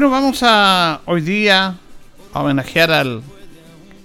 Bueno, 0.00 0.12
vamos 0.12 0.42
a 0.42 1.02
hoy 1.04 1.20
día 1.20 1.76
a 2.32 2.40
homenajear 2.40 2.90
al 2.90 3.22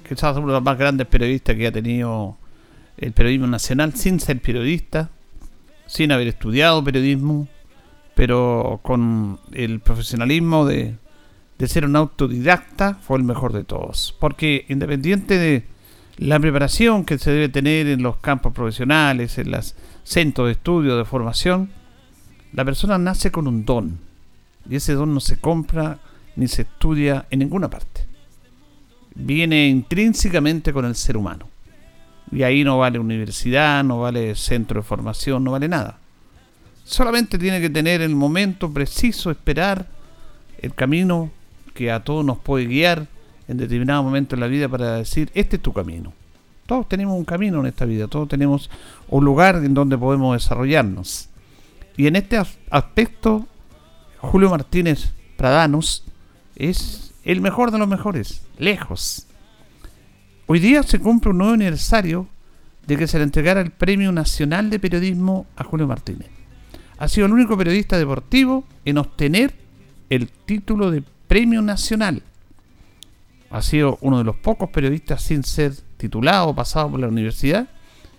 quizás 0.05 0.35
uno 0.35 0.47
de 0.47 0.53
los 0.55 0.61
más 0.61 0.77
grandes 0.77 1.07
periodistas 1.07 1.55
que 1.55 1.67
ha 1.67 1.71
tenido 1.71 2.35
el 2.97 3.13
periodismo 3.13 3.47
nacional 3.47 3.93
sin 3.95 4.19
ser 4.19 4.41
periodista, 4.41 5.09
sin 5.87 6.11
haber 6.11 6.27
estudiado 6.27 6.83
periodismo, 6.83 7.47
pero 8.13 8.81
con 8.83 9.39
el 9.53 9.79
profesionalismo 9.79 10.65
de, 10.65 10.97
de 11.57 11.67
ser 11.69 11.85
un 11.85 11.95
autodidacta, 11.95 12.95
fue 12.95 13.17
el 13.17 13.23
mejor 13.23 13.53
de 13.53 13.63
todos. 13.63 14.13
Porque 14.19 14.65
independiente 14.67 15.37
de 15.37 15.63
la 16.17 16.41
preparación 16.41 17.05
que 17.05 17.17
se 17.17 17.31
debe 17.31 17.47
tener 17.47 17.87
en 17.87 18.03
los 18.03 18.17
campos 18.17 18.51
profesionales, 18.51 19.37
en 19.37 19.51
los 19.51 19.75
centros 20.03 20.47
de 20.47 20.51
estudio, 20.51 20.97
de 20.97 21.05
formación, 21.05 21.69
la 22.51 22.65
persona 22.65 22.97
nace 22.97 23.31
con 23.31 23.47
un 23.47 23.63
don 23.63 24.04
y 24.69 24.75
ese 24.75 24.93
don 24.93 25.13
no 25.13 25.19
se 25.19 25.37
compra 25.37 25.99
ni 26.35 26.47
se 26.47 26.63
estudia 26.63 27.25
en 27.29 27.39
ninguna 27.39 27.69
parte. 27.69 28.05
Viene 29.15 29.67
intrínsecamente 29.67 30.73
con 30.73 30.85
el 30.85 30.95
ser 30.95 31.17
humano. 31.17 31.47
Y 32.31 32.43
ahí 32.43 32.63
no 32.63 32.79
vale 32.79 32.99
universidad, 32.99 33.83
no 33.83 34.01
vale 34.01 34.35
centro 34.35 34.81
de 34.81 34.87
formación, 34.87 35.43
no 35.43 35.51
vale 35.51 35.67
nada. 35.67 35.99
Solamente 36.83 37.37
tiene 37.37 37.61
que 37.61 37.69
tener 37.69 38.01
el 38.01 38.15
momento 38.15 38.71
preciso, 38.71 39.31
esperar 39.31 39.87
el 40.59 40.73
camino 40.73 41.31
que 41.73 41.91
a 41.91 42.03
todos 42.03 42.25
nos 42.25 42.39
puede 42.39 42.65
guiar 42.65 43.07
en 43.47 43.57
determinado 43.57 44.03
momento 44.03 44.35
en 44.35 44.41
la 44.41 44.47
vida 44.47 44.67
para 44.67 44.97
decir, 44.97 45.29
este 45.33 45.57
es 45.57 45.61
tu 45.61 45.71
camino. 45.71 46.13
Todos 46.65 46.89
tenemos 46.89 47.15
un 47.15 47.25
camino 47.25 47.59
en 47.59 47.67
esta 47.67 47.85
vida, 47.85 48.07
todos 48.07 48.27
tenemos 48.27 48.71
un 49.07 49.23
lugar 49.23 49.57
en 49.57 49.73
donde 49.73 49.97
podemos 49.97 50.35
desarrollarnos. 50.35 51.29
Y 51.95 52.07
en 52.07 52.15
este 52.15 52.41
aspecto 52.69 53.47
Julio 54.19 54.49
Martínez 54.49 55.11
Pradanos 55.37 56.03
es 56.55 57.13
el 57.23 57.41
mejor 57.41 57.71
de 57.71 57.79
los 57.79 57.87
mejores, 57.87 58.41
lejos. 58.57 59.27
Hoy 60.47 60.59
día 60.59 60.83
se 60.83 60.99
cumple 60.99 61.31
un 61.31 61.39
nuevo 61.39 61.53
aniversario 61.53 62.27
de 62.87 62.97
que 62.97 63.07
se 63.07 63.17
le 63.17 63.23
entregara 63.23 63.61
el 63.61 63.71
Premio 63.71 64.11
Nacional 64.11 64.69
de 64.69 64.79
Periodismo 64.79 65.47
a 65.55 65.63
Julio 65.63 65.87
Martínez. 65.87 66.27
Ha 66.97 67.07
sido 67.07 67.25
el 67.25 67.33
único 67.33 67.57
periodista 67.57 67.97
deportivo 67.97 68.63
en 68.85 68.97
obtener 68.97 69.53
el 70.09 70.29
título 70.29 70.91
de 70.91 71.03
Premio 71.27 71.61
Nacional. 71.61 72.21
Ha 73.49 73.61
sido 73.61 73.97
uno 74.01 74.19
de 74.19 74.23
los 74.23 74.35
pocos 74.35 74.69
periodistas 74.69 75.23
sin 75.23 75.43
ser 75.43 75.73
titulado 75.97 76.49
o 76.49 76.55
pasado 76.55 76.91
por 76.91 76.99
la 76.99 77.07
universidad 77.07 77.67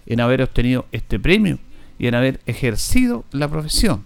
en 0.07 0.21
haber 0.21 0.43
obtenido 0.43 0.87
este 0.93 1.19
premio 1.19 1.59
y 1.99 2.07
en 2.07 2.15
haber 2.15 2.41
ejercido 2.47 3.25
la 3.33 3.49
profesión. 3.49 4.05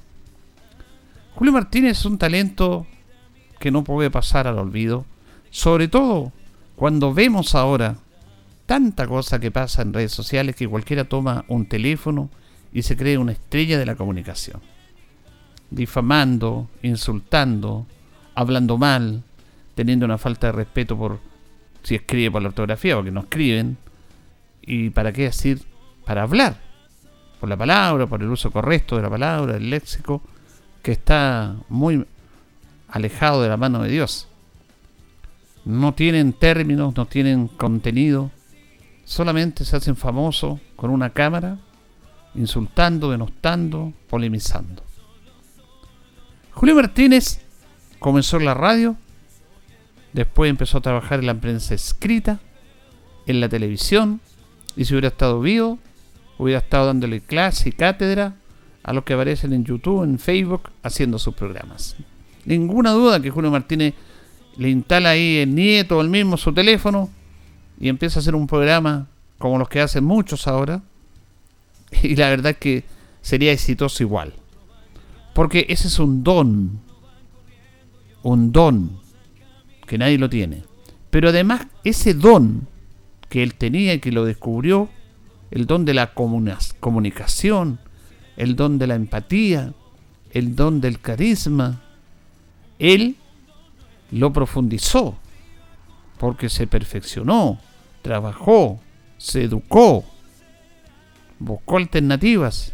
Julio 1.41 1.55
Martínez 1.55 1.93
es 1.93 2.05
un 2.05 2.19
talento 2.19 2.87
que 3.59 3.71
no 3.71 3.83
puede 3.83 4.11
pasar 4.11 4.47
al 4.47 4.59
olvido, 4.59 5.07
sobre 5.49 5.89
todo 5.89 6.33
cuando 6.77 7.15
vemos 7.15 7.55
ahora 7.55 7.97
tanta 8.67 9.07
cosa 9.07 9.39
que 9.39 9.51
pasa 9.51 9.81
en 9.81 9.95
redes 9.95 10.13
sociales 10.13 10.55
que 10.55 10.69
cualquiera 10.69 11.05
toma 11.05 11.47
un 11.49 11.65
teléfono 11.65 12.29
y 12.75 12.83
se 12.83 12.95
cree 12.95 13.17
una 13.17 13.33
estrella 13.33 13.79
de 13.79 13.87
la 13.87 13.95
comunicación. 13.95 14.61
Difamando, 15.71 16.69
insultando, 16.83 17.87
hablando 18.35 18.77
mal, 18.77 19.23
teniendo 19.75 20.05
una 20.05 20.19
falta 20.19 20.49
de 20.49 20.53
respeto 20.53 20.99
por 20.99 21.21
si 21.83 21.95
escribe 21.95 22.33
por 22.33 22.43
la 22.43 22.49
ortografía, 22.49 22.97
porque 22.97 23.13
no 23.13 23.21
escriben. 23.21 23.79
¿Y 24.61 24.91
para 24.91 25.11
qué 25.11 25.23
decir? 25.23 25.63
Para 26.05 26.25
hablar. 26.25 26.61
Por 27.41 27.49
la 27.49 27.57
palabra, 27.57 28.07
por 28.07 28.21
el 28.21 28.29
uso 28.29 28.51
correcto 28.51 28.97
de 28.97 29.03
la 29.05 29.09
palabra, 29.09 29.57
el 29.57 29.71
léxico 29.71 30.23
que 30.83 30.93
está 30.93 31.57
muy 31.69 32.07
alejado 32.89 33.43
de 33.43 33.49
la 33.49 33.57
mano 33.57 33.83
de 33.83 33.91
Dios. 33.91 34.29
No 35.65 35.95
tienen 35.95 36.33
términos, 36.33 36.97
no 36.97 37.07
tienen 37.07 37.49
contenido, 37.49 38.31
solamente 39.05 39.65
se 39.65 39.77
hacen 39.77 39.97
famosos 39.97 40.59
con 40.77 40.91
una 40.91 41.11
cámara, 41.11 41.59
insultando, 42.35 43.11
denostando, 43.11 43.93
polemizando. 44.09 44.83
Julio 46.53 46.75
Martínez 46.75 47.41
comenzó 47.99 48.39
en 48.39 48.47
la 48.47 48.55
radio, 48.55 48.97
después 50.13 50.51
empezó 50.51 50.79
a 50.79 50.83
trabajar 50.83 51.21
en 51.21 51.27
la 51.27 51.35
prensa 51.35 51.75
escrita, 51.75 52.41
en 53.27 53.41
la 53.41 53.49
televisión, 53.49 54.21
y 54.77 54.85
si 54.85 54.95
hubiera 54.95 55.09
estado 55.09 55.41
vivo, 55.41 55.79
hubiera 56.39 56.61
estado 56.61 56.87
dándole 56.87 57.21
clase 57.21 57.69
y 57.69 57.73
cátedra 57.73 58.35
a 58.83 58.93
los 58.93 59.05
que 59.05 59.15
aparecen 59.15 59.53
en 59.53 59.65
YouTube, 59.65 60.05
en 60.05 60.19
Facebook, 60.19 60.71
haciendo 60.83 61.19
sus 61.19 61.35
programas. 61.35 61.97
Ninguna 62.45 62.93
duda 62.93 63.21
que 63.21 63.31
Julio 63.31 63.51
Martínez 63.51 63.95
le 64.57 64.71
instala 64.71 65.11
ahí 65.11 65.39
el 65.39 65.55
nieto 65.55 65.99
o 65.99 66.01
el 66.01 66.09
mismo 66.09 66.37
su 66.37 66.53
teléfono 66.53 67.11
y 67.79 67.89
empieza 67.89 68.19
a 68.19 68.21
hacer 68.21 68.35
un 68.35 68.47
programa 68.47 69.07
como 69.39 69.59
los 69.59 69.69
que 69.69 69.81
hacen 69.81 70.05
muchos 70.05 70.47
ahora. 70.47 70.83
Y 72.03 72.15
la 72.15 72.29
verdad 72.29 72.53
es 72.53 72.59
que 72.59 72.85
sería 73.21 73.53
exitoso 73.53 74.03
igual. 74.03 74.33
Porque 75.35 75.67
ese 75.69 75.89
es 75.89 75.99
un 75.99 76.23
don. 76.23 76.81
Un 78.23 78.53
don 78.53 79.01
que 79.87 79.99
nadie 79.99 80.19
lo 80.19 80.31
tiene. 80.31 80.63
Pero 81.11 81.31
además 81.31 81.67
ese 81.83 82.15
don 82.15 82.69
que 83.29 83.43
él 83.43 83.55
tenía 83.55 83.95
y 83.95 83.99
que 84.01 84.13
lo 84.13 84.25
descubrió, 84.25 84.89
el 85.51 85.67
don 85.67 85.85
de 85.85 85.95
la 85.95 86.13
comunicación, 86.15 87.81
el 88.41 88.57
don 88.57 88.79
de 88.79 88.87
la 88.87 88.95
empatía, 88.95 89.75
el 90.31 90.57
don 90.57 90.81
del 90.81 90.99
carisma, 90.99 91.83
él 92.79 93.17
lo 94.11 94.33
profundizó, 94.33 95.19
porque 96.17 96.49
se 96.49 96.67
perfeccionó, 96.67 97.59
trabajó, 98.01 98.81
se 99.19 99.43
educó, 99.43 100.07
buscó 101.39 101.77
alternativas 101.77 102.73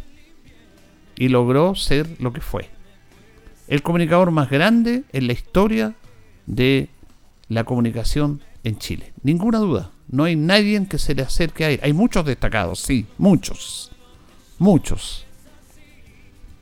y 1.17 1.27
logró 1.27 1.75
ser 1.75 2.07
lo 2.19 2.31
que 2.31 2.39
fue. 2.39 2.69
El 3.67 3.81
comunicador 3.81 4.31
más 4.31 4.49
grande 4.49 5.03
en 5.11 5.27
la 5.27 5.33
historia 5.33 5.95
de 6.45 6.87
la 7.49 7.65
comunicación 7.65 8.39
en 8.63 8.77
Chile. 8.77 9.11
Ninguna 9.21 9.59
duda. 9.59 9.91
No 10.07 10.23
hay 10.23 10.37
nadie 10.37 10.87
que 10.87 10.97
se 10.97 11.13
le 11.13 11.23
acerque 11.23 11.65
a 11.65 11.71
él. 11.71 11.81
Hay 11.83 11.91
muchos 11.91 12.23
destacados, 12.25 12.79
sí, 12.79 13.05
muchos. 13.17 13.91
Muchos. 14.59 15.26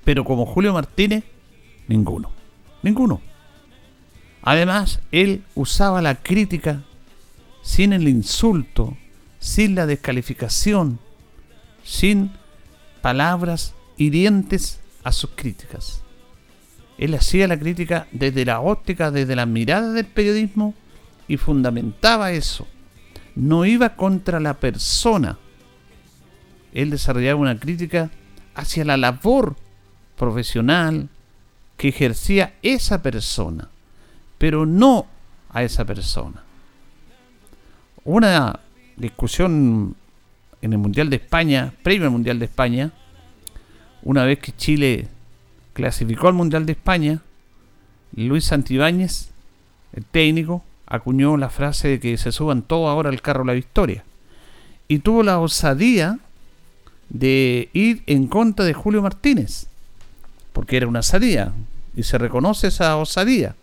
Pero 0.06 0.24
como 0.24 0.46
Julio 0.46 0.72
Martínez, 0.74 1.26
ninguno. 1.90 2.32
Ninguno. 2.84 3.20
Además, 4.42 5.02
él 5.12 5.44
usaba 5.56 6.02
la 6.02 6.16
crítica 6.16 6.84
sin 7.64 7.92
el 7.92 8.08
insulto, 8.08 8.96
sin 9.40 9.74
la 9.74 9.88
descalificación, 9.88 11.00
sin 11.84 12.32
palabras 13.02 13.74
hirientes 13.98 14.80
a 15.04 15.12
sus 15.12 15.32
críticas. 15.36 16.04
Él 16.98 17.16
hacía 17.16 17.48
la 17.48 17.60
crítica 17.60 18.08
desde 18.12 18.46
la 18.46 18.62
óptica, 18.62 19.12
desde 19.12 19.36
la 19.36 19.48
mirada 19.48 19.92
del 19.92 20.06
periodismo 20.06 20.76
y 21.28 21.38
fundamentaba 21.38 22.32
eso. 22.32 22.68
No 23.36 23.66
iba 23.66 23.96
contra 23.96 24.40
la 24.40 24.60
persona. 24.60 25.40
Él 26.72 26.92
desarrollaba 26.92 27.40
una 27.40 27.60
crítica 27.60 28.12
hacia 28.54 28.86
la 28.86 28.96
labor 28.96 29.56
profesional 30.18 31.10
que 31.78 31.90
ejercía 31.90 32.54
esa 32.62 33.02
persona, 33.02 33.70
pero 34.38 34.66
no 34.66 35.08
a 35.50 35.64
esa 35.64 35.86
persona. 35.86 36.44
Una 38.04 38.60
discusión 38.98 39.96
en 40.62 40.74
el 40.74 40.80
Mundial 40.80 41.10
de 41.10 41.18
España, 41.18 41.74
previo 41.84 42.06
al 42.06 42.12
Mundial 42.12 42.40
de 42.40 42.46
España, 42.46 42.92
una 44.04 44.24
vez 44.24 44.40
que 44.40 44.52
Chile 44.52 45.08
clasificó 45.74 46.28
al 46.28 46.34
Mundial 46.34 46.66
de 46.66 46.74
España, 46.74 47.22
Luis 48.16 48.46
Santibáñez, 48.46 49.32
el 49.94 50.06
técnico, 50.06 50.64
acuñó 50.86 51.38
la 51.38 51.50
frase 51.50 51.88
de 51.88 52.00
que 52.00 52.18
se 52.18 52.32
suban 52.32 52.62
todos 52.62 52.90
ahora 52.90 53.10
al 53.10 53.22
carro 53.22 53.44
la 53.44 53.54
victoria. 53.54 54.04
Y 54.88 55.00
tuvo 55.00 55.24
la 55.24 55.40
osadía 55.40 56.20
de 57.10 57.70
ir 57.74 58.04
en 58.08 58.28
contra 58.28 58.66
de 58.66 58.74
Julio 58.74 59.02
Martínez, 59.02 59.68
porque 60.56 60.78
era 60.78 60.88
una 60.88 61.00
osadía, 61.00 61.52
y 61.98 62.04
se 62.04 62.18
reconoce 62.18 62.68
esa 62.68 62.96
osadía. 62.96 63.56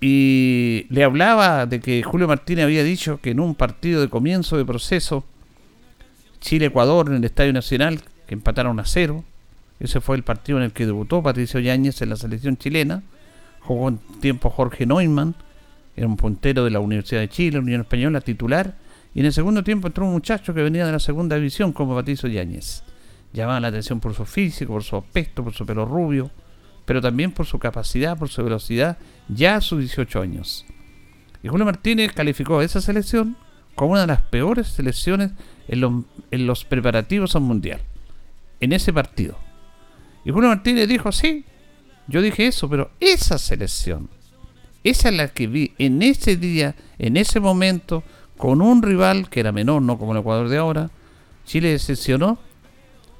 Y 0.00 0.86
le 0.88 1.04
hablaba 1.04 1.66
de 1.66 1.80
que 1.80 2.02
Julio 2.02 2.26
Martínez 2.26 2.64
había 2.64 2.82
dicho 2.82 3.20
que 3.20 3.32
en 3.32 3.40
un 3.40 3.54
partido 3.54 4.00
de 4.00 4.08
comienzo 4.08 4.56
de 4.56 4.64
proceso, 4.64 5.22
Chile-Ecuador 6.40 7.10
en 7.10 7.16
el 7.16 7.24
Estadio 7.24 7.52
Nacional, 7.52 8.00
que 8.26 8.32
empataron 8.32 8.80
a 8.80 8.86
cero, 8.86 9.22
ese 9.80 10.00
fue 10.00 10.16
el 10.16 10.22
partido 10.22 10.56
en 10.56 10.64
el 10.64 10.72
que 10.72 10.86
debutó 10.86 11.22
Patricio 11.22 11.60
Yáñez 11.60 12.00
en 12.00 12.08
la 12.08 12.16
selección 12.16 12.56
chilena, 12.56 13.02
jugó 13.60 13.90
en 13.90 13.98
tiempo 14.22 14.48
Jorge 14.48 14.86
Neumann, 14.86 15.34
era 15.94 16.06
un 16.06 16.16
puntero 16.16 16.64
de 16.64 16.70
la 16.70 16.80
Universidad 16.80 17.20
de 17.20 17.28
Chile, 17.28 17.58
Unión 17.58 17.82
Española, 17.82 18.22
titular, 18.22 18.76
y 19.14 19.20
en 19.20 19.26
el 19.26 19.32
segundo 19.34 19.62
tiempo 19.62 19.88
entró 19.88 20.06
un 20.06 20.12
muchacho 20.12 20.54
que 20.54 20.62
venía 20.62 20.86
de 20.86 20.92
la 20.92 21.00
segunda 21.00 21.36
división 21.36 21.74
como 21.74 21.94
Patricio 21.94 22.30
Yáñez. 22.30 22.82
Llamaba 23.32 23.60
la 23.60 23.68
atención 23.68 24.00
por 24.00 24.14
su 24.14 24.24
físico, 24.24 24.72
por 24.72 24.82
su 24.82 24.96
aspecto, 24.96 25.44
por 25.44 25.54
su 25.54 25.64
pelo 25.64 25.84
rubio, 25.84 26.30
pero 26.84 27.00
también 27.00 27.32
por 27.32 27.46
su 27.46 27.58
capacidad, 27.58 28.18
por 28.18 28.28
su 28.28 28.42
velocidad, 28.42 28.98
ya 29.28 29.56
a 29.56 29.60
sus 29.60 29.78
18 29.80 30.20
años. 30.20 30.66
Y 31.42 31.48
Julio 31.48 31.64
Martínez 31.64 32.12
calificó 32.12 32.58
a 32.58 32.64
esa 32.64 32.80
selección 32.80 33.36
como 33.74 33.92
una 33.92 34.02
de 34.02 34.06
las 34.08 34.22
peores 34.22 34.68
selecciones 34.68 35.30
en, 35.68 36.04
en 36.30 36.46
los 36.46 36.64
preparativos 36.64 37.36
al 37.36 37.42
Mundial, 37.42 37.80
en 38.60 38.72
ese 38.72 38.92
partido. 38.92 39.38
Y 40.24 40.32
Julio 40.32 40.48
Martínez 40.48 40.88
dijo, 40.88 41.12
sí, 41.12 41.44
yo 42.08 42.20
dije 42.20 42.48
eso, 42.48 42.68
pero 42.68 42.90
esa 42.98 43.38
selección, 43.38 44.10
esa 44.82 45.08
es 45.08 45.14
la 45.14 45.28
que 45.28 45.46
vi 45.46 45.74
en 45.78 46.02
ese 46.02 46.36
día, 46.36 46.74
en 46.98 47.16
ese 47.16 47.40
momento, 47.40 48.02
con 48.36 48.60
un 48.60 48.82
rival 48.82 49.28
que 49.28 49.40
era 49.40 49.52
menor, 49.52 49.82
no 49.82 49.98
como 49.98 50.12
el 50.12 50.18
Ecuador 50.18 50.48
de 50.48 50.58
ahora, 50.58 50.90
Chile 51.44 51.70
decepcionó. 51.70 52.38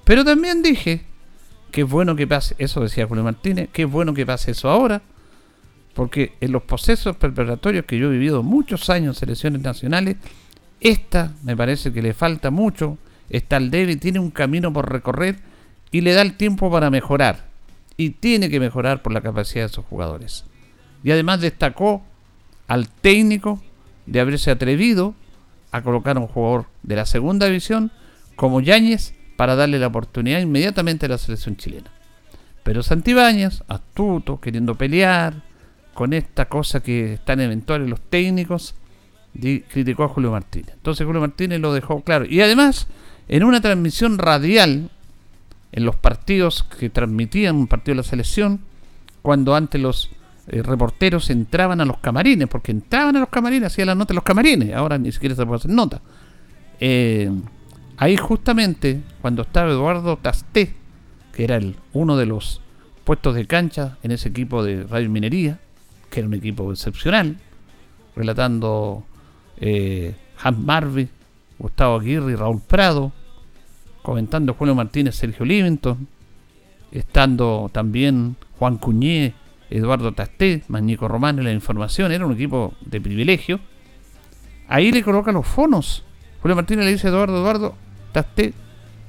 Pero 0.04 0.24
también 0.24 0.62
dije 0.62 1.04
que 1.70 1.82
es 1.82 1.88
bueno 1.88 2.16
que 2.16 2.26
pase, 2.26 2.54
eso 2.58 2.80
decía 2.80 3.06
Julio 3.06 3.24
Martínez, 3.24 3.68
que 3.72 3.82
es 3.82 3.90
bueno 3.90 4.12
que 4.14 4.26
pase 4.26 4.52
eso 4.52 4.68
ahora, 4.68 5.02
porque 5.94 6.34
en 6.40 6.52
los 6.52 6.62
procesos 6.62 7.16
preparatorios 7.16 7.84
que 7.84 7.98
yo 7.98 8.08
he 8.08 8.12
vivido 8.12 8.42
muchos 8.42 8.90
años 8.90 9.16
en 9.16 9.20
selecciones 9.20 9.62
nacionales, 9.62 10.16
esta 10.80 11.32
me 11.42 11.56
parece 11.56 11.92
que 11.92 12.02
le 12.02 12.14
falta 12.14 12.50
mucho, 12.50 12.98
está 13.28 13.56
al 13.56 13.70
débil, 13.70 14.00
tiene 14.00 14.18
un 14.18 14.30
camino 14.30 14.72
por 14.72 14.90
recorrer 14.90 15.36
y 15.90 16.00
le 16.00 16.12
da 16.12 16.22
el 16.22 16.36
tiempo 16.36 16.70
para 16.70 16.90
mejorar. 16.90 17.48
Y 17.96 18.10
tiene 18.10 18.48
que 18.48 18.60
mejorar 18.60 19.02
por 19.02 19.12
la 19.12 19.20
capacidad 19.20 19.64
de 19.64 19.68
sus 19.68 19.84
jugadores. 19.84 20.44
Y 21.04 21.10
además 21.10 21.40
destacó 21.40 22.02
al 22.66 22.88
técnico 22.88 23.60
de 24.06 24.20
haberse 24.20 24.50
atrevido 24.50 25.14
a 25.70 25.82
colocar 25.82 26.16
a 26.16 26.20
un 26.20 26.26
jugador 26.26 26.66
de 26.82 26.96
la 26.96 27.04
segunda 27.04 27.46
división 27.46 27.92
como 28.36 28.60
Yáñez 28.60 29.14
para 29.40 29.56
darle 29.56 29.78
la 29.78 29.86
oportunidad 29.86 30.38
inmediatamente 30.38 31.06
a 31.06 31.08
la 31.08 31.16
selección 31.16 31.56
chilena. 31.56 31.90
Pero 32.62 32.82
Santibáñez, 32.82 33.62
astuto, 33.68 34.38
queriendo 34.38 34.74
pelear 34.74 35.32
con 35.94 36.12
esta 36.12 36.44
cosa 36.44 36.82
que 36.82 37.14
están 37.14 37.40
eventuales 37.40 37.88
los 37.88 38.02
técnicos, 38.02 38.74
criticó 39.32 40.04
a 40.04 40.08
Julio 40.08 40.30
Martínez. 40.30 40.74
Entonces 40.74 41.06
Julio 41.06 41.22
Martínez 41.22 41.58
lo 41.58 41.72
dejó 41.72 42.02
claro. 42.02 42.26
Y 42.26 42.42
además, 42.42 42.86
en 43.28 43.42
una 43.42 43.62
transmisión 43.62 44.18
radial, 44.18 44.90
en 45.72 45.84
los 45.86 45.96
partidos 45.96 46.62
que 46.62 46.90
transmitían 46.90 47.56
un 47.56 47.66
partido 47.66 47.94
de 47.94 48.02
la 48.02 48.08
selección, 48.10 48.60
cuando 49.22 49.56
antes 49.56 49.80
los 49.80 50.10
eh, 50.48 50.62
reporteros 50.62 51.30
entraban 51.30 51.80
a 51.80 51.86
los 51.86 51.96
camarines, 51.96 52.46
porque 52.46 52.72
entraban 52.72 53.16
a 53.16 53.20
los 53.20 53.30
camarines, 53.30 53.68
hacían 53.68 53.86
la 53.86 53.94
nota 53.94 54.12
en 54.12 54.16
los 54.16 54.24
camarines, 54.24 54.74
ahora 54.74 54.98
ni 54.98 55.10
siquiera 55.10 55.34
se 55.34 55.46
puede 55.46 55.60
hacer 55.60 55.70
nota. 55.70 56.02
Eh, 56.78 57.30
ahí 58.00 58.16
justamente, 58.16 59.02
cuando 59.20 59.42
estaba 59.42 59.70
Eduardo 59.70 60.16
Tasté, 60.16 60.74
que 61.34 61.44
era 61.44 61.60
uno 61.92 62.16
de 62.16 62.24
los 62.24 62.62
puestos 63.04 63.34
de 63.34 63.46
cancha 63.46 63.98
en 64.02 64.10
ese 64.10 64.30
equipo 64.30 64.64
de 64.64 64.84
Radio 64.84 65.10
Minería, 65.10 65.60
que 66.08 66.20
era 66.20 66.26
un 66.26 66.32
equipo 66.34 66.72
excepcional, 66.72 67.36
relatando 68.16 69.04
eh, 69.58 70.14
Hans 70.42 70.58
Marvey, 70.58 71.10
Gustavo 71.58 72.00
Aguirre 72.00 72.36
Raúl 72.36 72.62
Prado, 72.66 73.12
comentando 74.02 74.54
Julio 74.54 74.74
Martínez, 74.74 75.16
Sergio 75.16 75.44
Livingston, 75.44 76.08
estando 76.92 77.68
también 77.70 78.34
Juan 78.58 78.78
Cuñé, 78.78 79.34
Eduardo 79.68 80.12
Tasté, 80.12 80.62
Magnico 80.68 81.06
Romano 81.06 81.42
y 81.42 81.44
la 81.44 81.52
información, 81.52 82.12
era 82.12 82.24
un 82.24 82.32
equipo 82.32 82.72
de 82.80 82.98
privilegio. 82.98 83.60
Ahí 84.68 84.90
le 84.90 85.02
coloca 85.02 85.32
los 85.32 85.46
fonos. 85.46 86.02
Julio 86.40 86.56
Martínez 86.56 86.86
le 86.86 86.92
dice 86.92 87.08
a 87.08 87.10
Eduardo, 87.10 87.36
Eduardo, 87.36 87.74
Tasté, 88.12 88.52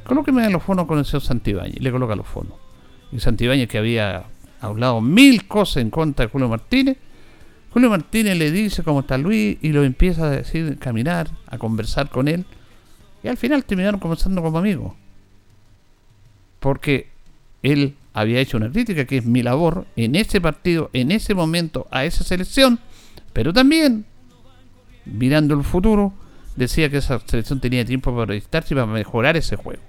colóqueme 0.04 0.50
los 0.50 0.64
fonos 0.64 0.86
con 0.86 1.00
el 1.00 1.06
señor 1.06 1.22
Santibáñez. 1.22 1.80
Le 1.80 1.92
coloca 1.92 2.16
los 2.16 2.28
fonos. 2.28 2.54
Y 3.12 3.20
Santibáñez, 3.20 3.68
que 3.68 3.78
había 3.78 4.26
hablado 4.60 5.02
mil 5.02 5.48
cosas 5.48 5.78
en 5.78 5.90
contra 5.90 6.26
de 6.26 6.32
Julio 6.32 6.50
Martínez, 6.50 6.98
Julio 7.74 7.90
Martínez 7.90 8.38
le 8.38 8.52
dice 8.52 8.84
cómo 8.84 9.00
está 9.00 9.18
Luis 9.18 9.58
y 9.62 9.70
lo 9.70 9.84
empieza 9.84 10.26
a 10.26 10.30
decir, 10.30 10.78
caminar, 10.78 11.30
a 11.48 11.58
conversar 11.58 12.10
con 12.10 12.28
él. 12.28 12.46
Y 13.24 13.30
al 13.30 13.38
final 13.38 13.64
terminaron 13.64 14.00
conversando 14.00 14.42
como 14.42 14.58
amigos. 14.58 14.94
Porque 16.60 17.10
él 17.64 17.96
había 18.14 18.40
hecho 18.40 18.58
una 18.58 18.70
crítica, 18.70 19.06
que 19.06 19.18
es 19.18 19.26
mi 19.26 19.42
labor, 19.42 19.86
en 19.96 20.16
ese 20.16 20.42
partido, 20.42 20.90
en 20.92 21.12
ese 21.12 21.34
momento, 21.34 21.88
a 21.92 22.04
esa 22.04 22.26
selección. 22.26 22.80
Pero 23.32 23.54
también, 23.54 24.06
mirando 25.06 25.54
el 25.54 25.64
futuro, 25.64 26.14
decía 26.56 26.90
que 26.90 26.98
esa 26.98 27.20
selección 27.26 27.60
tenía 27.60 27.86
tiempo 27.86 28.16
para 28.16 28.36
estarse 28.36 28.74
y 28.74 28.76
para 28.76 28.88
mejorar 28.88 29.38
ese 29.38 29.56
juego. 29.56 29.82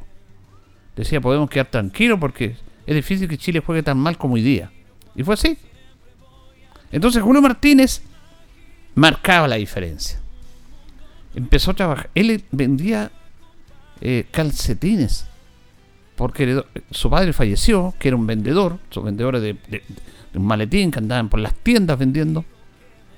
Decía, 0.96 1.20
podemos 1.20 1.48
quedar 1.48 1.66
tranquilos 1.66 2.18
porque 2.20 2.56
es 2.86 2.94
difícil 2.94 3.28
que 3.28 3.38
Chile 3.38 3.62
juegue 3.64 3.82
tan 3.82 3.98
mal 3.98 4.18
como 4.18 4.34
hoy 4.34 4.42
día. 4.42 4.70
Y 5.14 5.22
fue 5.22 5.34
así. 5.34 5.58
Entonces 6.90 7.22
Julio 7.22 7.40
Martínez 7.40 8.02
marcaba 8.94 9.48
la 9.48 9.56
diferencia. 9.56 10.20
Empezó 11.34 11.70
a 11.70 11.74
trabajar. 11.74 12.10
Él 12.14 12.44
vendía 12.50 13.10
eh, 14.00 14.26
calcetines. 14.30 15.26
Porque 16.16 16.62
su 16.90 17.08
padre 17.08 17.32
falleció, 17.32 17.94
que 17.98 18.08
era 18.08 18.16
un 18.16 18.26
vendedor, 18.26 18.78
sus 18.90 19.02
vendedores 19.02 19.40
de, 19.40 19.82
un 20.34 20.44
maletín 20.44 20.90
que 20.90 20.98
andaban 20.98 21.28
por 21.28 21.40
las 21.40 21.54
tiendas 21.54 21.98
vendiendo. 21.98 22.44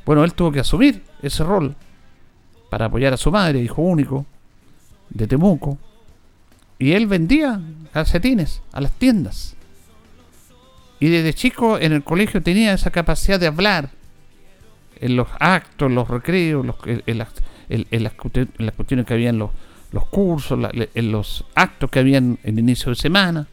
Bueno, 0.07 0.23
él 0.25 0.33
tuvo 0.35 0.53
que 0.53 0.61
asumir 0.61 1.03
ese 1.21 1.43
rol 1.43 1.75
para 2.75 2.87
apoyar 2.87 3.13
a 3.13 3.17
su 3.17 3.31
madre, 3.31 3.61
hijo 3.61 3.83
único, 3.83 4.27
de 5.09 5.29
Temuco. 5.29 5.79
Y 6.77 6.91
él 6.91 7.07
vendía 7.07 7.61
calcetines 7.93 8.63
a 8.73 8.81
las 8.81 8.91
tiendas. 8.91 9.55
Y 10.99 11.07
desde 11.07 11.35
chico 11.35 11.79
en 11.79 11.93
el 11.93 12.03
colegio 12.03 12.43
tenía 12.43 12.73
esa 12.73 12.91
capacidad 12.91 13.39
de 13.39 13.47
hablar 13.47 13.91
en 14.97 15.15
los 15.15 15.29
actos, 15.39 15.89
los 15.89 16.09
recreos, 16.09 16.67
en, 16.85 17.17
las, 17.17 17.29
en 17.69 18.03
las 18.03 18.75
cuestiones 18.75 19.07
que 19.07 19.15
había 19.15 19.31
en 19.31 19.39
los, 19.39 19.53
los 19.93 20.07
cursos, 20.07 20.59
en 20.73 21.13
los 21.13 21.45
actos 21.55 21.89
que 21.93 22.01
habían 22.01 22.41
en 22.43 22.59
inicio 22.59 22.91
de 22.91 22.97
semana. 22.97 23.47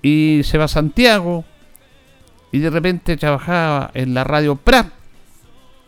Y 0.00 0.40
se 0.42 0.56
va 0.56 0.64
a 0.64 0.68
Santiago 0.68 1.44
y 2.50 2.60
de 2.60 2.70
repente 2.70 3.18
trabajaba 3.18 3.90
en 3.92 4.14
la 4.14 4.24
radio 4.24 4.56
Prat. 4.56 4.86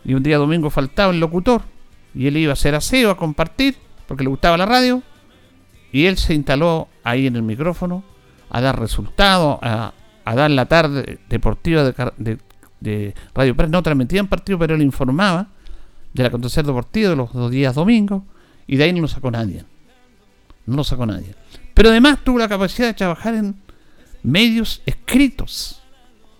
Y 0.05 0.13
un 0.13 0.21
día 0.21 0.37
domingo 0.37 0.69
faltaba 0.69 1.11
el 1.11 1.19
locutor 1.19 1.70
y 2.13 2.27
él 2.27 2.37
iba 2.37 2.51
a 2.51 2.53
hacer 2.53 2.75
aseo, 2.75 3.11
a 3.11 3.17
compartir, 3.17 3.75
porque 4.07 4.23
le 4.23 4.29
gustaba 4.29 4.57
la 4.57 4.65
radio. 4.65 5.01
Y 5.91 6.05
él 6.05 6.17
se 6.17 6.33
instaló 6.33 6.87
ahí 7.03 7.27
en 7.27 7.35
el 7.35 7.43
micrófono 7.43 8.03
a 8.49 8.61
dar 8.61 8.79
resultados, 8.79 9.59
a, 9.61 9.93
dar 10.25 10.51
la 10.51 10.65
tarde 10.65 11.19
deportiva 11.29 11.83
de, 11.83 13.13
Radio 13.33 13.55
Prat. 13.55 13.69
No 13.69 13.83
transmitían 13.83 14.27
partido, 14.27 14.57
pero 14.59 14.75
él 14.75 14.81
informaba 14.81 15.47
del 16.13 16.25
acontecer 16.25 16.65
deportivo 16.65 17.09
de 17.09 17.15
los 17.15 17.33
dos 17.33 17.51
días 17.51 17.75
domingos 17.75 18.23
y 18.67 18.75
de 18.75 18.85
ahí 18.85 18.93
no 18.93 19.01
lo 19.01 19.07
sacó 19.07 19.31
nadie. 19.31 19.63
No 20.65 20.77
lo 20.77 20.83
sacó 20.83 21.05
nadie. 21.05 21.35
Pero 21.73 21.89
además 21.89 22.19
tuvo 22.23 22.39
la 22.39 22.49
capacidad 22.49 22.87
de 22.87 22.93
trabajar 22.93 23.35
en 23.35 23.55
medios 24.23 24.81
escritos. 24.85 25.81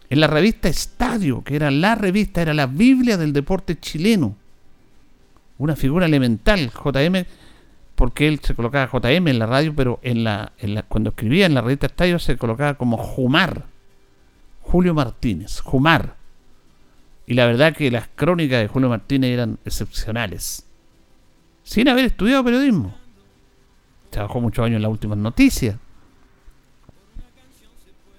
En 0.09 0.19
la 0.19 0.27
revista 0.27 0.67
Estadio, 0.67 1.43
que 1.43 1.55
era 1.55 1.71
la 1.71 1.95
revista, 1.95 2.41
era 2.41 2.53
la 2.53 2.67
Biblia 2.67 3.17
del 3.17 3.31
deporte 3.31 3.79
chileno. 3.79 4.35
Una 5.61 5.75
figura 5.75 6.07
elemental. 6.07 6.71
JM 6.71 7.23
porque 7.93 8.27
él 8.27 8.39
se 8.39 8.55
colocaba 8.55 8.89
JM 8.91 9.27
en 9.27 9.37
la 9.37 9.45
radio, 9.45 9.75
pero 9.75 9.99
en 10.01 10.23
la, 10.23 10.53
en 10.57 10.73
la 10.73 10.81
cuando 10.81 11.11
escribía 11.11 11.45
en 11.45 11.53
la 11.53 11.61
revista 11.61 11.85
Estadio 11.85 12.17
se 12.17 12.35
colocaba 12.35 12.73
como 12.73 12.97
Jumar. 12.97 13.65
Julio 14.61 14.95
Martínez, 14.95 15.59
Jumar. 15.59 16.15
Y 17.27 17.35
la 17.35 17.45
verdad 17.45 17.75
que 17.75 17.91
las 17.91 18.07
crónicas 18.15 18.59
de 18.59 18.69
Julio 18.69 18.89
Martínez 18.89 19.29
eran 19.29 19.59
excepcionales. 19.63 20.65
Sin 21.61 21.87
haber 21.89 22.05
estudiado 22.05 22.43
periodismo. 22.43 22.95
Trabajó 24.09 24.41
muchos 24.41 24.65
años 24.65 24.77
en 24.77 24.81
las 24.81 24.91
últimas 24.91 25.19
noticias. 25.19 25.77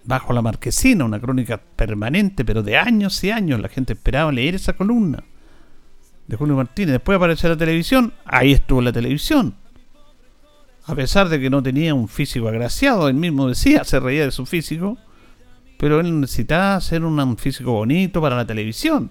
Bajo 0.04 0.32
la 0.32 0.42
marquesina, 0.42 1.04
una 1.04 1.18
crónica 1.18 1.60
permanente, 1.60 2.44
pero 2.44 2.62
de 2.62 2.76
años 2.76 3.24
y 3.24 3.32
años. 3.32 3.58
La 3.58 3.68
gente 3.68 3.94
esperaba 3.94 4.30
leer 4.30 4.54
esa 4.54 4.74
columna 4.74 5.24
de 6.26 6.36
Julio 6.36 6.56
Martínez. 6.56 6.92
Después 6.92 7.16
apareció 7.16 7.48
la 7.48 7.56
televisión. 7.56 8.12
Ahí 8.24 8.52
estuvo 8.52 8.80
la 8.80 8.92
televisión. 8.92 9.54
A 10.84 10.94
pesar 10.94 11.28
de 11.28 11.40
que 11.40 11.50
no 11.50 11.62
tenía 11.62 11.94
un 11.94 12.08
físico 12.08 12.48
agraciado, 12.48 13.08
él 13.08 13.14
mismo 13.14 13.48
decía, 13.48 13.84
se 13.84 14.00
reía 14.00 14.24
de 14.24 14.32
su 14.32 14.46
físico 14.46 14.98
pero 15.82 15.98
él 15.98 16.20
necesitaba 16.20 16.80
ser 16.80 17.04
un 17.04 17.36
físico 17.36 17.72
bonito 17.72 18.20
para 18.20 18.36
la 18.36 18.46
televisión. 18.46 19.10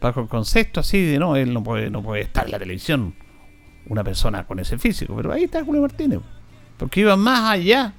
Bajo 0.00 0.22
el 0.22 0.26
concepto 0.26 0.80
así 0.80 1.02
de 1.02 1.18
no, 1.18 1.36
él 1.36 1.52
no 1.52 1.62
puede, 1.62 1.90
no 1.90 2.02
puede 2.02 2.22
estar 2.22 2.46
en 2.46 2.52
la 2.52 2.58
televisión 2.58 3.14
una 3.86 4.02
persona 4.02 4.46
con 4.46 4.58
ese 4.58 4.78
físico. 4.78 5.14
Pero 5.14 5.34
ahí 5.34 5.44
está 5.44 5.62
Julio 5.62 5.82
Martínez. 5.82 6.20
Porque 6.78 7.00
iba 7.00 7.14
más 7.16 7.50
allá 7.50 7.92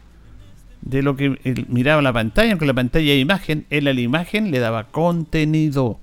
de 0.81 1.03
lo 1.03 1.15
que 1.15 1.39
él 1.43 1.67
miraba 1.69 2.01
la 2.01 2.11
pantalla, 2.11 2.49
aunque 2.49 2.65
la 2.65 2.73
pantalla 2.73 3.11
de 3.11 3.19
imagen, 3.19 3.67
él 3.69 3.87
a 3.87 3.93
la 3.93 4.01
imagen 4.01 4.49
le 4.49 4.57
daba 4.57 4.85
contenido. 4.85 5.99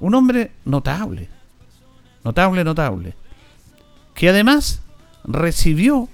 Un 0.00 0.14
hombre 0.14 0.52
notable. 0.64 1.28
Notable, 2.24 2.64
notable. 2.64 3.14
Que 4.14 4.28
además 4.28 4.82
recibió 5.24 6.08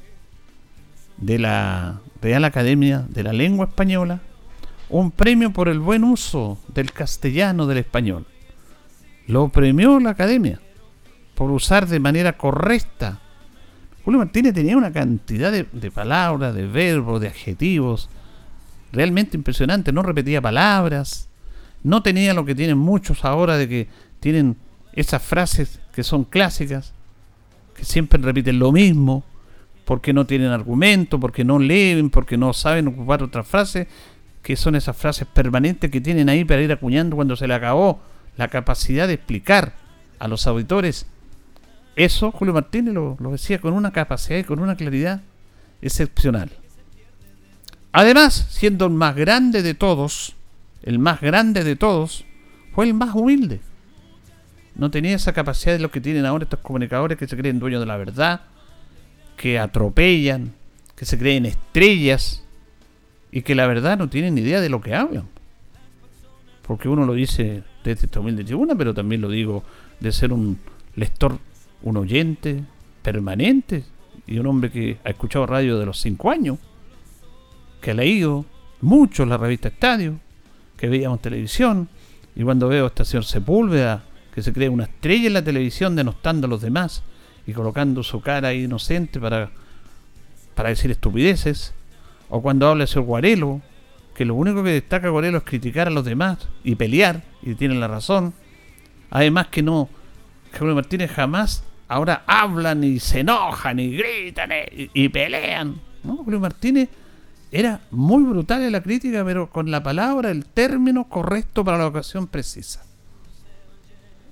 de 1.17 1.39
la 1.39 2.01
Real 2.21 2.45
Academia 2.45 3.05
de 3.09 3.23
la 3.23 3.33
Lengua 3.33 3.67
Española 3.67 4.21
un 4.91 5.11
premio 5.11 5.53
por 5.53 5.69
el 5.69 5.79
buen 5.79 6.05
uso 6.05 6.59
del 6.69 6.93
castellano 6.93 7.67
del 7.67 7.79
español. 7.79 8.27
Lo 9.27 9.49
premió 9.49 10.01
la 10.01 10.11
Academia 10.11 10.61
por 11.41 11.51
usar 11.51 11.87
de 11.87 12.01
manera 12.01 12.37
correcta. 12.37 13.19
Julio 14.05 14.19
Martínez 14.19 14.53
tenía 14.53 14.77
una 14.77 14.93
cantidad 14.93 15.51
de, 15.51 15.91
palabras, 15.91 16.55
de 16.55 16.67
verbos, 16.67 17.19
de 17.19 17.29
adjetivos 17.29 18.11
realmente 18.93 19.39
impresionante. 19.39 19.91
No 19.91 20.03
repetía 20.03 20.43
palabras, 20.43 21.30
no 21.83 22.03
tenía 22.03 22.35
lo 22.35 22.45
que 22.45 22.55
tienen 22.55 22.79
muchos 22.79 23.25
ahora 23.25 23.57
de 23.57 23.69
que 23.69 23.89
tienen 24.21 24.57
esas 24.93 25.23
frases 25.23 25.81
que 25.93 26.03
son 26.03 26.25
clásicas, 26.25 26.93
que 27.75 27.85
siempre 27.85 28.21
repiten 28.21 28.59
lo 28.59 28.73
mismo 28.73 29.25
porque 29.85 30.13
no 30.13 30.27
tienen 30.27 30.53
argumento, 30.53 31.19
porque 31.19 31.45
no 31.45 31.59
leen, 31.59 32.11
porque 32.11 32.37
no 32.37 32.53
saben 32.53 32.89
ocupar 32.89 33.23
otras 33.23 33.47
frases, 33.47 33.89
que 34.43 34.57
son 34.57 34.75
esas 34.77 34.97
frases 34.97 35.27
permanentes 35.27 35.91
que 35.91 36.01
tienen 36.01 36.29
ahí 36.29 36.45
para 36.45 36.63
ir 36.63 36.73
acuñando 36.73 37.17
cuando 37.17 37.37
se 37.37 37.47
le 37.47 37.55
acabó 37.55 38.01
la 38.37 38.49
capacidad 38.49 39.09
de 39.09 39.15
explicar 39.15 39.75
a 40.19 40.29
los 40.29 40.47
auditores. 40.47 41.07
Eso 41.97 42.31
Julio 42.31 42.55
Martínez 42.55 42.95
lo, 42.95 43.17
decía 43.33 43.61
con 43.61 43.75
una 43.75 43.91
capacidad 43.91 44.39
y 44.39 44.45
con 44.45 44.61
una 44.61 44.77
claridad 44.77 45.23
excepcional. 45.83 46.51
Además, 47.93 48.47
siendo 48.51 48.87
el 48.87 48.93
más 48.93 49.17
grande 49.17 49.63
de 49.63 49.75
todos, 49.75 50.37
el 50.83 50.99
más 50.99 51.21
grande 51.21 51.65
de 51.65 51.77
todos, 51.77 52.25
fue 52.73 52.87
el 52.87 52.95
más 52.95 53.15
humilde. 53.15 53.61
No 54.75 54.91
tenía 54.91 55.17
esa 55.17 55.33
capacidad 55.33 55.75
de 55.75 55.81
lo 55.81 55.91
que 55.91 56.01
tienen 56.01 56.27
ahora 56.27 56.45
estos 56.45 56.61
comunicadores 56.61 57.19
que 57.19 57.27
se 57.27 57.37
creen 57.37 57.59
dueños 57.59 57.81
de 57.81 57.87
la 57.87 57.97
verdad, 57.97 58.43
que 59.37 59.59
atropellan, 59.59 60.53
que 60.97 61.05
se 61.05 61.19
creen 61.19 61.47
estrellas 61.47 62.45
y 63.33 63.43
que 63.43 63.55
la 63.55 63.67
verdad 63.67 63.99
no 63.99 64.09
tienen 64.09 64.35
ni 64.35 64.43
idea 64.43 64.61
de 64.61 64.69
lo 64.69 64.81
que 64.81 64.95
hablan. 64.95 65.29
Porque 66.63 66.89
uno 66.89 67.05
lo 67.05 67.15
dice 67.15 67.63
desde 67.83 68.07
esta 68.07 68.21
humilde 68.21 68.45
tribuna, 68.45 68.75
pero 68.75 68.95
también 68.95 69.21
lo 69.21 69.29
digo 69.29 69.65
de 69.99 70.13
ser 70.13 70.33
un 70.33 70.59
lector, 70.95 71.39
un 71.83 71.97
oyente 71.97 72.63
permanente 73.03 73.85
y 74.27 74.39
un 74.39 74.47
hombre 74.47 74.71
que 74.71 74.99
ha 75.05 75.11
escuchado 75.11 75.47
radio 75.47 75.79
de 75.79 75.87
los 75.87 75.99
cinco 76.01 76.31
años, 76.31 76.59
que 77.81 77.93
ha 77.93 77.95
leído 77.95 78.45
mucho 78.81 79.27
la 79.27 79.37
revista 79.37 79.69
Estadio, 79.69 80.21
que 80.81 80.89
veíamos 80.89 81.21
televisión, 81.21 81.91
y 82.35 82.43
cuando 82.43 82.67
veo 82.69 82.85
a 82.85 82.89
esta 82.89 83.05
señor 83.05 83.25
Sepúlveda, 83.25 84.03
que 84.35 84.43
se 84.43 84.53
cree 84.53 84.71
una 84.71 84.85
estrella 84.85 85.27
en 85.27 85.35
la 85.35 85.45
televisión 85.45 85.95
denostando 85.95 86.47
a 86.47 86.51
los 86.51 86.63
demás, 86.63 87.03
y 87.47 87.53
colocando 87.53 88.03
su 88.03 88.23
cara 88.23 88.55
inocente 88.55 89.21
para, 89.21 89.51
para 90.55 90.71
decir 90.71 90.91
estupideces. 90.91 91.75
O 92.31 92.41
cuando 92.41 92.69
habla 92.69 92.85
el 92.85 93.01
Guarelo, 93.01 93.61
que 94.15 94.25
lo 94.25 94.35
único 94.35 94.63
que 94.63 94.71
destaca 94.71 95.11
Guarelo 95.11 95.39
es 95.39 95.45
criticar 95.45 95.89
a 95.89 95.91
los 95.91 96.05
demás 96.05 96.49
y 96.65 96.77
pelear, 96.77 97.23
y 97.43 97.55
tienen 97.55 97.79
la 97.79 97.89
razón. 97.89 98.33
Además 99.11 99.49
que 99.49 99.63
no, 99.63 99.89
Julio 100.59 100.75
Martínez 100.75 101.11
jamás 101.11 101.63
ahora 101.89 102.23
hablan 102.27 102.85
y 102.85 103.01
se 103.01 103.21
enojan 103.21 103.81
y 103.81 103.97
gritan 103.97 104.51
y, 104.95 105.09
pelean. 105.11 105.81
¿no? 106.05 106.19
Julio 106.19 106.41
Martínez 106.41 106.89
era 107.53 107.81
muy 107.91 108.23
brutal 108.23 108.63
en 108.63 108.73
la 108.73 108.83
crítica, 108.83 109.25
pero 109.25 109.51
con 109.51 109.71
la 109.71 109.83
palabra, 109.83 110.31
el 110.31 110.45
término 110.47 111.09
correcto 111.09 111.65
para 111.65 111.79
la 111.79 111.89
ocasión 111.89 112.27
precisa. 112.27 112.85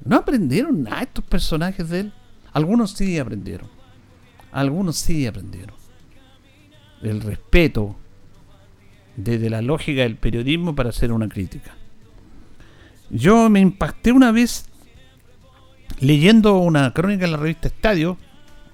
No 0.05 0.17
aprendieron 0.17 0.85
nada 0.85 1.03
estos 1.03 1.25
personajes 1.25 1.89
de 1.89 2.01
él. 2.01 2.13
Algunos 2.53 2.93
sí 2.93 3.19
aprendieron. 3.19 3.69
Algunos 4.53 4.97
sí 4.97 5.27
aprendieron. 5.27 5.75
El 7.03 7.21
respeto 7.21 7.97
desde 9.17 9.51
la 9.51 9.63
lógica 9.63 10.03
del 10.03 10.17
periodismo 10.17 10.75
para 10.75 10.91
hacer 10.91 11.13
una 11.13 11.29
crítica. 11.29 11.75
Yo 13.11 13.51
me 13.51 13.61
impacté 13.61 14.13
una 14.13 14.31
vez 14.31 14.67
leyendo 16.01 16.59
una 16.59 16.93
crónica 16.93 17.25
en 17.25 17.33
la 17.33 17.37
revista 17.37 17.69
Estadio. 17.69 18.17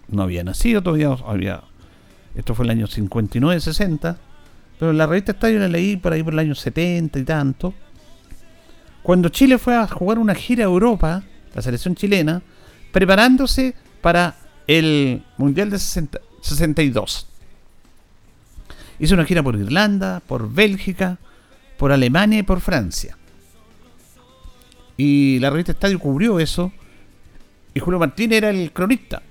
No 0.08 0.22
había 0.22 0.44
nacido 0.44 0.82
todavía. 0.82 1.62
Esto 2.34 2.54
fue 2.54 2.66
el 2.66 2.70
año 2.70 2.86
59-60. 2.86 4.18
Pero 4.78 4.92
la 4.92 5.06
revista 5.06 5.32
Estadio 5.32 5.58
la 5.58 5.68
leí 5.68 5.96
por 5.96 6.12
ahí 6.12 6.22
por 6.22 6.32
el 6.32 6.38
año 6.38 6.54
70 6.54 7.18
y 7.18 7.24
tanto. 7.24 7.74
Cuando 9.02 9.28
Chile 9.28 9.58
fue 9.58 9.76
a 9.76 9.86
jugar 9.86 10.18
una 10.18 10.34
gira 10.34 10.64
a 10.64 10.66
Europa, 10.66 11.22
la 11.54 11.62
selección 11.62 11.94
chilena, 11.94 12.42
preparándose 12.92 13.74
para 14.00 14.36
el 14.66 15.22
Mundial 15.36 15.70
de 15.70 15.78
62. 15.78 17.26
Hizo 18.98 19.14
una 19.14 19.24
gira 19.24 19.42
por 19.42 19.56
Irlanda, 19.56 20.20
por 20.26 20.50
Bélgica, 20.52 21.18
por 21.76 21.92
Alemania 21.92 22.38
y 22.38 22.42
por 22.44 22.60
Francia. 22.60 23.16
Y 24.96 25.38
la 25.40 25.50
revista 25.50 25.72
Estadio 25.72 25.98
cubrió 25.98 26.38
eso. 26.38 26.72
Y 27.74 27.80
Julio 27.80 27.98
Martínez 27.98 28.38
era 28.38 28.50
el 28.50 28.72
cronista. 28.72 29.22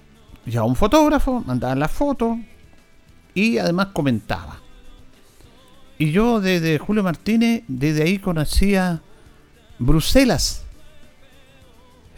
Ya 0.46 0.64
un 0.64 0.76
fotógrafo, 0.76 1.42
mandaba 1.46 1.76
las 1.76 1.92
fotos 1.92 2.38
y 3.34 3.58
además 3.58 3.88
comentaba. 3.94 4.63
Y 5.98 6.12
yo 6.12 6.42
desde 6.42 6.80
Julio 6.80 7.04
Martínez, 7.04 7.64
desde 7.68 8.04
ahí 8.04 8.20
conocía 8.20 9.02
Bruselas 9.80 10.64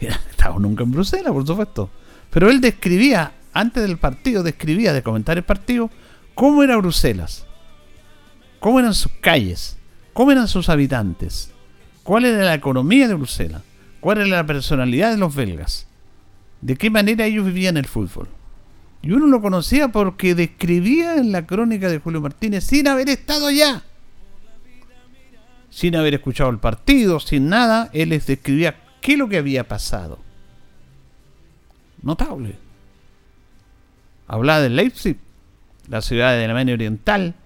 estaba 0.30 0.58
nunca 0.58 0.84
en 0.84 0.92
Bruselas, 0.92 1.32
por 1.32 1.46
supuesto. 1.46 1.90
Pero 2.30 2.50
él 2.50 2.60
describía, 2.60 3.32
antes 3.52 3.82
del 3.82 3.98
partido, 3.98 4.42
describía 4.42 4.92
de 4.92 5.02
comentar 5.02 5.36
el 5.36 5.44
partido, 5.44 5.90
cómo 6.34 6.62
era 6.62 6.76
Bruselas. 6.76 7.46
Cómo 8.60 8.80
eran 8.80 8.94
sus 8.94 9.12
calles. 9.20 9.76
Cómo 10.12 10.32
eran 10.32 10.48
sus 10.48 10.68
habitantes. 10.68 11.50
Cuál 12.02 12.24
era 12.24 12.44
la 12.44 12.54
economía 12.54 13.08
de 13.08 13.14
Bruselas. 13.14 13.62
Cuál 14.00 14.18
era 14.18 14.26
la 14.28 14.46
personalidad 14.46 15.10
de 15.10 15.18
los 15.18 15.34
belgas. 15.34 15.86
De 16.60 16.76
qué 16.76 16.90
manera 16.90 17.26
ellos 17.26 17.46
vivían 17.46 17.76
el 17.76 17.86
fútbol. 17.86 18.28
Y 19.06 19.12
uno 19.12 19.28
lo 19.28 19.40
conocía 19.40 19.86
porque 19.86 20.34
describía 20.34 21.14
en 21.14 21.30
la 21.30 21.46
crónica 21.46 21.88
de 21.88 22.00
Julio 22.00 22.20
Martínez 22.20 22.64
sin 22.64 22.88
haber 22.88 23.08
estado 23.08 23.46
allá. 23.46 23.84
Sin 25.70 25.94
haber 25.94 26.14
escuchado 26.14 26.50
el 26.50 26.58
partido, 26.58 27.20
sin 27.20 27.48
nada, 27.48 27.88
él 27.92 28.08
les 28.08 28.26
describía 28.26 28.74
¿Qué 29.00 29.12
es 29.12 29.18
lo 29.18 29.28
que 29.28 29.38
había 29.38 29.68
pasado? 29.68 30.18
Notable. 32.02 32.56
Hablaba 34.26 34.60
de 34.60 34.70
Leipzig, 34.70 35.18
la 35.86 36.02
ciudad 36.02 36.32
de 36.36 36.44
Alemania 36.44 36.74
Oriental, 36.74 37.36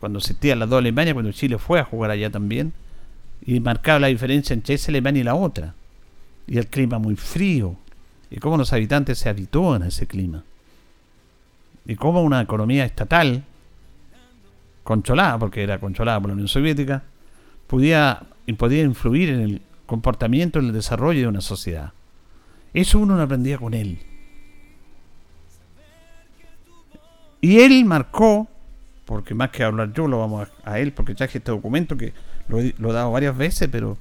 cuando 0.00 0.18
existían 0.18 0.58
las 0.58 0.68
dos 0.68 0.80
Alemanias, 0.80 1.14
cuando 1.14 1.32
Chile 1.32 1.56
fue 1.56 1.80
a 1.80 1.84
jugar 1.84 2.10
allá 2.10 2.28
también, 2.28 2.74
y 3.40 3.58
marcaba 3.60 4.00
la 4.00 4.08
diferencia 4.08 4.52
entre 4.52 4.74
esa 4.74 4.92
Alemania 4.92 5.22
y 5.22 5.24
la 5.24 5.34
otra. 5.34 5.74
Y 6.46 6.58
el 6.58 6.66
clima 6.66 6.98
muy 6.98 7.16
frío, 7.16 7.74
y 8.30 8.38
cómo 8.38 8.58
los 8.58 8.74
habitantes 8.74 9.16
se 9.16 9.30
habitúan 9.30 9.82
a 9.82 9.88
ese 9.88 10.06
clima. 10.06 10.44
Y 11.86 11.96
cómo 11.96 12.22
una 12.22 12.40
economía 12.40 12.84
estatal, 12.84 13.44
controlada, 14.82 15.38
porque 15.38 15.62
era 15.62 15.78
controlada 15.78 16.20
por 16.20 16.28
la 16.30 16.34
Unión 16.34 16.48
Soviética, 16.48 17.02
podía, 17.66 18.22
podía 18.56 18.82
influir 18.82 19.30
en 19.30 19.40
el 19.40 19.62
comportamiento 19.86 20.58
en 20.58 20.66
el 20.66 20.72
desarrollo 20.72 21.20
de 21.20 21.28
una 21.28 21.40
sociedad. 21.40 21.92
Eso 22.72 22.98
uno 22.98 23.16
lo 23.16 23.22
aprendía 23.22 23.58
con 23.58 23.74
él. 23.74 23.98
Y 27.40 27.60
él 27.60 27.84
marcó, 27.84 28.48
porque 29.04 29.34
más 29.34 29.50
que 29.50 29.62
hablar 29.62 29.92
yo, 29.92 30.08
lo 30.08 30.18
vamos 30.18 30.48
a, 30.64 30.78
él, 30.78 30.92
porque 30.92 31.14
traje 31.14 31.38
este 31.38 31.50
documento 31.50 31.96
que 31.96 32.14
lo, 32.48 32.58
lo, 32.78 32.90
he 32.90 32.92
dado 32.94 33.12
varias 33.12 33.36
veces, 33.36 33.68
pero 33.70 33.98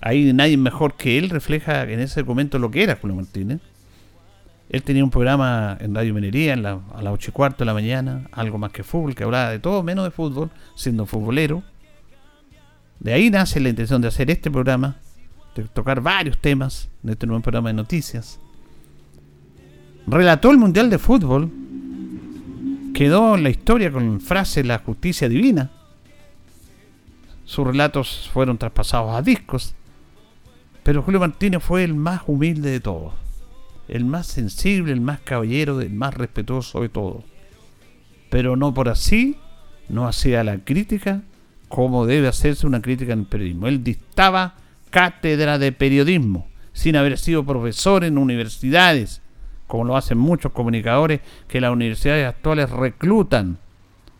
ahí 0.00 0.32
nadie 0.32 0.56
mejor 0.56 0.94
que 0.94 1.16
él 1.16 1.30
refleja 1.30 1.84
en 1.84 2.00
ese 2.00 2.20
documento 2.20 2.58
lo 2.58 2.70
que 2.70 2.82
era 2.82 2.96
Julio 2.96 3.16
Martínez. 3.16 3.60
Él 4.70 4.84
tenía 4.84 5.02
un 5.02 5.10
programa 5.10 5.76
en 5.80 5.92
Radio 5.92 6.14
Minería 6.14 6.54
a 6.54 6.56
las 7.02 7.12
8 7.12 7.30
y 7.30 7.32
cuarto 7.32 7.58
de 7.58 7.64
la 7.64 7.74
mañana, 7.74 8.28
algo 8.30 8.56
más 8.56 8.70
que 8.70 8.84
fútbol, 8.84 9.16
que 9.16 9.24
hablaba 9.24 9.50
de 9.50 9.58
todo 9.58 9.82
menos 9.82 10.04
de 10.04 10.12
fútbol, 10.12 10.48
siendo 10.76 11.06
futbolero. 11.06 11.64
De 13.00 13.12
ahí 13.12 13.30
nace 13.30 13.58
la 13.58 13.68
intención 13.68 14.00
de 14.00 14.06
hacer 14.06 14.30
este 14.30 14.48
programa, 14.48 14.96
de 15.56 15.64
tocar 15.64 16.00
varios 16.00 16.38
temas 16.38 16.88
de 17.02 17.12
este 17.12 17.26
nuevo 17.26 17.42
programa 17.42 17.70
de 17.70 17.74
noticias. 17.74 18.38
Relató 20.06 20.52
el 20.52 20.58
Mundial 20.58 20.88
de 20.88 20.98
Fútbol, 20.98 21.50
quedó 22.94 23.34
en 23.34 23.42
la 23.42 23.50
historia 23.50 23.90
con 23.90 24.20
frase 24.20 24.62
La 24.62 24.78
justicia 24.78 25.28
divina. 25.28 25.72
Sus 27.44 27.66
relatos 27.66 28.30
fueron 28.32 28.56
traspasados 28.56 29.16
a 29.16 29.20
discos, 29.20 29.74
pero 30.84 31.02
Julio 31.02 31.18
Martínez 31.18 31.60
fue 31.60 31.82
el 31.82 31.94
más 31.94 32.22
humilde 32.28 32.70
de 32.70 32.78
todos 32.78 33.14
el 33.90 34.04
más 34.04 34.26
sensible, 34.28 34.92
el 34.92 35.00
más 35.00 35.20
caballero, 35.20 35.80
el 35.80 35.92
más 35.92 36.14
respetuoso 36.14 36.80
de 36.80 36.88
todo. 36.88 37.24
Pero 38.30 38.56
no 38.56 38.72
por 38.72 38.88
así, 38.88 39.36
no 39.88 40.06
hacía 40.06 40.44
la 40.44 40.58
crítica 40.58 41.22
como 41.68 42.06
debe 42.06 42.28
hacerse 42.28 42.66
una 42.66 42.80
crítica 42.80 43.12
en 43.12 43.20
el 43.20 43.26
periodismo. 43.26 43.68
Él 43.68 43.84
dictaba 43.84 44.54
cátedra 44.90 45.58
de 45.58 45.72
periodismo, 45.72 46.48
sin 46.72 46.96
haber 46.96 47.18
sido 47.18 47.44
profesor 47.44 48.04
en 48.04 48.18
universidades, 48.18 49.22
como 49.66 49.84
lo 49.84 49.96
hacen 49.96 50.18
muchos 50.18 50.52
comunicadores 50.52 51.20
que 51.46 51.60
las 51.60 51.72
universidades 51.72 52.26
actuales 52.26 52.70
reclutan 52.70 53.58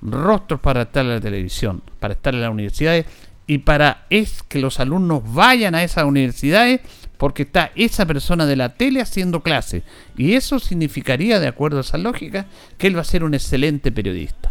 rostros 0.02 0.60
para 0.60 0.82
estar 0.82 1.04
en 1.04 1.12
la 1.12 1.20
televisión, 1.20 1.82
para 1.98 2.14
estar 2.14 2.34
en 2.34 2.42
las 2.42 2.50
universidades 2.50 3.06
y 3.46 3.58
para 3.58 4.06
es 4.10 4.44
que 4.44 4.60
los 4.60 4.78
alumnos 4.78 5.22
vayan 5.34 5.74
a 5.74 5.82
esas 5.82 6.04
universidades 6.04 6.80
porque 7.20 7.42
está 7.42 7.70
esa 7.74 8.06
persona 8.06 8.46
de 8.46 8.56
la 8.56 8.70
tele 8.70 9.02
haciendo 9.02 9.42
clase. 9.42 9.82
Y 10.16 10.32
eso 10.32 10.58
significaría, 10.58 11.38
de 11.38 11.48
acuerdo 11.48 11.76
a 11.76 11.80
esa 11.82 11.98
lógica, 11.98 12.46
que 12.78 12.86
él 12.86 12.96
va 12.96 13.02
a 13.02 13.04
ser 13.04 13.24
un 13.24 13.34
excelente 13.34 13.92
periodista. 13.92 14.50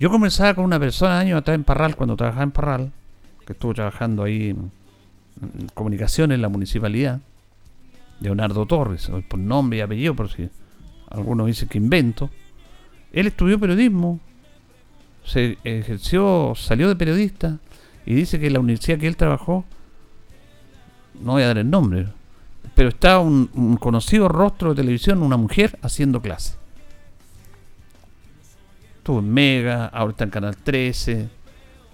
Yo 0.00 0.10
comenzaba 0.10 0.54
con 0.54 0.64
una 0.64 0.80
persona 0.80 1.20
años 1.20 1.38
atrás 1.38 1.54
en 1.54 1.62
Parral, 1.62 1.94
cuando 1.94 2.16
trabajaba 2.16 2.42
en 2.42 2.50
Parral, 2.50 2.92
que 3.46 3.52
estuvo 3.52 3.72
trabajando 3.72 4.24
ahí 4.24 4.48
en, 4.48 4.72
comunicación 5.74 6.32
en 6.32 6.42
la 6.42 6.48
municipalidad, 6.48 7.20
Leonardo 8.18 8.66
Torres, 8.66 9.08
por 9.28 9.38
nombre 9.38 9.78
y 9.78 9.82
apellido, 9.82 10.16
por 10.16 10.32
si 10.32 10.50
algunos 11.08 11.46
dicen 11.46 11.68
que 11.68 11.78
invento. 11.78 12.30
Él 13.12 13.28
estudió 13.28 13.60
periodismo, 13.60 14.18
se 15.24 15.56
ejerció, 15.62 16.54
salió 16.56 16.88
de 16.88 16.96
periodista 16.96 17.60
y 18.04 18.14
dice 18.14 18.40
que 18.40 18.50
la 18.50 18.58
universidad 18.58 18.98
que 18.98 19.06
él 19.06 19.16
trabajó 19.16 19.64
no 21.20 21.32
voy 21.32 21.42
a 21.42 21.48
dar 21.48 21.58
el 21.58 21.70
nombre, 21.70 22.06
pero 22.74 22.88
está 22.88 23.18
un, 23.18 23.76
conocido 23.80 24.28
rostro 24.28 24.70
de 24.70 24.82
televisión, 24.82 25.22
una 25.22 25.36
mujer 25.36 25.78
haciendo 25.82 26.20
clase. 26.20 26.54
Estuvo 28.98 29.20
en 29.20 29.32
Mega, 29.32 29.86
ahora 29.86 30.12
está 30.12 30.24
en 30.24 30.30
Canal 30.30 30.56
13, 30.56 31.28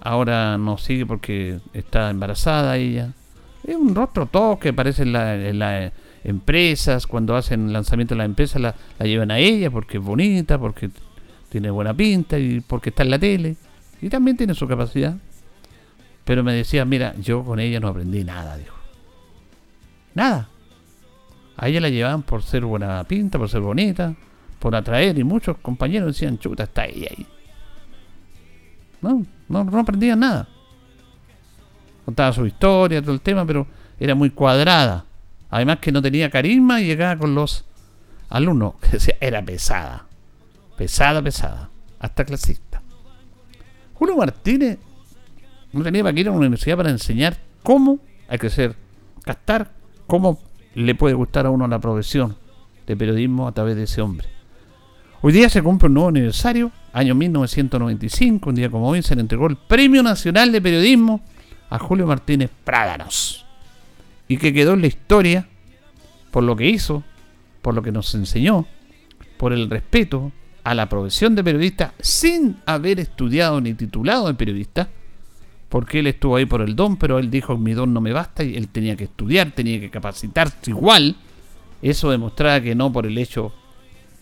ahora 0.00 0.56
no 0.56 0.78
sigue 0.78 1.06
porque 1.06 1.58
está 1.72 2.10
embarazada 2.10 2.76
ella. 2.76 3.12
Es 3.64 3.76
un 3.76 3.94
rostro 3.94 4.26
todo 4.26 4.58
que 4.58 4.70
aparece 4.70 5.02
en, 5.02 5.12
las 5.58 5.92
empresas, 6.24 7.06
cuando 7.06 7.36
hacen 7.36 7.72
lanzamiento 7.72 8.14
de 8.14 8.18
la 8.18 8.24
empresa 8.24 8.58
la, 8.58 8.74
la 8.98 9.06
llevan 9.06 9.30
a 9.30 9.38
ella 9.38 9.70
porque 9.70 9.98
es 9.98 10.02
bonita, 10.02 10.58
porque 10.58 10.90
tiene 11.50 11.70
buena 11.70 11.92
pinta 11.92 12.38
y 12.38 12.60
porque 12.60 12.90
está 12.90 13.02
en 13.02 13.10
la 13.10 13.18
tele. 13.18 13.56
Y 14.00 14.08
también 14.08 14.36
tiene 14.36 14.54
su 14.54 14.66
capacidad. 14.66 15.16
Pero 16.25 16.42
me 16.45 16.54
decía, 16.54 16.84
mira, 16.84 17.14
yo 17.21 17.45
con 17.45 17.60
ella 17.60 17.80
no 17.80 17.88
aprendí 17.88 18.25
nada, 18.25 18.56
dijo. 18.56 18.79
Nada. 20.14 20.49
A 21.56 21.68
ella 21.68 21.80
la 21.80 21.88
llevaban 21.88 22.23
por 22.23 22.42
ser 22.42 22.64
buena 22.64 23.04
pinta, 23.04 23.38
por 23.38 23.49
ser 23.49 23.60
bonita, 23.60 24.14
por 24.58 24.75
atraer, 24.75 25.18
y 25.18 25.25
muchos 25.25 25.58
compañeros 25.58 26.14
decían, 26.14 26.38
chuta, 26.38 26.64
está 26.64 26.86
ella 26.86 27.08
ahí. 27.10 27.26
No, 29.02 29.25
no, 29.49 29.64
no 29.64 29.78
aprendían 29.78 30.20
nada. 30.20 30.49
Contaba 32.04 32.32
su 32.32 32.46
historia, 32.46 33.02
todo 33.02 33.12
el 33.12 33.20
tema, 33.20 33.44
pero 33.44 33.66
era 33.99 34.14
muy 34.14 34.30
cuadrada. 34.30 35.04
Además 35.50 35.78
que 35.80 35.92
no 35.92 36.00
tenía 36.00 36.30
carisma 36.30 36.80
y 36.80 36.86
llegaba 36.86 37.18
con 37.18 37.34
los 37.34 37.64
alumnos. 38.28 38.75
Que 38.80 38.88
decía, 38.92 39.16
era 39.20 39.42
pesada. 39.42 40.06
Pesada, 40.76 41.23
pesada. 41.23 41.68
Hasta 41.99 42.25
clasista. 42.25 42.82
Julio 43.94 44.16
Martínez 44.16 44.78
no 45.73 45.82
tenía 45.82 46.02
para 46.02 46.18
ir 46.18 46.28
a 46.28 46.30
una 46.30 46.40
universidad 46.40 46.76
para 46.76 46.90
enseñar 46.90 47.36
cómo 47.62 47.99
hay 48.28 48.38
que 48.38 48.75
gastar 49.26 49.70
¿Cómo 50.10 50.40
le 50.75 50.96
puede 50.96 51.14
gustar 51.14 51.46
a 51.46 51.50
uno 51.50 51.68
la 51.68 51.78
profesión 51.78 52.36
de 52.84 52.96
periodismo 52.96 53.46
a 53.46 53.52
través 53.52 53.76
de 53.76 53.84
ese 53.84 54.00
hombre? 54.00 54.26
Hoy 55.23 55.32
día 55.32 55.49
se 55.49 55.62
cumple 55.62 55.86
un 55.86 55.94
nuevo 55.94 56.08
aniversario, 56.08 56.73
año 56.92 57.14
1995, 57.14 58.50
un 58.50 58.56
día 58.56 58.68
como 58.68 58.88
hoy 58.88 59.02
se 59.02 59.14
le 59.14 59.20
entregó 59.20 59.46
el 59.46 59.56
Premio 59.56 60.02
Nacional 60.02 60.50
de 60.50 60.60
Periodismo 60.60 61.20
a 61.68 61.78
Julio 61.78 62.08
Martínez 62.08 62.50
Prádanos. 62.64 63.46
Y 64.26 64.38
que 64.38 64.52
quedó 64.52 64.73
en 64.73 64.80
la 64.80 64.88
historia 64.88 65.46
por 66.32 66.42
lo 66.42 66.56
que 66.56 66.68
hizo, 66.68 67.04
por 67.62 67.76
lo 67.76 67.82
que 67.82 67.92
nos 67.92 68.12
enseñó, 68.16 68.66
por 69.36 69.52
el 69.52 69.70
respeto 69.70 70.32
a 70.64 70.75
la 70.75 70.88
profesión 70.88 71.36
de 71.36 71.44
periodista 71.44 71.94
sin 72.00 72.56
haber 72.66 72.99
estudiado 72.99 73.60
ni 73.60 73.75
titulado 73.75 74.26
de 74.26 74.34
periodista 74.34 74.88
porque 75.71 76.00
él 76.00 76.09
estuvo 76.09 76.37
ahí 76.37 76.45
por 76.45 76.61
el 76.61 76.76
don, 76.76 76.97
pero 76.97 77.19
él 77.19 77.30
dijo 77.30 77.56
mi 77.56 77.73
don 77.73 77.95
no 77.95 78.00
me 78.00 78.13
basta 78.13 78.43
y 78.43 78.56
él 78.56 78.69
tenía 78.69 78.97
que 78.97 79.04
estudiar, 79.04 79.52
tenía 79.52 79.80
que 79.80 79.89
capacitarse 79.89 80.71
igual. 80.71 81.17
Eso 81.80 82.11
demostraba 82.11 82.61
que 82.61 82.75
no 82.75 82.93
por 82.93 83.06
el 83.06 83.17
hecho 83.17 83.54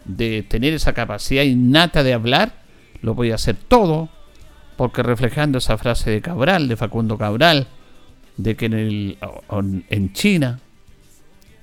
de 0.04 0.42
tener 0.42 0.74
esa 0.74 0.92
capacidad 0.92 1.42
innata 1.42 2.02
de 2.02 2.12
hablar, 2.12 2.62
lo 3.00 3.16
podía 3.16 3.34
hacer 3.34 3.56
todo, 3.56 4.10
porque 4.76 5.02
reflejando 5.02 5.58
esa 5.58 5.78
frase 5.78 6.10
de 6.10 6.20
Cabral, 6.20 6.68
de 6.68 6.76
Facundo 6.76 7.16
Cabral, 7.16 7.66
de 8.36 8.54
que 8.54 8.66
en, 8.66 8.74
el, 8.74 9.18
en 9.88 10.12
China, 10.12 10.60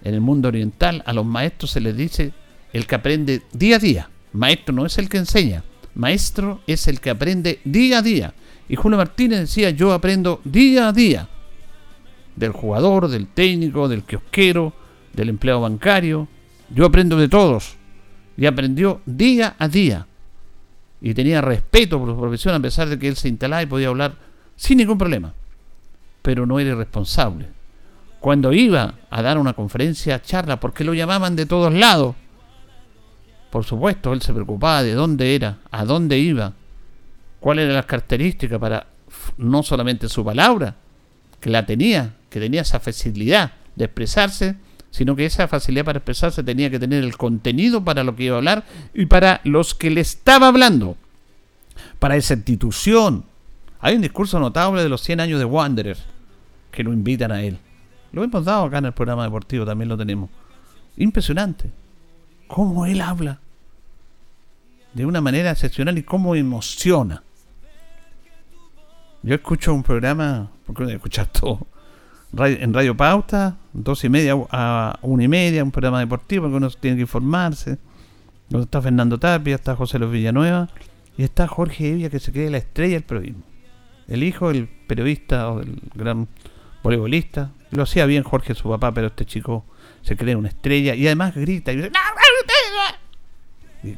en 0.03 0.13
el 0.15 0.21
mundo 0.21 0.47
oriental, 0.47 1.03
a 1.05 1.13
los 1.13 1.25
maestros 1.25 1.71
se 1.71 1.79
les 1.79 1.95
dice 1.95 2.33
el 2.73 2.87
que 2.87 2.95
aprende 2.95 3.43
día 3.53 3.75
a 3.75 3.79
día. 3.79 4.09
Maestro 4.33 4.73
no 4.73 4.85
es 4.85 4.97
el 4.97 5.09
que 5.09 5.17
enseña, 5.17 5.63
maestro 5.93 6.61
es 6.65 6.87
el 6.87 6.99
que 6.99 7.11
aprende 7.11 7.59
día 7.63 7.99
a 7.99 8.01
día. 8.01 8.33
Y 8.67 8.75
Julio 8.75 8.97
Martínez 8.97 9.41
decía, 9.41 9.69
yo 9.69 9.93
aprendo 9.93 10.41
día 10.43 10.87
a 10.87 10.93
día 10.93 11.29
del 12.35 12.51
jugador, 12.51 13.07
del 13.07 13.27
técnico, 13.27 13.87
del 13.87 14.03
kiosquero, 14.03 14.73
del 15.13 15.29
empleado 15.29 15.61
bancario. 15.61 16.27
Yo 16.69 16.85
aprendo 16.85 17.17
de 17.17 17.29
todos. 17.29 17.75
Y 18.37 18.45
aprendió 18.45 19.01
día 19.05 19.55
a 19.59 19.67
día. 19.67 20.07
Y 21.01 21.13
tenía 21.13 21.41
respeto 21.41 21.99
por 21.99 22.09
su 22.09 22.19
profesión 22.19 22.55
a 22.55 22.59
pesar 22.59 22.89
de 22.89 22.97
que 22.97 23.07
él 23.07 23.15
se 23.15 23.29
instalaba 23.29 23.63
y 23.63 23.67
podía 23.67 23.89
hablar 23.89 24.15
sin 24.55 24.77
ningún 24.77 24.97
problema. 24.97 25.33
Pero 26.21 26.45
no 26.45 26.59
era 26.59 26.71
irresponsable. 26.71 27.49
Cuando 28.19 28.51
iba 28.51 28.95
a 29.09 29.21
dar 29.21 29.37
una 29.37 29.53
conferencia, 29.53 30.21
charla, 30.21 30.59
porque 30.59 30.83
lo 30.83 30.95
llamaban 30.95 31.35
de 31.35 31.45
todos 31.45 31.71
lados. 31.71 32.15
Por 33.51 33.63
supuesto, 33.63 34.11
él 34.13 34.21
se 34.21 34.33
preocupaba 34.33 34.81
de 34.81 34.93
dónde 34.93 35.35
era, 35.35 35.59
a 35.69 35.85
dónde 35.85 36.17
iba, 36.17 36.53
cuáles 37.45 37.65
eran 37.65 37.75
las 37.75 37.85
características 37.85 38.57
para 38.57 38.87
no 39.37 39.61
solamente 39.61 40.09
su 40.09 40.25
palabra, 40.25 40.77
que 41.39 41.51
la 41.51 41.63
tenía, 41.63 42.15
que 42.27 42.39
tenía 42.39 42.63
esa 42.63 42.79
facilidad 42.79 43.51
de 43.75 43.85
expresarse, 43.85 44.55
sino 44.89 45.15
que 45.15 45.27
esa 45.27 45.47
facilidad 45.47 45.85
para 45.85 45.99
expresarse 45.99 46.41
tenía 46.41 46.71
que 46.71 46.79
tener 46.79 47.03
el 47.03 47.17
contenido 47.17 47.85
para 47.85 48.03
lo 48.03 48.15
que 48.15 48.23
iba 48.23 48.33
a 48.33 48.39
hablar 48.39 48.65
y 48.95 49.05
para 49.05 49.41
los 49.43 49.75
que 49.75 49.91
le 49.91 50.01
estaba 50.01 50.47
hablando, 50.47 50.97
para 51.99 52.15
esa 52.15 52.33
institución. 52.33 53.25
Hay 53.79 53.93
un 53.95 54.01
discurso 54.01 54.39
notable 54.39 54.81
de 54.81 54.89
los 54.89 55.01
100 55.01 55.19
años 55.19 55.37
de 55.37 55.45
Wanderer 55.45 55.97
que 56.71 56.83
lo 56.83 56.93
invitan 56.93 57.31
a 57.31 57.43
él. 57.43 57.59
Lo 58.11 58.23
hemos 58.23 58.43
dado 58.43 58.63
acá 58.63 58.79
en 58.79 58.85
el 58.85 58.93
programa 58.93 59.23
deportivo, 59.23 59.67
también 59.67 59.89
lo 59.89 59.97
tenemos. 59.97 60.31
Impresionante. 60.97 61.69
Cómo 62.47 62.87
él 62.87 63.01
habla. 63.01 63.39
De 64.95 65.05
una 65.05 65.21
manera 65.21 65.51
excepcional 65.51 65.95
y 65.99 66.01
cómo 66.01 66.35
emociona. 66.35 67.21
Yo 69.25 69.33
escucho 69.33 69.73
un 69.73 69.81
programa, 69.81 70.51
porque 70.67 70.83
no 70.83 70.89
escuchar 70.91 71.25
todo, 71.25 71.65
en 72.37 72.71
Radio 72.71 72.95
Pauta, 72.95 73.57
dos 73.73 74.03
y 74.03 74.09
media 74.09 74.35
a 74.51 74.99
una 75.01 75.23
y 75.23 75.27
media, 75.27 75.63
un 75.63 75.71
programa 75.71 75.99
deportivo, 75.99 76.43
porque 76.43 76.57
uno 76.57 76.69
tiene 76.69 76.97
que 76.97 77.01
informarse. 77.01 77.79
Donde 78.49 78.65
está 78.65 78.83
Fernando 78.83 79.17
Tapia, 79.17 79.55
está 79.55 79.75
José 79.75 79.97
Luis 79.97 80.11
Villanueva 80.11 80.69
y 81.17 81.23
está 81.23 81.47
Jorge 81.47 81.89
Evia, 81.89 82.11
que 82.11 82.19
se 82.19 82.31
cree 82.31 82.51
la 82.51 82.59
estrella 82.59 82.93
del 82.93 83.03
periodismo. 83.03 83.41
El 84.07 84.21
hijo 84.21 84.49
del 84.49 84.67
periodista 84.67 85.49
o 85.49 85.59
del 85.61 85.81
gran 85.95 86.27
voleibolista. 86.83 87.49
Lo 87.71 87.81
hacía 87.81 88.05
bien 88.05 88.21
Jorge, 88.21 88.53
su 88.53 88.69
papá, 88.69 88.93
pero 88.93 89.07
este 89.07 89.25
chico 89.25 89.65
se 90.03 90.15
cree 90.15 90.35
una 90.35 90.49
estrella 90.49 90.93
y 90.93 91.07
además 91.07 91.33
grita 91.33 91.71
y 91.71 91.77
dice, 91.77 91.91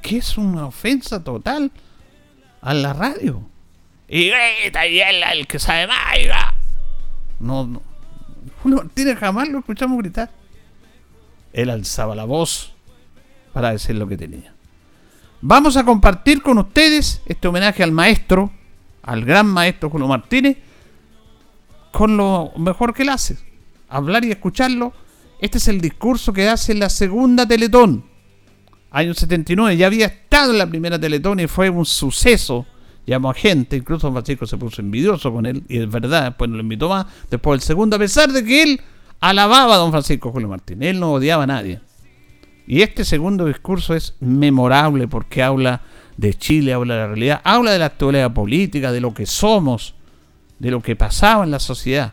que 0.02 0.18
es 0.20 0.38
una 0.38 0.68
ofensa 0.68 1.22
total 1.22 1.70
a 2.62 2.74
la 2.74 2.94
radio. 2.94 3.42
Y 4.08 4.30
grita, 4.30 4.88
y 4.88 5.02
él 5.02 5.24
el 5.34 5.48
que 5.48 5.60
sabe 5.60 5.88
más. 5.88 5.98
No, 7.40 7.68
no. 7.68 7.82
Julio 8.64 8.78
Martínez 8.78 9.18
jamás 9.20 9.50
lo 9.50 9.60
escuchamos 9.60 9.98
gritar. 9.98 10.30
Él 11.54 11.70
alzaba 11.70 12.16
la 12.16 12.24
voz 12.24 12.74
para 13.54 13.72
decir 13.72 13.96
lo 13.96 14.08
que 14.08 14.18
tenía. 14.18 14.54
Vamos 15.42 15.78
a 15.78 15.84
compartir 15.84 16.42
con 16.42 16.58
ustedes 16.58 17.22
este 17.26 17.48
homenaje 17.48 17.84
al 17.84 17.92
maestro, 17.92 18.52
al 19.04 19.24
gran 19.24 19.48
maestro 19.48 19.90
Julio 19.90 20.08
Martínez, 20.08 20.58
con 21.92 22.18
lo 22.18 22.52
mejor 22.58 22.94
que 22.94 23.04
él 23.04 23.10
hace. 23.10 23.38
Hablar 23.90 24.26
y 24.26 24.32
escucharlo. 24.32 24.94
Este 25.40 25.60
es 25.60 25.68
el 25.68 25.82
discurso 25.82 26.34
que 26.34 26.50
hace 26.50 26.72
en 26.72 26.80
la 26.80 26.90
segunda 26.90 27.48
Teletón. 27.48 28.06
Año 28.92 29.14
79. 29.14 29.78
Ya 29.78 29.88
había 29.88 30.08
estado 30.08 30.52
en 30.52 30.58
la 30.58 30.68
primera 30.68 31.00
Teletón 31.00 31.40
y 31.40 31.48
fue 31.48 31.70
un 31.70 31.86
suceso. 31.86 32.66
Llamó 33.08 33.30
a 33.30 33.34
gente, 33.34 33.78
incluso 33.78 34.12
Francisco 34.12 34.46
se 34.46 34.58
puso 34.58 34.82
envidioso 34.82 35.32
con 35.32 35.46
él, 35.46 35.64
y 35.70 35.80
es 35.80 35.90
verdad, 35.90 36.26
después 36.26 36.50
no 36.50 36.58
lo 36.58 36.62
invitó 36.62 36.90
más. 36.90 37.06
Después 37.32 37.62
el 37.62 37.66
segundo, 37.66 37.96
a 37.96 38.00
pesar 38.00 38.34
de 38.34 38.44
que 38.44 38.62
él 38.62 38.82
alababa 39.22 39.76
a 39.76 39.78
don 39.78 39.92
Francisco 39.92 40.30
Julio 40.30 40.50
Martínez, 40.50 40.90
él 40.90 41.00
no 41.00 41.14
odiaba 41.14 41.44
a 41.44 41.48
nadie. 41.48 41.80
Y 42.68 42.82
este 42.82 43.06
segundo 43.06 43.46
discurso 43.46 43.96
es 43.96 44.16
memorable 44.20 45.08
porque 45.08 45.42
habla 45.42 45.84
de 46.18 46.34
Chile, 46.34 46.74
habla 46.74 46.96
de 46.96 47.00
la 47.00 47.08
realidad, 47.08 47.42
habla 47.46 47.72
de 47.72 47.80
la 47.80 47.86
actualidad 47.86 48.34
política, 48.34 48.92
de 48.92 49.00
lo 49.00 49.14
que 49.14 49.26
somos, 49.26 49.96
de 50.60 50.70
lo 50.70 50.82
que 50.82 50.98
pasaba 50.98 51.46
en 51.46 51.52
la 51.52 51.60
sociedad, 51.60 52.12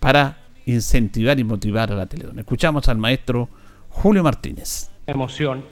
para 0.00 0.36
incentivar 0.66 1.40
y 1.40 1.44
motivar 1.44 1.90
a 1.90 1.94
la 1.94 2.04
Teledón. 2.04 2.38
Escuchamos 2.38 2.88
al 2.88 2.98
maestro 2.98 3.48
Julio 3.88 4.22
Martínez. 4.22 4.90
Emoción. 5.06 5.64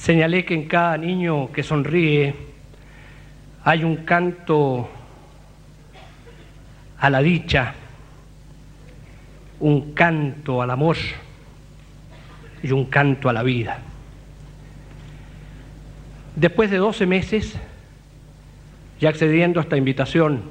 Señalé 0.00 0.46
que 0.46 0.54
en 0.54 0.64
cada 0.64 0.96
niño 0.96 1.52
que 1.52 1.62
sonríe 1.62 2.34
hay 3.64 3.84
un 3.84 3.96
canto 3.96 4.88
a 6.98 7.10
la 7.10 7.20
dicha, 7.20 7.74
un 9.60 9.92
canto 9.92 10.62
al 10.62 10.70
amor 10.70 10.96
y 12.62 12.72
un 12.72 12.86
canto 12.86 13.28
a 13.28 13.34
la 13.34 13.42
vida. 13.42 13.78
Después 16.34 16.70
de 16.70 16.78
12 16.78 17.04
meses, 17.04 17.58
ya 19.00 19.10
accediendo 19.10 19.60
a 19.60 19.64
esta 19.64 19.76
invitación 19.76 20.44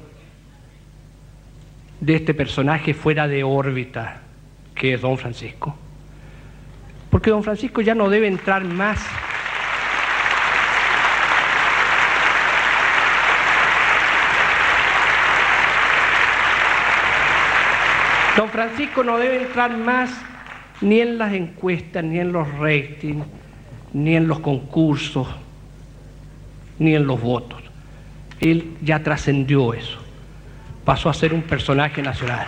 de 1.98 2.14
este 2.14 2.34
personaje 2.34 2.94
fuera 2.94 3.26
de 3.26 3.42
órbita, 3.42 4.20
que 4.76 4.94
es 4.94 5.00
don 5.00 5.18
Francisco, 5.18 5.74
porque 7.10 7.30
don 7.30 7.42
Francisco 7.42 7.80
ya 7.80 7.96
no 7.96 8.08
debe 8.08 8.28
entrar 8.28 8.62
más 8.62 9.04
Don 18.36 18.48
Francisco 18.48 19.02
no 19.02 19.18
debe 19.18 19.42
entrar 19.42 19.76
más 19.76 20.10
ni 20.80 21.00
en 21.00 21.18
las 21.18 21.32
encuestas, 21.32 22.02
ni 22.04 22.18
en 22.18 22.32
los 22.32 22.48
ratings, 22.58 23.24
ni 23.92 24.16
en 24.16 24.28
los 24.28 24.40
concursos, 24.40 25.28
ni 26.78 26.94
en 26.94 27.06
los 27.06 27.20
votos. 27.20 27.60
Él 28.40 28.76
ya 28.82 29.02
trascendió 29.02 29.74
eso. 29.74 29.98
Pasó 30.84 31.10
a 31.10 31.14
ser 31.14 31.34
un 31.34 31.42
personaje 31.42 32.02
nacional. 32.02 32.46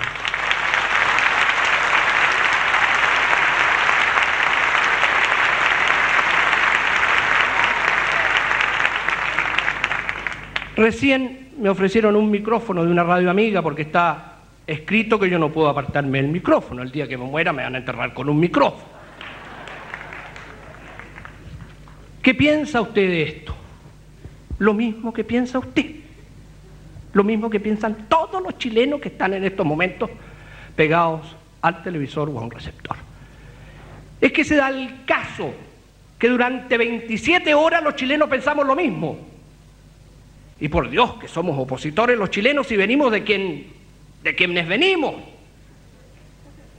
Recién 10.76 11.50
me 11.58 11.68
ofrecieron 11.68 12.16
un 12.16 12.30
micrófono 12.30 12.84
de 12.84 12.90
una 12.90 13.04
radio 13.04 13.30
amiga 13.30 13.60
porque 13.60 13.82
está 13.82 14.31
escrito 14.66 15.18
que 15.18 15.28
yo 15.28 15.38
no 15.38 15.50
puedo 15.50 15.68
apartarme 15.68 16.20
del 16.20 16.30
micrófono. 16.30 16.82
El 16.82 16.90
día 16.90 17.08
que 17.08 17.16
me 17.16 17.24
muera 17.24 17.52
me 17.52 17.62
van 17.62 17.74
a 17.74 17.78
enterrar 17.78 18.14
con 18.14 18.28
un 18.28 18.38
micrófono. 18.38 18.92
¿Qué 22.22 22.34
piensa 22.34 22.80
usted 22.80 23.08
de 23.08 23.22
esto? 23.22 23.54
Lo 24.58 24.74
mismo 24.74 25.12
que 25.12 25.24
piensa 25.24 25.58
usted. 25.58 25.86
Lo 27.12 27.24
mismo 27.24 27.50
que 27.50 27.60
piensan 27.60 28.06
todos 28.08 28.42
los 28.42 28.56
chilenos 28.58 29.00
que 29.00 29.08
están 29.08 29.34
en 29.34 29.44
estos 29.44 29.66
momentos 29.66 30.08
pegados 30.76 31.36
al 31.60 31.82
televisor 31.82 32.30
o 32.30 32.38
a 32.38 32.42
un 32.42 32.50
receptor. 32.50 32.96
Es 34.20 34.32
que 34.32 34.44
se 34.44 34.56
da 34.56 34.68
el 34.68 35.04
caso 35.04 35.52
que 36.18 36.28
durante 36.28 36.78
27 36.78 37.52
horas 37.54 37.82
los 37.82 37.96
chilenos 37.96 38.28
pensamos 38.28 38.64
lo 38.64 38.76
mismo. 38.76 39.18
Y 40.60 40.68
por 40.68 40.88
Dios 40.88 41.14
que 41.14 41.26
somos 41.26 41.58
opositores 41.58 42.16
los 42.16 42.30
chilenos 42.30 42.70
y 42.70 42.76
venimos 42.76 43.10
de 43.10 43.24
quien 43.24 43.66
de 44.22 44.34
quienes 44.34 44.68
venimos, 44.68 45.14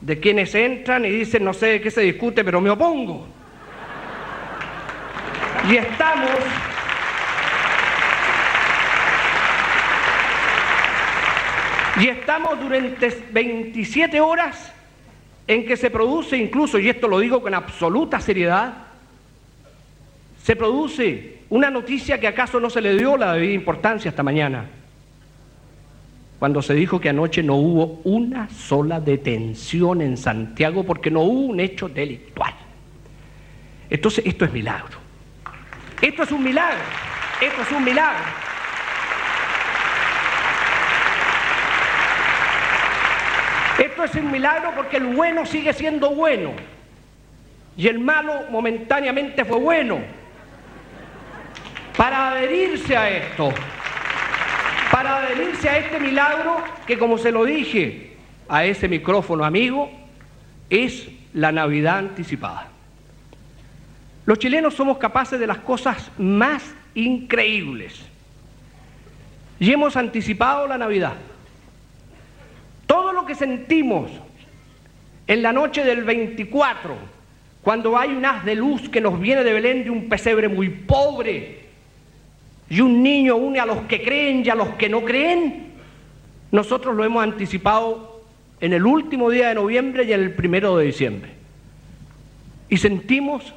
de 0.02 0.20
quienes 0.20 0.54
entran 0.56 1.06
y 1.06 1.10
dicen 1.10 1.44
no 1.44 1.54
sé 1.54 1.68
de 1.68 1.82
qué 1.82 1.92
se 1.92 2.02
discute, 2.02 2.44
pero 2.44 2.62
me 2.62 2.70
opongo. 2.70 3.28
Y 5.70 5.78
estamos 5.78 6.30
y 12.00 12.08
estamos 12.08 12.60
durante 12.60 13.24
27 13.32 14.20
horas 14.20 14.74
en 15.46 15.66
que 15.66 15.78
se 15.78 15.90
produce 15.90 16.38
incluso, 16.38 16.80
y 16.80 16.90
esto 16.90 17.08
lo 17.08 17.20
digo 17.20 17.42
con 17.42 17.54
absoluta 17.54 18.20
seriedad, 18.20 18.74
se 20.42 20.56
produce 20.56 21.40
una 21.50 21.70
noticia 21.70 22.20
que 22.20 22.28
acaso 22.28 22.60
no 22.60 22.70
se 22.70 22.82
le 22.82 22.96
dio 22.98 23.18
la 23.18 23.34
debida 23.34 23.54
importancia 23.54 24.10
esta 24.10 24.24
mañana 24.24 24.66
cuando 26.44 26.62
se 26.62 26.74
dijo 26.74 27.00
que 27.00 27.08
anoche 27.08 27.42
no 27.42 27.56
hubo 27.56 28.02
una 28.04 28.50
sola 28.50 29.00
detención 29.00 30.02
en 30.02 30.18
Santiago 30.18 30.84
porque 30.84 31.10
no 31.10 31.22
hubo 31.22 31.40
un 31.40 31.62
hecho 31.62 31.88
delictual. 31.88 32.54
Entonces, 33.90 34.26
esto 34.26 34.44
es 34.44 34.52
milagro. 34.52 34.98
Esto 36.02 36.24
es 36.24 36.32
un 36.34 36.44
milagro. 36.44 36.84
Esto 37.40 37.62
es 37.62 37.72
un 37.72 37.86
milagro. 37.86 38.26
Esto 43.80 44.04
es 44.04 44.16
un 44.16 44.30
milagro 44.30 44.72
porque 44.76 44.98
el 44.98 45.06
bueno 45.16 45.46
sigue 45.46 45.72
siendo 45.72 46.10
bueno 46.10 46.52
y 47.78 47.88
el 47.88 48.00
malo 48.00 48.48
momentáneamente 48.52 49.46
fue 49.46 49.60
bueno. 49.60 50.00
Para 51.96 52.32
adherirse 52.32 52.98
a 52.98 53.10
esto, 53.10 53.54
para 54.94 55.18
adherirse 55.18 55.68
a 55.68 55.80
este 55.80 56.00
milagro 56.00 56.58
que, 56.86 57.00
como 57.00 57.18
se 57.18 57.32
lo 57.32 57.46
dije 57.46 58.12
a 58.48 58.64
ese 58.64 58.88
micrófono 58.88 59.44
amigo, 59.44 59.90
es 60.70 61.10
la 61.34 61.52
Navidad 61.52 61.98
anticipada. 61.98 62.68
Los 64.28 64.38
chilenos 64.38 64.76
somos 64.76 65.00
capaces 65.00 65.40
de 65.40 65.48
las 65.48 65.58
cosas 65.58 66.12
más 66.20 66.76
increíbles 66.94 68.06
y 69.60 69.72
hemos 69.72 69.98
anticipado 69.98 70.68
la 70.68 70.78
Navidad. 70.78 71.16
Todo 72.86 73.14
lo 73.14 73.26
que 73.26 73.34
sentimos 73.34 74.12
en 75.26 75.42
la 75.42 75.52
noche 75.54 75.84
del 75.84 76.04
24, 76.04 76.96
cuando 77.64 77.98
hay 77.98 78.12
un 78.12 78.24
haz 78.28 78.46
de 78.46 78.54
luz 78.54 78.90
que 78.90 79.02
nos 79.02 79.20
viene 79.20 79.44
de 79.44 79.54
Belén 79.54 79.86
de 79.86 79.90
un 79.90 80.08
pesebre 80.08 80.50
muy 80.50 80.70
pobre, 80.70 81.63
y 82.74 82.82
un 82.82 83.04
niño 83.04 83.36
une 83.36 83.60
a 83.60 83.68
los 83.68 83.82
que 83.82 84.02
creen 84.02 84.44
y 84.44 84.50
a 84.50 84.56
los 84.56 84.70
que 84.70 84.90
no 84.90 85.04
creen, 85.04 85.74
nosotros 86.50 86.96
lo 86.96 87.06
hemos 87.06 87.24
anticipado 87.24 88.24
en 88.60 88.74
el 88.74 88.84
último 88.84 89.30
día 89.30 89.50
de 89.50 89.56
noviembre 89.56 90.06
y 90.06 90.12
en 90.12 90.22
el 90.22 90.34
primero 90.34 90.76
de 90.78 90.86
diciembre. 90.86 91.30
Y 92.70 92.78
sentimos 92.78 93.54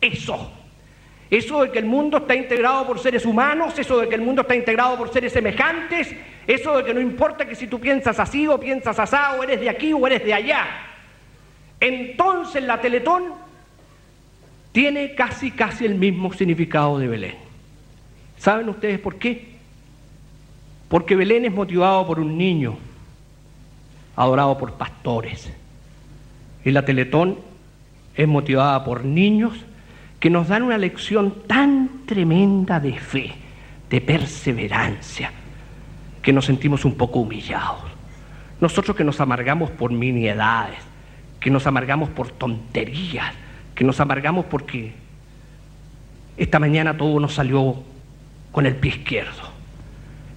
eso. 0.00 0.50
Eso 1.30 1.62
de 1.62 1.70
que 1.70 1.78
el 1.78 1.84
mundo 1.84 2.16
está 2.16 2.34
integrado 2.34 2.88
por 2.88 2.98
seres 2.98 3.24
humanos, 3.24 3.78
eso 3.78 4.00
de 4.00 4.08
que 4.08 4.16
el 4.16 4.22
mundo 4.22 4.42
está 4.42 4.56
integrado 4.56 4.98
por 4.98 5.12
seres 5.12 5.32
semejantes, 5.32 6.12
eso 6.44 6.78
de 6.78 6.84
que 6.84 6.92
no 6.92 7.00
importa 7.00 7.46
que 7.46 7.54
si 7.54 7.68
tú 7.68 7.78
piensas 7.78 8.18
así 8.18 8.48
o 8.48 8.58
piensas 8.58 8.98
asá, 8.98 9.36
o 9.38 9.44
eres 9.44 9.60
de 9.60 9.70
aquí 9.70 9.92
o 9.92 10.04
eres 10.08 10.24
de 10.24 10.34
allá. 10.34 10.66
Entonces 11.78 12.64
la 12.64 12.80
Teletón 12.80 13.26
tiene 14.72 15.14
casi, 15.14 15.52
casi 15.52 15.84
el 15.86 15.94
mismo 15.94 16.32
significado 16.32 16.98
de 16.98 17.06
Belén. 17.06 17.49
¿Saben 18.40 18.70
ustedes 18.70 18.98
por 18.98 19.16
qué? 19.16 19.50
Porque 20.88 21.14
Belén 21.14 21.44
es 21.44 21.52
motivado 21.52 22.06
por 22.06 22.18
un 22.18 22.38
niño, 22.38 22.78
adorado 24.16 24.56
por 24.56 24.72
pastores. 24.72 25.52
Y 26.64 26.70
la 26.70 26.82
Teletón 26.82 27.38
es 28.16 28.26
motivada 28.26 28.82
por 28.82 29.04
niños 29.04 29.52
que 30.18 30.30
nos 30.30 30.48
dan 30.48 30.62
una 30.62 30.78
lección 30.78 31.34
tan 31.46 32.06
tremenda 32.06 32.80
de 32.80 32.98
fe, 32.98 33.34
de 33.90 34.00
perseverancia, 34.00 35.32
que 36.22 36.32
nos 36.32 36.46
sentimos 36.46 36.86
un 36.86 36.94
poco 36.94 37.20
humillados. 37.20 37.84
Nosotros 38.58 38.96
que 38.96 39.04
nos 39.04 39.20
amargamos 39.20 39.70
por 39.70 39.92
miniedades, 39.92 40.78
que 41.40 41.50
nos 41.50 41.66
amargamos 41.66 42.08
por 42.08 42.30
tonterías, 42.30 43.34
que 43.74 43.84
nos 43.84 44.00
amargamos 44.00 44.46
porque 44.46 44.94
esta 46.38 46.58
mañana 46.58 46.96
todo 46.96 47.20
nos 47.20 47.34
salió 47.34 47.89
con 48.52 48.66
el 48.66 48.76
pie 48.76 48.92
izquierdo. 48.92 49.50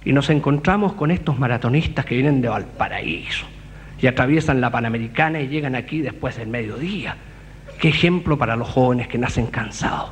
Y 0.04 0.12
nos 0.12 0.30
encontramos 0.30 0.92
con 0.92 1.10
estos 1.10 1.38
maratonistas 1.38 2.04
que 2.04 2.14
vienen 2.14 2.40
de 2.40 2.48
Valparaíso 2.48 3.46
y 4.00 4.06
atraviesan 4.06 4.60
la 4.60 4.70
Panamericana 4.70 5.40
y 5.40 5.48
llegan 5.48 5.74
aquí 5.74 6.02
después 6.02 6.36
del 6.36 6.48
mediodía. 6.48 7.16
Qué 7.78 7.88
ejemplo 7.88 8.36
para 8.36 8.56
los 8.56 8.68
jóvenes 8.68 9.08
que 9.08 9.18
nacen 9.18 9.46
cansados. 9.46 10.10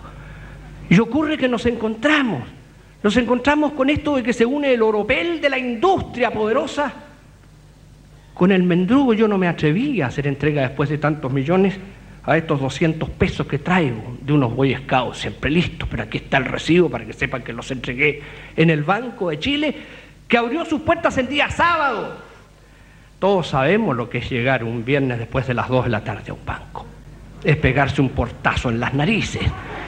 Y 0.88 0.98
ocurre 0.98 1.36
que 1.36 1.48
nos 1.48 1.66
encontramos, 1.66 2.42
nos 3.02 3.16
encontramos 3.16 3.72
con 3.72 3.90
esto 3.90 4.16
de 4.16 4.22
que 4.22 4.32
se 4.32 4.46
une 4.46 4.72
el 4.72 4.82
oropel 4.82 5.40
de 5.40 5.50
la 5.50 5.58
industria 5.58 6.30
poderosa 6.30 6.92
con 8.34 8.50
el 8.50 8.62
mendrugo. 8.62 9.12
Yo 9.12 9.28
no 9.28 9.38
me 9.38 9.48
atreví 9.48 10.00
a 10.00 10.06
hacer 10.06 10.26
entrega 10.26 10.62
después 10.62 10.88
de 10.88 10.98
tantos 10.98 11.32
millones 11.32 11.78
a 12.24 12.36
estos 12.36 12.60
200 12.60 13.08
pesos 13.10 13.46
que 13.46 13.58
traigo 13.58 14.16
de 14.20 14.32
unos 14.32 14.54
Boy 14.54 14.74
Scouts, 14.74 15.18
siempre 15.18 15.50
listos, 15.50 15.88
pero 15.90 16.04
aquí 16.04 16.18
está 16.18 16.36
el 16.36 16.44
recibo 16.44 16.88
para 16.88 17.04
que 17.04 17.12
sepan 17.12 17.42
que 17.42 17.52
los 17.52 17.70
entregué 17.70 18.22
en 18.56 18.70
el 18.70 18.84
Banco 18.84 19.30
de 19.30 19.38
Chile, 19.38 19.76
que 20.28 20.38
abrió 20.38 20.64
sus 20.64 20.82
puertas 20.82 21.18
el 21.18 21.28
día 21.28 21.50
sábado. 21.50 22.16
Todos 23.18 23.48
sabemos 23.48 23.96
lo 23.96 24.08
que 24.08 24.18
es 24.18 24.30
llegar 24.30 24.64
un 24.64 24.84
viernes 24.84 25.18
después 25.18 25.46
de 25.46 25.54
las 25.54 25.68
2 25.68 25.84
de 25.84 25.90
la 25.90 26.04
tarde 26.04 26.30
a 26.30 26.34
un 26.34 26.44
banco. 26.44 26.86
Es 27.42 27.56
pegarse 27.56 28.00
un 28.00 28.10
portazo 28.10 28.70
en 28.70 28.78
las 28.78 28.94
narices. 28.94 29.42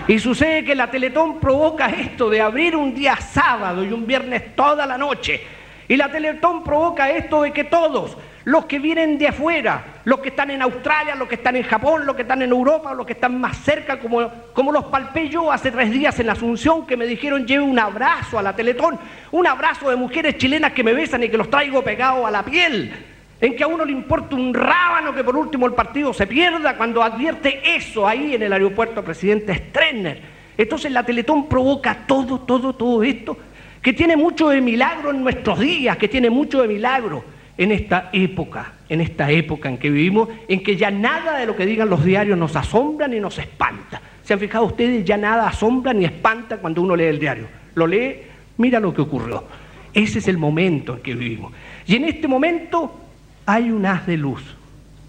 Y 0.07 0.19
sucede 0.19 0.65
que 0.65 0.75
la 0.75 0.91
Teletón 0.91 1.41
provoca 1.41 1.87
esto 1.87 2.29
de 2.29 2.41
abrir 2.41 2.77
un 2.77 2.95
día 2.95 3.17
sábado 3.17 3.85
y 3.85 3.93
un 3.93 4.07
viernes 4.07 4.55
toda 4.55 4.87
la 4.87 4.99
noche. 4.99 5.41
Y 5.89 5.97
la 5.97 6.11
Teletón 6.11 6.63
provoca 6.63 7.11
esto 7.11 7.43
de 7.43 7.53
que 7.53 7.65
todos, 7.65 8.17
los 8.45 8.67
que 8.67 8.79
vienen 8.79 9.17
de 9.19 9.29
afuera, 9.29 10.01
los 10.05 10.21
que 10.21 10.29
están 10.29 10.51
en 10.51 10.61
Australia, 10.61 11.15
los 11.15 11.29
que 11.29 11.37
están 11.37 11.57
en 11.57 11.63
Japón, 11.63 12.05
los 12.05 12.15
que 12.15 12.23
están 12.23 12.43
en 12.43 12.51
Europa, 12.51 12.93
los 12.93 13.07
que 13.07 13.15
están 13.15 13.41
más 13.41 13.57
cerca, 13.59 13.99
como, 13.99 14.31
como 14.53 14.71
los 14.71 14.85
palpé 14.85 15.29
yo 15.31 15.51
hace 15.51 15.71
tres 15.71 15.91
días 15.91 16.19
en 16.21 16.29
Asunción, 16.29 16.87
que 16.87 16.97
me 16.97 17.07
dijeron 17.07 17.47
lleve 17.47 17.65
un 17.65 17.79
abrazo 17.79 18.39
a 18.39 18.43
la 18.43 18.55
Teletón, 18.55 18.99
un 19.33 19.47
abrazo 19.47 19.89
de 19.89 19.97
mujeres 19.97 20.37
chilenas 20.37 20.73
que 20.73 20.85
me 20.85 20.93
besan 20.93 21.23
y 21.23 21.31
que 21.31 21.39
los 21.39 21.49
traigo 21.49 21.83
pegados 21.83 22.27
a 22.27 22.31
la 22.31 22.45
piel, 22.45 22.93
en 23.41 23.57
que 23.57 23.65
a 23.65 23.67
uno 23.67 23.85
le 23.85 23.93
importa 23.93 24.37
un 24.37 24.53
rábano 24.53 25.15
que 25.15 25.25
por 25.25 25.37
último 25.37 25.67
el 25.67 25.73
partido 25.73 26.13
se 26.13 26.27
pierda 26.27 26.77
cuando 26.77 27.03
advierte 27.03 27.63
eso 27.77 28.07
ahí 28.07 28.35
en 28.35 28.43
el 28.43 28.53
aeropuerto 28.53 29.03
presidente 29.03 29.55
Strenner. 29.55 30.35
Entonces 30.57 30.93
la 30.93 31.03
Teletón 31.03 31.49
provoca 31.49 32.07
todo, 32.07 32.41
todo, 32.41 32.75
todo 32.75 33.03
esto, 33.03 33.39
que 33.81 33.95
tiene 33.95 34.17
mucho 34.17 34.51
de 34.51 34.61
milagro 34.61 35.11
en 35.11 35.23
nuestros 35.23 35.59
días, 35.59 35.97
que 35.97 36.09
tiene 36.09 36.29
mucho 36.29 36.61
de 36.61 36.69
milagro 36.69 37.34
en 37.57 37.73
esta 37.73 38.11
época, 38.13 38.73
en 38.89 39.01
esta 39.01 39.31
época 39.31 39.69
en 39.69 39.79
que 39.79 39.91
vivimos, 39.91 40.29
en 40.49 40.63
que 40.63 40.77
ya 40.77 40.91
nada 40.91 41.39
de 41.39 41.47
lo 41.47 41.57
que 41.57 41.67
digan 41.67 41.89
los 41.89 42.05
diarios 42.05 42.37
nos 42.37 42.57
asombra 42.57 43.07
ni 43.07 43.21
nos 43.21 43.39
espanta. 43.39 44.01
¿Se 44.25 44.33
han 44.35 44.41
fijado 44.41 44.65
ustedes? 44.65 45.05
Ya 45.05 45.17
nada 45.17 45.49
asombra 45.49 45.93
ni 45.93 46.05
espanta 46.05 46.57
cuando 46.59 46.83
uno 46.83 46.97
lee 46.97 47.05
el 47.05 47.19
diario. 47.19 47.47
Lo 47.75 47.87
lee, 47.87 48.17
mira 48.59 48.81
lo 48.81 48.93
que 48.93 49.03
ocurrió. 49.03 49.45
Ese 49.93 50.19
es 50.19 50.29
el 50.29 50.39
momento 50.39 50.95
en 50.95 51.03
que 51.03 51.15
vivimos. 51.15 51.53
Y 51.87 51.97
en 51.97 52.05
este 52.05 52.27
momento 52.27 53.01
hay 53.47 53.71
un 53.71 53.87
haz 53.87 54.07
de 54.07 54.17
luz, 54.17 54.43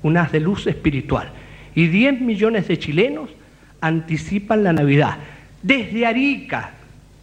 un 0.03 0.17
haz 0.17 0.31
de 0.31 0.39
luz 0.39 0.67
espiritual. 0.67 1.31
Y 1.73 1.87
10 1.87 2.21
millones 2.21 2.67
de 2.67 2.77
chilenos 2.77 3.29
anticipan 3.81 4.63
la 4.63 4.73
Navidad. 4.73 5.17
Desde 5.63 6.05
Arica, 6.05 6.71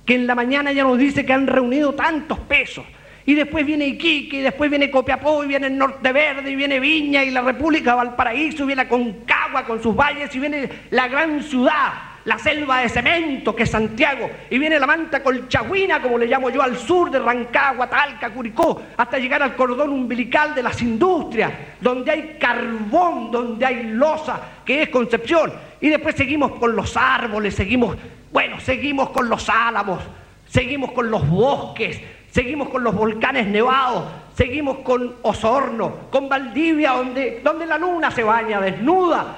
que 0.04 0.16
en 0.16 0.26
la 0.26 0.34
mañana 0.34 0.72
ya 0.72 0.82
nos 0.82 0.98
dice 0.98 1.24
que 1.24 1.32
han 1.32 1.46
reunido 1.46 1.92
tantos 1.94 2.40
pesos 2.40 2.84
y 3.24 3.34
después 3.34 3.64
viene 3.64 3.86
Iquique, 3.86 4.38
y 4.38 4.40
después 4.40 4.68
viene 4.68 4.90
Copiapó, 4.90 5.44
y 5.44 5.46
viene 5.46 5.68
el 5.68 5.78
Norte 5.78 6.12
Verde, 6.12 6.50
y 6.50 6.56
viene 6.56 6.80
Viña, 6.80 7.22
y 7.22 7.30
la 7.30 7.42
República 7.42 7.94
Valparaíso, 7.94 8.64
y 8.64 8.66
viene 8.68 8.88
Concagua 8.88 9.64
con 9.64 9.82
sus 9.82 9.94
valles, 9.94 10.34
y 10.34 10.40
viene 10.40 10.68
la 10.90 11.06
gran 11.08 11.42
ciudad, 11.42 11.92
la 12.24 12.38
selva 12.38 12.80
de 12.80 12.88
cemento 12.88 13.54
que 13.54 13.64
es 13.64 13.70
Santiago, 13.70 14.28
y 14.50 14.58
viene 14.58 14.78
la 14.78 14.86
manta 14.86 15.22
colchagüina, 15.22 16.02
como 16.02 16.18
le 16.18 16.26
llamo 16.26 16.50
yo, 16.50 16.62
al 16.62 16.76
sur 16.76 17.10
de 17.10 17.20
Rancagua, 17.20 17.88
Talca, 17.88 18.30
Curicó, 18.30 18.82
hasta 18.96 19.18
llegar 19.18 19.42
al 19.42 19.54
cordón 19.54 19.90
umbilical 19.90 20.54
de 20.54 20.62
las 20.62 20.82
industrias, 20.82 21.52
donde 21.80 22.10
hay 22.10 22.36
carbón, 22.40 23.30
donde 23.30 23.64
hay 23.64 23.84
losa, 23.84 24.40
que 24.64 24.82
es 24.82 24.88
Concepción. 24.88 25.52
Y 25.80 25.88
después 25.88 26.16
seguimos 26.16 26.52
con 26.58 26.74
los 26.74 26.96
árboles, 26.96 27.54
seguimos, 27.54 27.96
bueno, 28.32 28.60
seguimos 28.60 29.10
con 29.10 29.28
los 29.28 29.48
álamos, 29.48 30.00
seguimos 30.48 30.92
con 30.92 31.10
los 31.10 31.28
bosques, 31.28 32.00
seguimos 32.32 32.70
con 32.70 32.82
los 32.82 32.94
volcanes 32.94 33.46
nevados, 33.46 34.04
seguimos 34.34 34.78
con 34.78 35.16
Osorno, 35.22 36.08
con 36.10 36.28
Valdivia, 36.28 36.92
donde, 36.92 37.40
donde 37.44 37.66
la 37.66 37.76
luna 37.76 38.10
se 38.10 38.24
baña 38.24 38.58
desnuda, 38.60 39.36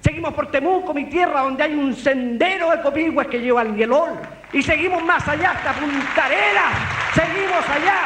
seguimos 0.00 0.32
por 0.34 0.48
Temuco, 0.48 0.94
mi 0.94 1.06
tierra, 1.06 1.42
donde 1.42 1.64
hay 1.64 1.74
un 1.74 1.94
sendero 1.94 2.70
de 2.70 2.80
copigües 2.80 3.26
que 3.26 3.40
lleva 3.40 3.62
al 3.62 3.76
hielol, 3.76 4.10
y 4.52 4.62
seguimos 4.62 5.02
más 5.02 5.26
allá 5.26 5.50
hasta 5.50 5.72
Punta 5.72 6.24
Arenas, 6.24 6.72
seguimos 7.12 7.68
allá 7.68 7.96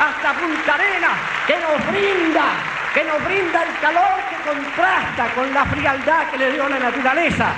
hasta 0.00 0.32
Punta 0.40 0.74
Arenas, 0.74 1.18
que 1.46 1.54
nos 1.58 1.92
brinda, 1.92 2.44
que 2.94 3.04
nos 3.04 3.24
brinda 3.26 3.62
el 3.62 3.78
calor 3.78 4.18
que 4.30 4.50
contrasta 4.50 5.34
con 5.34 5.52
la 5.52 5.66
frialdad 5.66 6.30
que 6.30 6.38
le 6.38 6.52
dio 6.52 6.66
la 6.66 6.78
naturaleza 6.78 7.52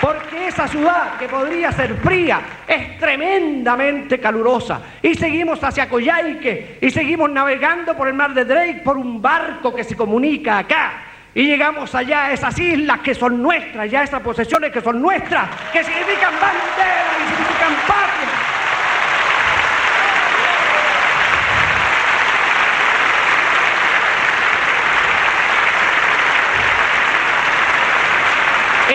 porque 0.00 0.48
esa 0.48 0.66
ciudad 0.66 1.18
que 1.18 1.28
podría 1.28 1.70
ser 1.72 1.94
fría 1.96 2.40
es 2.66 2.98
tremendamente 2.98 4.18
calurosa. 4.18 4.80
Y 5.02 5.14
seguimos 5.14 5.62
hacia 5.62 5.88
Coyhaique 5.88 6.78
y 6.80 6.90
seguimos 6.90 7.30
navegando 7.30 7.94
por 7.94 8.08
el 8.08 8.14
mar 8.14 8.32
de 8.32 8.44
Drake 8.44 8.80
por 8.82 8.96
un 8.96 9.20
barco 9.20 9.74
que 9.74 9.84
se 9.84 9.96
comunica 9.96 10.58
acá. 10.58 11.02
Y 11.34 11.44
llegamos 11.44 11.94
allá 11.94 12.26
a 12.26 12.32
esas 12.32 12.58
islas 12.58 13.00
que 13.00 13.14
son 13.14 13.40
nuestras, 13.40 13.90
ya 13.90 14.02
esas 14.02 14.20
posesiones 14.20 14.72
que 14.72 14.80
son 14.80 15.00
nuestras, 15.00 15.48
que 15.72 15.84
significan 15.84 16.32
bandera 16.40 17.12
y 17.18 17.28
significan 17.28 17.74
patria. 17.86 18.10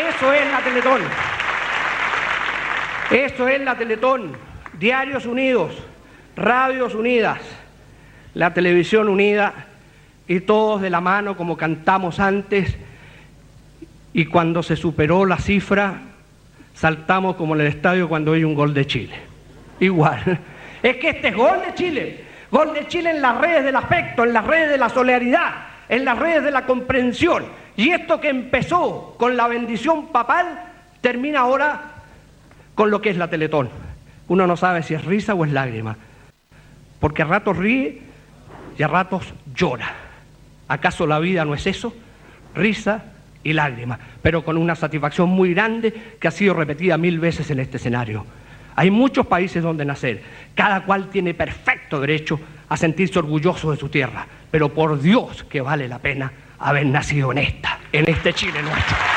Eso 0.10 0.34
es 0.34 0.45
la 0.56 0.64
Teletón. 0.64 1.02
Eso 3.12 3.48
es 3.50 3.62
la 3.62 3.76
Teletón. 3.76 4.38
Diarios 4.80 5.26
Unidos, 5.26 5.76
Radios 6.38 6.96
Unidas, 6.96 7.40
la 8.34 8.54
televisión 8.54 9.10
unida 9.10 9.54
y 10.28 10.40
todos 10.40 10.82
de 10.82 10.90
la 10.90 11.02
mano 11.02 11.36
como 11.36 11.58
cantamos 11.58 12.22
antes. 12.22 12.78
Y 14.14 14.26
cuando 14.28 14.64
se 14.64 14.78
superó 14.78 15.26
la 15.26 15.40
cifra, 15.40 16.00
saltamos 16.74 17.36
como 17.36 17.56
en 17.56 17.62
el 17.62 17.68
estadio 17.68 18.08
cuando 18.08 18.32
hay 18.32 18.46
un 18.46 18.56
gol 18.56 18.74
de 18.74 18.88
Chile. 18.88 19.16
Igual. 19.82 20.40
Es 20.82 20.96
que 20.98 21.10
este 21.10 21.30
es 21.30 21.36
gol 21.36 21.60
de 21.66 21.74
Chile. 21.74 22.24
Gol 22.50 22.74
de 22.74 22.88
Chile 22.88 23.10
en 23.10 23.22
las 23.22 23.38
redes 23.42 23.66
del 23.66 23.76
afecto, 23.76 24.24
en 24.24 24.32
las 24.32 24.46
redes 24.46 24.70
de 24.70 24.78
la 24.78 24.88
solidaridad, 24.88 25.54
en 25.90 26.06
las 26.06 26.18
redes 26.18 26.44
de 26.44 26.52
la 26.52 26.66
comprensión. 26.66 27.46
Y 27.76 27.90
esto 27.90 28.20
que 28.22 28.30
empezó 28.30 29.16
con 29.18 29.36
la 29.36 29.48
bendición 29.48 30.08
papal, 30.08 30.60
termina 31.02 31.42
ahora 31.42 31.82
con 32.74 32.92
lo 32.92 33.02
que 33.02 33.10
es 33.10 33.18
la 33.18 33.30
teletón. 33.30 33.70
Uno 34.28 34.48
no 34.48 34.58
sabe 34.58 34.84
si 34.84 34.94
es 34.94 35.06
risa 35.06 35.34
o 35.34 35.46
es 35.46 35.52
lágrima, 35.52 35.98
porque 37.00 37.22
a 37.22 37.26
ratos 37.26 37.58
ríe 37.58 38.02
y 38.78 38.84
a 38.84 38.88
ratos 38.88 39.34
llora. 39.54 39.94
¿Acaso 40.68 41.06
la 41.06 41.20
vida 41.20 41.46
no 41.46 41.54
es 41.54 41.68
eso? 41.68 41.94
Risa 42.56 43.04
y 43.44 43.54
lágrima, 43.54 44.00
pero 44.22 44.44
con 44.44 44.58
una 44.58 44.76
satisfacción 44.76 45.30
muy 45.30 45.54
grande 45.54 45.94
que 46.20 46.28
ha 46.28 46.32
sido 46.32 46.56
repetida 46.56 46.98
mil 46.98 47.20
veces 47.20 47.52
en 47.52 47.60
este 47.60 47.78
escenario. 47.78 48.26
Hay 48.76 48.92
muchos 48.92 49.26
países 49.26 49.64
donde 49.64 49.86
nacer, 49.86 50.22
cada 50.54 50.84
cual 50.84 51.10
tiene 51.10 51.34
perfecto 51.34 52.00
derecho 52.02 52.40
a 52.68 52.78
sentirse 52.78 53.20
orgulloso 53.20 53.72
de 53.72 53.78
su 53.78 53.90
tierra, 53.90 54.28
pero 54.52 54.74
por 54.74 55.00
Dios 55.00 55.44
que 55.44 55.62
vale 55.62 55.88
la 55.88 56.00
pena 56.00 56.32
haber 56.60 56.86
nacido 56.86 57.32
en 57.32 57.38
esta, 57.40 57.80
en 57.92 58.10
este 58.10 58.34
Chile 58.34 58.62
nuestro. 58.62 59.15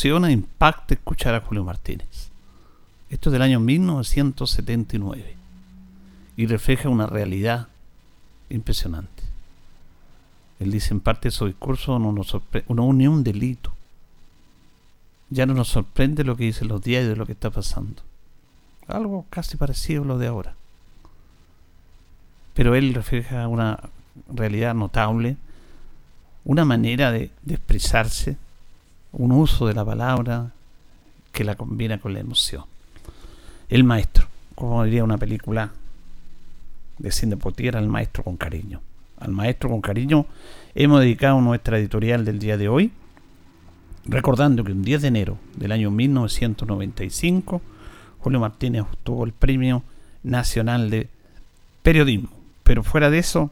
Que 0.00 0.08
emociona, 0.08 0.30
impacta 0.30 0.94
escuchar 0.94 1.34
a 1.34 1.40
Julio 1.40 1.64
Martínez. 1.64 2.30
Esto 3.10 3.30
es 3.30 3.32
del 3.32 3.42
año 3.42 3.58
1979 3.58 5.36
y 6.36 6.46
refleja 6.46 6.88
una 6.88 7.06
realidad 7.06 7.66
impresionante. 8.48 9.24
Él 10.60 10.70
dice 10.70 10.94
en 10.94 11.00
parte 11.00 11.28
de 11.28 11.32
su 11.32 11.46
discurso 11.46 11.98
no 11.98 12.12
nos 12.12 12.32
no 12.68 12.84
une 12.84 13.08
un 13.08 13.24
delito. 13.24 13.72
Ya 15.30 15.46
no 15.46 15.54
nos 15.54 15.68
sorprende 15.68 16.22
lo 16.22 16.36
que 16.36 16.44
dicen 16.44 16.68
los 16.68 16.80
diarios 16.80 17.10
de 17.10 17.16
lo 17.16 17.26
que 17.26 17.32
está 17.32 17.50
pasando. 17.50 18.02
Algo 18.86 19.26
casi 19.30 19.56
parecido 19.56 20.04
a 20.04 20.06
lo 20.06 20.18
de 20.18 20.28
ahora. 20.28 20.54
Pero 22.54 22.76
él 22.76 22.94
refleja 22.94 23.48
una 23.48 23.80
realidad 24.32 24.74
notable, 24.74 25.36
una 26.44 26.64
manera 26.64 27.10
de, 27.10 27.30
de 27.42 27.54
expresarse, 27.54 28.36
un 29.12 29.32
uso 29.32 29.66
de 29.66 29.74
la 29.74 29.84
palabra 29.84 30.52
que 31.32 31.44
la 31.44 31.54
combina 31.54 31.98
con 31.98 32.12
la 32.12 32.20
emoción. 32.20 32.64
El 33.68 33.84
maestro, 33.84 34.26
como 34.54 34.82
diría 34.84 35.04
una 35.04 35.18
película 35.18 35.72
de 36.98 37.12
cine 37.12 37.36
potiera, 37.36 37.78
al 37.78 37.88
maestro 37.88 38.24
con 38.24 38.36
cariño. 38.36 38.80
Al 39.18 39.32
maestro 39.32 39.70
con 39.70 39.80
cariño 39.80 40.26
hemos 40.74 41.00
dedicado 41.00 41.40
nuestra 41.40 41.78
editorial 41.78 42.24
del 42.24 42.38
día 42.38 42.56
de 42.56 42.68
hoy, 42.68 42.92
recordando 44.04 44.64
que 44.64 44.72
un 44.72 44.82
10 44.82 45.02
de 45.02 45.08
enero 45.08 45.38
del 45.56 45.72
año 45.72 45.90
1995, 45.90 47.60
Julio 48.20 48.40
Martínez 48.40 48.82
obtuvo 48.82 49.24
el 49.24 49.32
Premio 49.32 49.82
Nacional 50.22 50.90
de 50.90 51.08
Periodismo. 51.82 52.30
Pero 52.62 52.82
fuera 52.82 53.10
de 53.10 53.18
eso, 53.18 53.50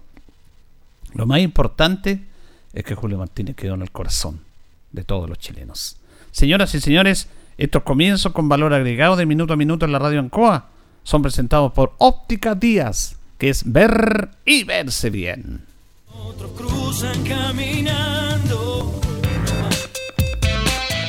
lo 1.15 1.27
más 1.27 1.41
importante 1.41 2.25
es 2.73 2.85
que 2.85 2.95
Julio 2.95 3.19
Martínez 3.19 3.57
quedó 3.57 3.75
en 3.75 3.83
el 3.83 3.91
corazón 3.91 4.46
de 4.93 5.05
todos 5.05 5.29
los 5.29 5.39
chilenos. 5.39 5.97
Señoras 6.31 6.75
y 6.75 6.81
señores, 6.81 7.29
estos 7.59 7.83
comienzos 7.83 8.33
con 8.33 8.49
valor 8.49 8.75
agregado 8.75 9.17
de 9.17 9.27
minuto 9.27 9.55
a 9.55 9.57
minuto 9.57 9.87
en 9.87 9.93
la 9.93 9.99
radio 9.99 10.21
Ancoa 10.21 10.69
son 11.03 11.23
presentados 11.23 11.73
por 11.73 11.95
Óptica 11.99 12.55
Díaz, 12.55 13.17
que 13.39 13.49
es 13.49 13.71
ver 13.71 14.31
y 14.45 14.65
verse 14.65 15.09
bien. 15.11 15.65
Otros 16.09 16.51
cruzan 16.53 17.23
caminando. 17.25 19.01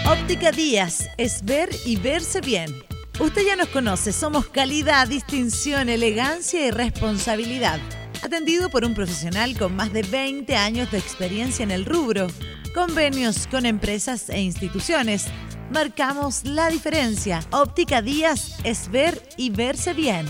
Óptica 0.10 0.52
Díaz 0.52 1.10
es 1.18 1.44
ver 1.44 1.70
y 1.86 1.98
verse 1.98 2.40
bien. 2.42 2.74
Usted 3.20 3.42
ya 3.46 3.56
nos 3.56 3.70
conoce, 3.70 4.14
somos 4.14 4.48
calidad, 4.48 5.08
distinción, 5.08 5.90
elegancia 5.90 6.68
y 6.68 6.72
responsabilidad. 6.72 7.80
Atendido 8.24 8.70
por 8.70 8.86
un 8.86 8.94
profesional 8.94 9.58
con 9.58 9.76
más 9.76 9.92
de 9.92 10.04
20 10.04 10.56
años 10.56 10.92
de 10.92 11.00
experiencia 11.00 11.64
en 11.64 11.72
el 11.72 11.86
rubro. 11.86 12.28
Convenios 12.78 13.48
con 13.48 13.66
empresas 13.66 14.30
e 14.30 14.40
instituciones 14.40 15.26
marcamos 15.72 16.46
la 16.46 16.70
diferencia. 16.70 17.40
Óptica 17.50 18.04
Díaz 18.04 18.56
es 18.64 18.92
ver 18.92 19.20
y 19.36 19.50
verse 19.50 19.96
bien. 19.96 20.28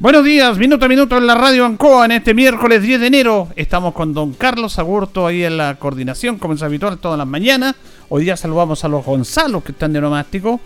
Buenos 0.00 0.24
días, 0.24 0.58
minuto 0.58 0.86
a 0.86 0.88
minuto 0.88 1.16
en 1.16 1.28
la 1.28 1.36
radio 1.36 1.64
Ancoa 1.64 2.06
en 2.06 2.10
este 2.10 2.34
miércoles 2.34 2.82
10 2.82 2.98
de 2.98 3.06
enero. 3.06 3.48
Estamos 3.54 3.94
con 3.94 4.12
don 4.12 4.32
Carlos 4.32 4.80
Agurto 4.80 5.28
ahí 5.28 5.44
en 5.44 5.58
la 5.58 5.76
coordinación, 5.76 6.38
como 6.38 6.54
es 6.54 6.62
habitual 6.64 6.98
todas 6.98 7.16
las 7.16 7.28
mañanas. 7.28 7.76
Hoy 8.08 8.24
día 8.24 8.36
saludamos 8.36 8.82
a 8.82 8.88
los 8.88 9.04
Gonzalos 9.04 9.62
que 9.62 9.70
están 9.70 9.92
de 9.92 10.00
nomástico. 10.00 10.60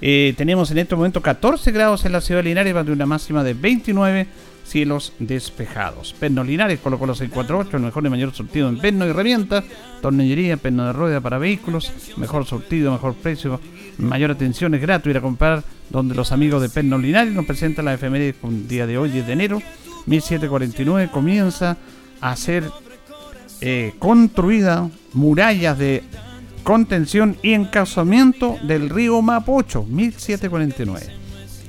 Eh, 0.00 0.34
tenemos 0.36 0.72
en 0.72 0.78
este 0.78 0.96
momento 0.96 1.22
14 1.22 1.70
grados 1.70 2.04
en 2.04 2.10
la 2.10 2.20
ciudad 2.20 2.40
de 2.42 2.48
Linares, 2.48 2.74
de 2.84 2.92
una 2.92 3.06
máxima 3.06 3.44
de 3.44 3.54
29 3.54 4.26
cielos 4.64 5.12
despejados. 5.18 6.14
Perno 6.18 6.42
Linares 6.42 6.80
colocó 6.80 7.06
los 7.06 7.18
648, 7.18 7.76
el 7.76 7.82
mejor 7.82 8.06
y 8.06 8.10
mayor 8.10 8.34
surtido 8.34 8.68
en 8.68 8.78
perno 8.78 9.06
y 9.06 9.10
herramientas, 9.10 9.64
tornillería, 10.00 10.56
perno 10.56 10.86
de 10.86 10.92
rueda 10.92 11.20
para 11.20 11.38
vehículos, 11.38 11.92
mejor 12.16 12.46
surtido, 12.46 12.92
mejor 12.92 13.14
precio, 13.14 13.60
mayor 13.98 14.30
atención 14.30 14.74
es 14.74 14.80
grato 14.80 15.10
ir 15.10 15.18
a 15.18 15.20
comprar 15.20 15.62
donde 15.90 16.14
los 16.14 16.32
amigos 16.32 16.62
de 16.62 16.68
Perno 16.68 16.98
Linares 16.98 17.32
nos 17.32 17.46
presentan 17.46 17.84
la 17.84 17.94
efeméride 17.94 18.34
con 18.34 18.66
día 18.66 18.86
de 18.86 18.98
hoy, 18.98 19.10
10 19.10 19.26
de 19.26 19.32
enero, 19.32 19.62
1749, 20.06 21.10
comienza 21.12 21.76
a 22.20 22.34
ser 22.36 22.64
eh, 23.60 23.94
construida 23.98 24.90
murallas 25.12 25.78
de 25.78 26.02
contención 26.62 27.36
y 27.42 27.52
encasamiento 27.52 28.56
del 28.62 28.88
río 28.88 29.20
Mapocho, 29.22 29.84
1749. 29.84 31.06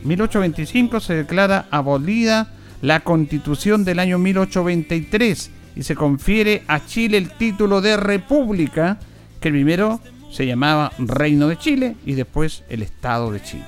1825 0.03 0.99
se 0.99 1.15
declara 1.15 1.67
abolida 1.71 2.54
la 2.85 2.99
constitución 2.99 3.83
del 3.83 3.97
año 3.97 4.19
1823 4.19 5.49
y 5.75 5.81
se 5.81 5.95
confiere 5.95 6.61
a 6.67 6.85
Chile 6.85 7.17
el 7.17 7.31
título 7.31 7.81
de 7.81 7.97
república, 7.97 8.99
que 9.41 9.49
primero 9.49 9.99
se 10.31 10.45
llamaba 10.45 10.91
Reino 10.99 11.47
de 11.47 11.57
Chile 11.57 11.95
y 12.05 12.13
después 12.13 12.63
el 12.69 12.83
Estado 12.83 13.31
de 13.31 13.41
Chile. 13.41 13.65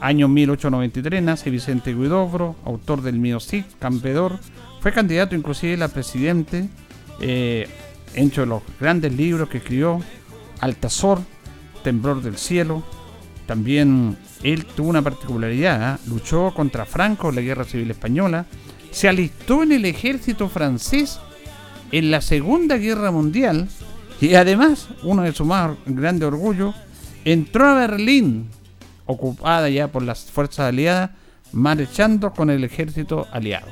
Año 0.00 0.26
1893 0.26 1.22
nace 1.22 1.50
Vicente 1.50 1.92
Guidobro, 1.92 2.56
autor 2.64 3.02
del 3.02 3.18
Miocid, 3.18 3.64
campeador, 3.78 4.38
fue 4.80 4.90
candidato 4.90 5.34
inclusive 5.34 5.84
a 5.84 5.88
presidente, 5.88 6.70
eh, 7.20 7.68
entre 8.14 8.46
los 8.46 8.62
grandes 8.80 9.12
libros 9.12 9.50
que 9.50 9.58
escribió, 9.58 10.00
Altazor, 10.60 11.20
Temblor 11.84 12.22
del 12.22 12.38
Cielo, 12.38 12.82
también 13.50 14.16
él 14.44 14.64
tuvo 14.64 14.90
una 14.90 15.02
particularidad, 15.02 15.96
¿eh? 15.96 15.98
luchó 16.06 16.54
contra 16.54 16.86
Franco 16.86 17.30
en 17.30 17.34
la 17.34 17.40
Guerra 17.40 17.64
Civil 17.64 17.90
Española, 17.90 18.46
se 18.92 19.08
alistó 19.08 19.64
en 19.64 19.72
el 19.72 19.86
ejército 19.86 20.48
francés 20.48 21.18
en 21.90 22.12
la 22.12 22.20
Segunda 22.20 22.76
Guerra 22.76 23.10
Mundial 23.10 23.66
y 24.20 24.36
además, 24.36 24.86
uno 25.02 25.22
de 25.22 25.32
sus 25.32 25.48
más 25.48 25.76
grandes 25.84 26.28
orgullos, 26.28 26.76
entró 27.24 27.66
a 27.66 27.74
Berlín, 27.74 28.46
ocupada 29.06 29.68
ya 29.68 29.88
por 29.88 30.04
las 30.04 30.30
fuerzas 30.30 30.68
aliadas, 30.68 31.10
marchando 31.50 32.32
con 32.32 32.50
el 32.50 32.62
ejército 32.62 33.26
aliado. 33.32 33.66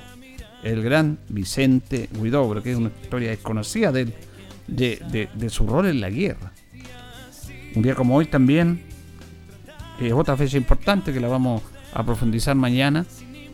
El 0.64 0.82
gran 0.82 1.20
Vicente 1.28 2.08
Huidobro, 2.18 2.64
que 2.64 2.72
es 2.72 2.76
una 2.76 2.90
historia 3.00 3.30
desconocida 3.30 3.92
de, 3.92 4.12
de, 4.66 5.28
de 5.32 5.50
su 5.50 5.68
rol 5.68 5.86
en 5.86 6.00
la 6.00 6.10
guerra. 6.10 6.50
Un 7.76 7.82
día 7.82 7.94
como 7.94 8.16
hoy 8.16 8.26
también 8.26 8.87
es 10.06 10.12
otra 10.12 10.36
fecha 10.36 10.56
importante 10.56 11.12
que 11.12 11.20
la 11.20 11.28
vamos 11.28 11.62
a 11.92 12.04
profundizar 12.04 12.54
mañana, 12.54 13.04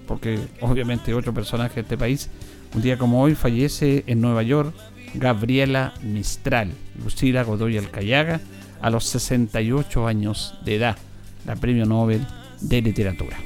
porque 0.07 0.38
obviamente 0.61 1.14
otro 1.14 1.33
personaje 1.33 1.76
de 1.76 1.80
este 1.80 1.96
país, 1.96 2.28
un 2.74 2.83
día 2.83 2.98
como 2.98 3.22
hoy 3.22 3.35
fallece 3.35 4.04
en 4.07 4.20
Nueva 4.20 4.42
York 4.42 4.74
Gabriela 5.14 5.94
Mistral, 6.02 6.72
Lucila 7.02 7.44
Godoy 7.44 7.78
Alcayaga, 7.78 8.40
a 8.80 8.90
los 8.90 9.04
68 9.04 10.07
años 10.07 10.59
de 10.64 10.76
edad, 10.76 10.98
la 11.46 11.57
premio 11.57 11.87
Nobel 11.87 12.26
de 12.61 12.83
Literatura. 12.83 13.38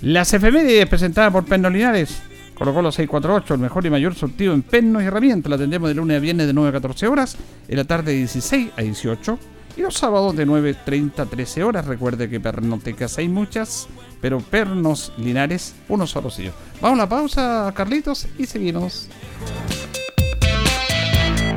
Las 0.00 0.32
efemérides 0.32 0.86
presentadas 0.86 1.32
por 1.32 1.44
Perno 1.44 1.70
Linares. 1.70 2.22
Colocó 2.54 2.82
los 2.82 2.94
648, 2.94 3.54
el 3.54 3.60
mejor 3.60 3.84
y 3.84 3.90
mayor 3.90 4.14
surtido 4.14 4.54
en 4.54 4.62
pernos 4.62 5.02
y 5.02 5.06
herramientas. 5.06 5.50
La 5.50 5.56
atendemos 5.56 5.88
de 5.88 5.96
lunes 5.96 6.16
a 6.16 6.20
viernes 6.20 6.46
de 6.46 6.52
9 6.52 6.68
a 6.68 6.72
14 6.72 7.08
horas, 7.08 7.36
en 7.66 7.76
la 7.76 7.84
tarde 7.84 8.12
de 8.12 8.18
16 8.18 8.70
a 8.76 8.82
18 8.82 9.38
y 9.76 9.80
los 9.80 9.94
sábados 9.94 10.36
de 10.36 10.46
9.30 10.46 11.20
a 11.20 11.26
13 11.26 11.64
horas. 11.64 11.86
Recuerde 11.86 12.28
que 12.28 12.40
pernotecas 12.40 13.18
hay 13.18 13.28
muchas, 13.28 13.88
pero 14.20 14.40
pernos 14.40 15.12
linares, 15.16 15.74
uno 15.88 16.06
solo 16.06 16.30
sí. 16.30 16.50
Vamos 16.80 16.98
a 16.98 17.02
la 17.02 17.08
pausa, 17.08 17.72
Carlitos, 17.74 18.26
y 18.38 18.46
seguimos. 18.46 19.08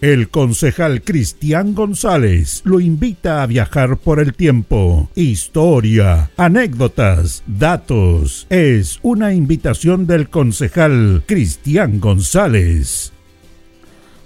El 0.00 0.30
concejal 0.30 1.02
Cristian 1.02 1.74
González 1.74 2.62
lo 2.64 2.80
invita 2.80 3.42
a 3.42 3.46
viajar 3.46 3.98
por 3.98 4.18
el 4.18 4.32
tiempo. 4.32 5.10
Historia, 5.14 6.30
anécdotas, 6.38 7.42
datos. 7.46 8.46
Es 8.48 8.98
una 9.02 9.34
invitación 9.34 10.06
del 10.06 10.30
concejal 10.30 11.22
Cristian 11.26 12.00
González. 12.00 13.12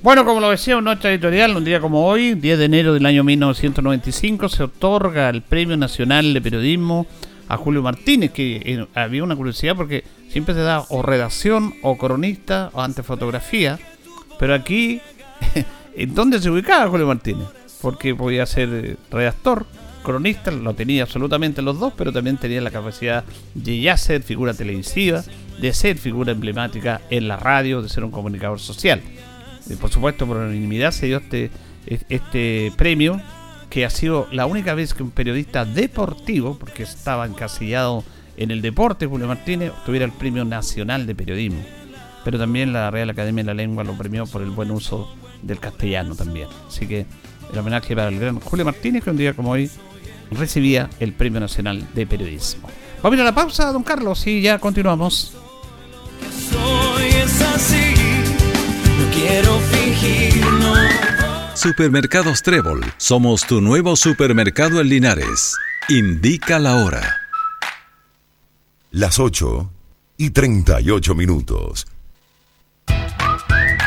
Bueno, 0.01 0.25
como 0.25 0.39
lo 0.39 0.51
decía 0.51 0.79
en 0.79 0.85
nuestra 0.85 1.11
editorial, 1.11 1.57
un 1.57 1.65
día 1.65 1.81
como 1.81 2.07
hoy, 2.07 2.35
10 2.35 2.57
de 2.57 2.65
enero 2.67 2.95
del 2.95 3.07
año 3.07 3.25
1995, 3.25 4.49
se 4.51 4.63
otorga 4.63 5.29
el 5.29 5.43
Premio 5.43 5.77
Nacional 5.77 6.35
de 6.35 6.41
Periodismo 6.41 7.09
a 7.49 7.57
Julio 7.57 7.83
Martínez, 7.83 8.31
que 8.31 8.63
eh, 8.65 8.87
había 8.95 9.25
una 9.25 9.35
curiosidad 9.35 9.75
porque 9.75 10.05
siempre 10.29 10.55
se 10.55 10.61
da 10.61 10.85
o 10.89 11.03
redacción 11.03 11.75
o 11.83 11.99
cronista 11.99 12.71
o 12.75 12.81
antefotografía, 12.81 13.81
pero 14.39 14.55
aquí 14.55 15.01
¿En 15.97 16.15
dónde 16.15 16.41
se 16.41 16.51
ubicaba 16.51 16.89
Julio 16.89 17.07
Martínez? 17.07 17.47
Porque 17.81 18.15
podía 18.15 18.47
ser 18.47 18.69
eh, 18.73 18.97
redactor, 19.11 19.67
cronista, 20.05 20.51
lo 20.51 20.75
tenía 20.75 21.03
absolutamente 21.03 21.63
los 21.63 21.81
dos, 21.81 21.93
pero 21.97 22.13
también 22.13 22.37
tenía 22.37 22.61
la 22.61 22.71
capacidad 22.71 23.25
de 23.55 23.81
ya 23.81 23.97
ser 23.97 24.23
figura 24.23 24.55
televisiva, 24.55 25.25
de 25.61 25.73
ser 25.73 25.99
figura 25.99 26.33
emblemática 26.33 27.01
en 27.11 27.27
la 27.27 27.37
radio, 27.37 27.83
de 27.83 27.89
ser 27.89 28.05
un 28.05 28.11
comunicador 28.11 28.61
social. 28.61 29.01
Y 29.69 29.75
por 29.75 29.91
supuesto, 29.91 30.27
por 30.27 30.37
unanimidad 30.37 30.93
se 30.93 31.07
dio 31.07 31.19
este, 31.19 31.51
este 31.87 32.73
premio, 32.77 33.21
que 33.71 33.85
ha 33.85 33.91
sido 33.91 34.29
la 34.31 34.47
única 34.47 34.75
vez 34.75 34.95
que 34.95 35.03
un 35.03 35.11
periodista 35.11 35.65
deportivo, 35.65 36.57
porque 36.59 36.85
estaba 36.85 37.27
encasillado 37.27 38.05
en 38.37 38.51
el 38.51 38.63
deporte, 38.63 39.07
Julio 39.07 39.27
Martínez, 39.27 39.73
tuviera 39.87 40.05
el 40.05 40.13
Premio 40.13 40.45
Nacional 40.45 41.07
de 41.07 41.15
Periodismo. 41.15 41.63
Pero 42.25 42.39
también 42.39 42.73
la 42.73 42.91
Real 42.91 43.11
Academia 43.11 43.43
de 43.43 43.49
la 43.49 43.55
Lengua 43.55 43.85
lo 43.85 43.97
premió 43.97 44.27
por 44.27 44.43
el 44.43 44.51
buen 44.51 44.71
uso 44.71 45.13
del 45.47 45.59
castellano 45.61 46.15
también. 46.15 46.49
Así 46.69 46.87
que 46.87 47.07
el 47.53 47.59
homenaje 47.59 47.95
para 47.95 48.09
el 48.09 48.19
gran 48.19 48.41
Julio 48.41 48.65
Martínez, 48.65 49.05
que 49.05 49.11
un 49.11 49.17
día 49.17 49.35
como 49.35 49.51
hoy 49.51 49.71
recibía 50.31 50.91
el 51.01 51.13
Premio 51.13 51.41
Nacional 51.41 51.87
de 51.95 52.07
Periodismo. 52.07 52.69
Vamos 53.03 53.13
a 53.13 53.17
ir 53.17 53.21
a 53.21 53.25
la 53.25 53.35
pausa, 53.35 53.73
don 53.73 53.83
Carlos, 53.83 54.27
y 54.27 54.41
ya 54.41 54.59
continuamos. 54.59 55.35
Supermercados 61.55 62.43
Trébol, 62.43 62.85
somos 62.97 63.47
tu 63.47 63.61
nuevo 63.61 63.97
supermercado 63.97 64.81
en 64.81 64.89
Linares. 64.89 65.57
Indica 65.89 66.59
la 66.59 66.77
hora. 66.77 67.17
Las 68.91 69.19
8 69.19 69.71
y 70.17 70.31
38 70.31 71.15
minutos. 71.15 71.87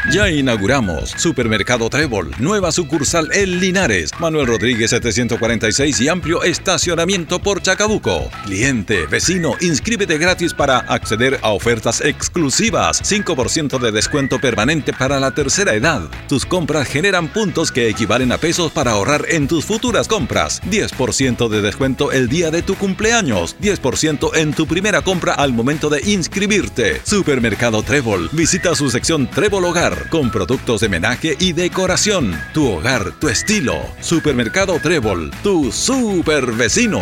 Ya 0.09 0.29
inauguramos 0.29 1.09
Supermercado 1.17 1.89
Trébol, 1.89 2.31
nueva 2.39 2.71
sucursal 2.71 3.29
en 3.33 3.59
Linares, 3.59 4.11
Manuel 4.19 4.47
Rodríguez 4.47 4.91
746 4.91 5.99
y 5.99 6.07
amplio 6.07 6.43
estacionamiento 6.43 7.39
por 7.39 7.61
Chacabuco. 7.61 8.29
Cliente, 8.45 9.05
vecino, 9.07 9.55
inscríbete 9.59 10.17
gratis 10.17 10.53
para 10.53 10.77
acceder 10.79 11.37
a 11.41 11.49
ofertas 11.49 11.99
exclusivas, 11.99 13.03
5% 13.03 13.79
de 13.79 13.91
descuento 13.91 14.39
permanente 14.39 14.93
para 14.93 15.19
la 15.19 15.31
tercera 15.31 15.73
edad. 15.73 16.03
Tus 16.29 16.45
compras 16.45 16.87
generan 16.87 17.27
puntos 17.27 17.73
que 17.73 17.89
equivalen 17.89 18.31
a 18.31 18.37
pesos 18.37 18.71
para 18.71 18.91
ahorrar 18.91 19.25
en 19.27 19.49
tus 19.49 19.65
futuras 19.65 20.07
compras. 20.07 20.61
10% 20.71 21.49
de 21.49 21.61
descuento 21.61 22.13
el 22.13 22.29
día 22.29 22.49
de 22.49 22.61
tu 22.61 22.75
cumpleaños, 22.75 23.57
10% 23.61 24.37
en 24.37 24.53
tu 24.53 24.67
primera 24.67 25.01
compra 25.01 25.33
al 25.33 25.51
momento 25.51 25.89
de 25.89 25.99
inscribirte. 26.09 27.01
Supermercado 27.03 27.83
Trébol, 27.83 28.29
visita 28.31 28.73
su 28.73 28.89
sección 28.89 29.29
Trébol 29.29 29.65
Hogar 29.65 29.96
con 30.09 30.31
productos 30.31 30.81
de 30.81 30.89
menaje 30.89 31.35
y 31.39 31.53
decoración. 31.53 32.39
Tu 32.53 32.67
hogar, 32.67 33.11
tu 33.19 33.29
estilo. 33.29 33.75
Supermercado 34.01 34.79
Trébol, 34.79 35.31
tu 35.43 35.71
super 35.71 36.51
vecino. 36.51 37.01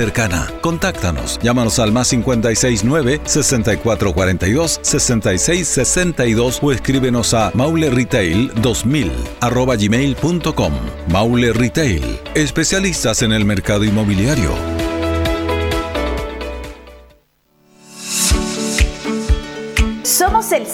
Contáctanos. 0.61 1.39
Llámanos 1.43 1.77
al 1.79 1.91
más 1.91 2.09
569 2.09 3.21
6442 3.23 4.79
6662 4.81 6.59
o 6.61 6.71
escríbenos 6.71 7.33
a 7.33 7.51
mauleretail 7.53 8.51
2000 8.61 9.11
arroba 9.41 9.75
gmail.com. 9.75 10.73
Maule 11.07 11.53
Retail, 11.53 12.19
especialistas 12.33 13.21
en 13.21 13.31
el 13.31 13.45
mercado 13.45 13.83
inmobiliario. 13.83 14.80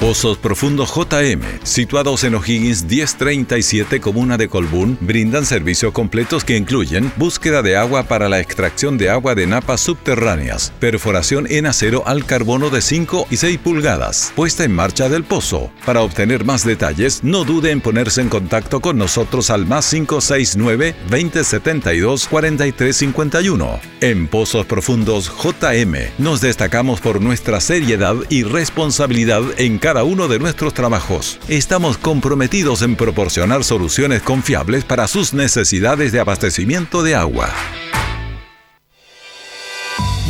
Pozos 0.00 0.38
Profundos 0.38 0.94
JM, 0.94 1.42
situados 1.62 2.24
en 2.24 2.34
O'Higgins 2.34 2.84
1037, 2.84 4.00
comuna 4.00 4.38
de 4.38 4.48
Colbún, 4.48 4.96
brindan 5.02 5.44
servicios 5.44 5.92
completos 5.92 6.42
que 6.42 6.56
incluyen 6.56 7.12
búsqueda 7.18 7.60
de 7.60 7.76
agua 7.76 8.04
para 8.04 8.30
la 8.30 8.40
extracción 8.40 8.96
de 8.96 9.10
agua 9.10 9.34
de 9.34 9.46
napas 9.46 9.82
subterráneas, 9.82 10.72
perforación 10.80 11.46
en 11.50 11.66
acero 11.66 12.02
al 12.06 12.24
carbono 12.24 12.70
de 12.70 12.80
5 12.80 13.26
y 13.30 13.36
6 13.36 13.58
pulgadas, 13.58 14.32
puesta 14.34 14.64
en 14.64 14.72
marcha 14.72 15.10
del 15.10 15.22
pozo. 15.22 15.70
Para 15.84 16.00
obtener 16.00 16.46
más 16.46 16.64
detalles, 16.64 17.22
no 17.22 17.44
dude 17.44 17.70
en 17.70 17.82
ponerse 17.82 18.22
en 18.22 18.30
contacto 18.30 18.80
con 18.80 18.96
nosotros 18.96 19.50
al 19.50 19.66
más 19.66 19.90
569 19.90 20.94
2072 21.10 22.26
4351. 22.26 23.80
En 24.00 24.28
Pozos 24.28 24.64
Profundos 24.64 25.30
JM 25.30 25.94
nos 26.16 26.40
destacamos 26.40 27.02
por 27.02 27.20
nuestra 27.20 27.60
seriedad 27.60 28.16
y 28.30 28.44
responsabilidad 28.44 29.42
en 29.58 29.76
cada 29.76 29.89
cada 29.90 30.04
uno 30.04 30.28
de 30.28 30.38
nuestros 30.38 30.72
trabajos. 30.72 31.40
Estamos 31.48 31.98
comprometidos 31.98 32.82
en 32.82 32.94
proporcionar 32.94 33.64
soluciones 33.64 34.22
confiables 34.22 34.84
para 34.84 35.08
sus 35.08 35.34
necesidades 35.34 36.12
de 36.12 36.20
abastecimiento 36.20 37.02
de 37.02 37.16
agua. 37.16 37.50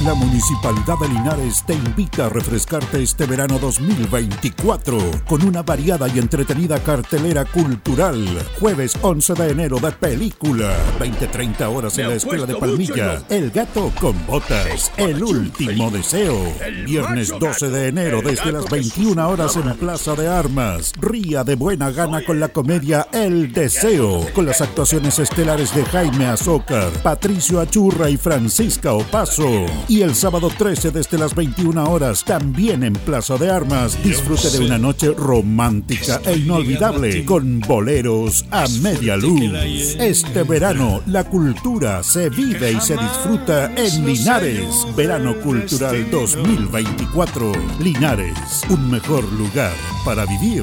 La 0.04 0.14
Municipalidad 0.14 0.98
de 0.98 1.08
Linares 1.08 1.62
te 1.66 1.74
invita 1.74 2.26
a 2.26 2.28
refrescarte 2.30 3.02
este 3.02 3.26
verano 3.26 3.58
2024 3.58 4.98
con 5.28 5.42
una 5.44 5.62
variada 5.62 6.08
y 6.08 6.18
entretenida 6.18 6.82
cartelera 6.82 7.44
cultural. 7.44 8.24
Jueves 8.58 8.96
11 9.02 9.34
de 9.34 9.50
enero 9.50 9.78
de 9.78 9.92
película, 9.92 10.74
20-30 10.98 11.66
horas 11.68 11.98
en 11.98 12.08
la 12.08 12.14
Escuela 12.14 12.46
de 12.46 12.54
Palmilla. 12.54 13.22
El 13.28 13.50
gato 13.50 13.92
con 14.00 14.14
botas, 14.26 14.90
El 14.96 15.22
último 15.22 15.90
deseo. 15.90 16.50
Viernes 16.86 17.34
12 17.38 17.68
de 17.68 17.88
enero 17.88 18.22
desde 18.22 18.52
las 18.52 18.70
21 18.70 19.28
horas 19.28 19.56
en 19.56 19.76
Plaza 19.76 20.14
de 20.14 20.28
Armas. 20.28 20.92
Ría 20.98 21.44
de 21.44 21.56
buena 21.56 21.90
gana 21.90 22.24
con 22.24 22.40
la 22.40 22.48
comedia 22.48 23.06
El 23.12 23.52
Deseo, 23.52 24.26
con 24.32 24.46
las 24.46 24.62
actuaciones 24.62 25.18
estelares 25.18 25.74
de 25.74 25.84
Jaime 25.84 26.26
Azócar, 26.26 26.90
Patricio 27.02 27.60
Achurra 27.60 28.08
y 28.08 28.16
Francisca 28.16 28.94
Opaso. 28.94 29.66
Y 29.90 30.02
el 30.02 30.14
sábado 30.14 30.52
13 30.56 30.92
desde 30.92 31.18
las 31.18 31.34
21 31.34 31.82
horas, 31.90 32.22
también 32.22 32.84
en 32.84 32.92
Plaza 32.92 33.36
de 33.36 33.50
Armas, 33.50 34.00
disfrute 34.04 34.48
de 34.50 34.64
una 34.64 34.78
noche 34.78 35.10
romántica 35.10 36.20
e 36.24 36.36
inolvidable 36.36 37.24
con 37.24 37.58
boleros 37.58 38.44
a 38.52 38.68
media 38.82 39.16
luz. 39.16 39.96
Este 39.98 40.44
verano, 40.44 41.02
la 41.06 41.24
cultura 41.24 42.04
se 42.04 42.30
vive 42.30 42.70
y 42.70 42.80
se 42.80 42.96
disfruta 42.96 43.74
en 43.74 44.06
Linares. 44.06 44.86
Verano 44.94 45.34
Cultural 45.40 46.08
2024. 46.08 47.50
Linares, 47.80 48.62
un 48.68 48.92
mejor 48.92 49.24
lugar 49.32 49.74
para 50.04 50.24
vivir. 50.24 50.62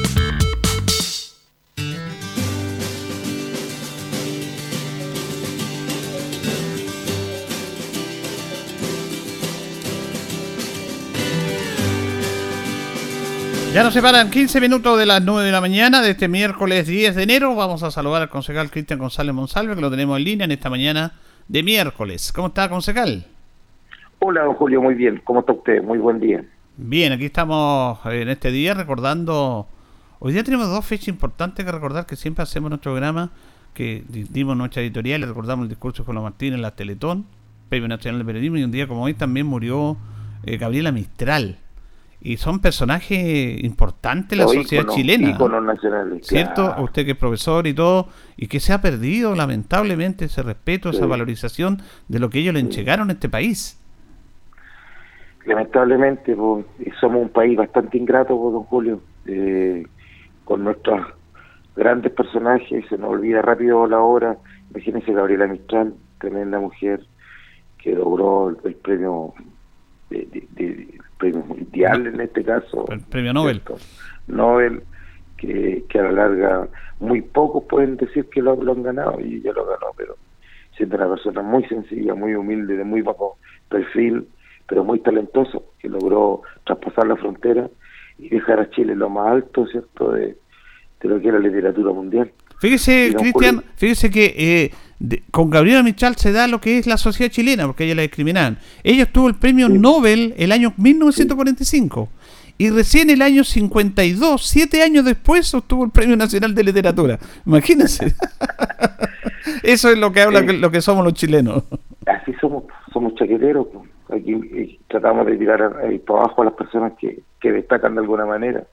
Ya 13.73 13.83
nos 13.83 13.93
separan 13.93 14.29
15 14.29 14.59
minutos 14.59 14.99
de 14.99 15.05
las 15.05 15.23
9 15.23 15.45
de 15.45 15.51
la 15.53 15.61
mañana 15.61 16.01
de 16.01 16.11
este 16.11 16.27
miércoles 16.27 16.87
10 16.87 17.15
de 17.15 17.23
enero. 17.23 17.55
Vamos 17.55 17.83
a 17.83 17.89
saludar 17.89 18.21
al 18.21 18.27
concejal 18.29 18.69
Cristian 18.69 18.99
González 18.99 19.33
Monsalve, 19.33 19.75
que 19.75 19.81
lo 19.81 19.89
tenemos 19.89 20.17
en 20.17 20.25
línea 20.25 20.43
en 20.43 20.51
esta 20.51 20.69
mañana 20.69 21.13
de 21.47 21.63
miércoles. 21.63 22.33
¿Cómo 22.33 22.49
está, 22.49 22.67
concejal? 22.67 23.25
Hola, 24.19 24.43
don 24.43 24.55
Julio, 24.55 24.81
muy 24.81 24.93
bien. 24.93 25.21
¿Cómo 25.23 25.39
está 25.39 25.53
usted? 25.53 25.81
Muy 25.81 25.99
buen 25.99 26.19
día. 26.19 26.43
Bien, 26.75 27.13
aquí 27.13 27.23
estamos 27.23 27.97
en 28.07 28.27
este 28.27 28.51
día 28.51 28.73
recordando... 28.73 29.69
Hoy 30.19 30.33
día 30.33 30.43
tenemos 30.43 30.67
dos 30.67 30.85
fechas 30.85 31.07
importantes 31.07 31.63
que 31.63 31.71
recordar 31.71 32.05
que 32.05 32.17
siempre 32.17 32.43
hacemos 32.43 32.71
nuestro 32.71 32.91
programa, 32.91 33.29
que 33.73 34.03
dimos 34.09 34.57
nuestra 34.57 34.81
editorial, 34.81 35.21
recordamos 35.21 35.63
el 35.63 35.69
discurso 35.69 36.03
de 36.03 36.07
Juan 36.07 36.21
Martín 36.21 36.53
en 36.53 36.61
la 36.61 36.75
Teletón, 36.75 37.25
Premio 37.69 37.87
Nacional 37.87 38.19
de 38.19 38.25
Periodismo, 38.25 38.57
y 38.57 38.65
un 38.65 38.71
día 38.71 38.85
como 38.85 39.03
hoy 39.03 39.13
también 39.13 39.45
murió 39.45 39.95
eh, 40.43 40.57
Gabriela 40.57 40.91
Mistral 40.91 41.57
y 42.21 42.37
son 42.37 42.59
personajes 42.59 43.63
importantes 43.63 44.33
en 44.33 44.45
la 44.45 44.47
sociedad 44.47 44.87
chilena. 44.87 45.37
¿Cierto? 46.21 46.75
Usted 46.79 47.05
que 47.05 47.11
es 47.11 47.17
profesor 47.17 47.65
y 47.65 47.73
todo, 47.73 48.07
y 48.37 48.47
que 48.47 48.59
se 48.59 48.73
ha 48.73 48.81
perdido 48.81 49.35
lamentablemente 49.35 50.25
ese 50.25 50.43
respeto, 50.43 50.89
esa 50.89 51.07
valorización 51.07 51.81
de 52.07 52.19
lo 52.19 52.29
que 52.29 52.39
ellos 52.39 52.53
le 52.53 52.59
entregaron 52.59 53.09
a 53.09 53.13
este 53.13 53.27
país. 53.27 53.77
Lamentablemente, 55.45 56.35
somos 56.99 57.21
un 57.21 57.29
país 57.29 57.57
bastante 57.57 57.97
ingrato, 57.97 58.35
don 58.35 58.63
Julio, 58.63 59.01
eh, 59.25 59.83
con 60.45 60.63
nuestras 60.63 61.07
grandes 61.75 62.11
personajes, 62.11 62.85
se 62.87 62.97
nos 62.97 63.09
olvida 63.09 63.41
rápido 63.41 63.87
la 63.87 63.99
hora. 63.99 64.37
Imagínense 64.69 65.11
Gabriela 65.11 65.47
Mistral, 65.47 65.95
tremenda 66.19 66.59
mujer, 66.59 67.01
que 67.79 67.93
logró 67.93 68.55
el, 68.63 68.75
premio 68.75 69.33
de, 70.09 70.99
premio 71.21 71.43
mundial 71.45 72.07
en 72.07 72.19
este 72.19 72.43
caso. 72.43 72.85
El 72.89 73.01
premio 73.01 73.33
Nobel. 73.33 73.61
Nobel, 74.27 74.83
que, 75.37 75.85
que 75.87 75.99
a 75.99 76.03
la 76.03 76.11
larga 76.11 76.67
muy 76.99 77.21
pocos 77.21 77.63
pueden 77.69 77.97
decir 77.97 78.25
que 78.25 78.41
lo, 78.41 78.53
han 78.53 78.83
ganado 78.83 79.19
y 79.21 79.35
ella 79.35 79.53
lo 79.53 79.65
ganó, 79.65 79.87
pero 79.95 80.15
siendo 80.75 80.97
una 80.97 81.09
persona 81.09 81.41
muy 81.41 81.63
sencilla, 81.65 82.15
muy 82.15 82.35
humilde, 82.35 82.75
de 82.75 82.83
muy 82.83 83.01
bajo 83.01 83.37
perfil, 83.69 84.27
pero 84.67 84.83
muy 84.83 84.99
talentoso, 84.99 85.65
que 85.79 85.89
logró 85.89 86.41
traspasar 86.65 87.07
la 87.07 87.15
frontera 87.15 87.69
y 88.17 88.29
dejar 88.29 88.59
a 88.59 88.69
Chile 88.69 88.95
lo 88.95 89.09
más 89.09 89.27
alto, 89.27 89.65
¿cierto?, 89.67 90.11
de, 90.11 90.37
de 91.01 91.09
lo 91.09 91.19
que 91.19 91.27
era 91.27 91.39
la 91.39 91.47
literatura 91.47 91.91
mundial. 91.91 92.31
Fíjese, 92.61 93.15
Cristian, 93.17 93.63
fíjese 93.75 94.11
que 94.11 94.35
eh, 94.37 94.71
con 95.31 95.49
Gabriela 95.49 95.81
Michal 95.81 96.15
se 96.17 96.31
da 96.31 96.47
lo 96.47 96.61
que 96.61 96.77
es 96.77 96.85
la 96.85 96.97
sociedad 96.97 97.31
chilena, 97.31 97.65
porque 97.65 97.85
ella 97.85 97.95
la 97.95 98.03
discriminaban. 98.03 98.59
Ella 98.83 99.05
obtuvo 99.05 99.29
el 99.29 99.33
premio 99.33 99.67
Nobel 99.67 100.35
el 100.37 100.51
año 100.51 100.71
1945 100.77 102.07
y 102.59 102.69
recién 102.69 103.09
el 103.09 103.23
año 103.23 103.43
52, 103.43 104.45
siete 104.45 104.83
años 104.83 105.05
después, 105.05 105.51
obtuvo 105.55 105.85
el 105.85 105.89
Premio 105.89 106.15
Nacional 106.15 106.53
de 106.53 106.63
Literatura. 106.63 107.17
Imagínense. 107.47 108.13
Eso 109.63 109.89
es 109.89 109.97
lo 109.97 110.11
que 110.11 110.21
habla 110.21 110.41
lo 110.41 110.69
que 110.69 110.81
somos 110.81 111.03
los 111.03 111.15
chilenos. 111.15 111.63
Así 112.05 112.31
somos, 112.39 112.65
somos 112.93 113.15
chaqueteros. 113.15 113.65
Aquí 114.09 114.33
eh, 114.33 114.77
tratamos 114.87 115.25
de 115.25 115.35
tirar 115.35 115.77
ahí 115.83 115.97
para 115.97 116.19
abajo 116.19 116.43
a 116.43 116.45
las 116.45 116.53
personas 116.53 116.93
que, 116.99 117.23
que 117.39 117.51
destacan 117.51 117.95
de 117.95 118.01
alguna 118.01 118.27
manera 118.27 118.67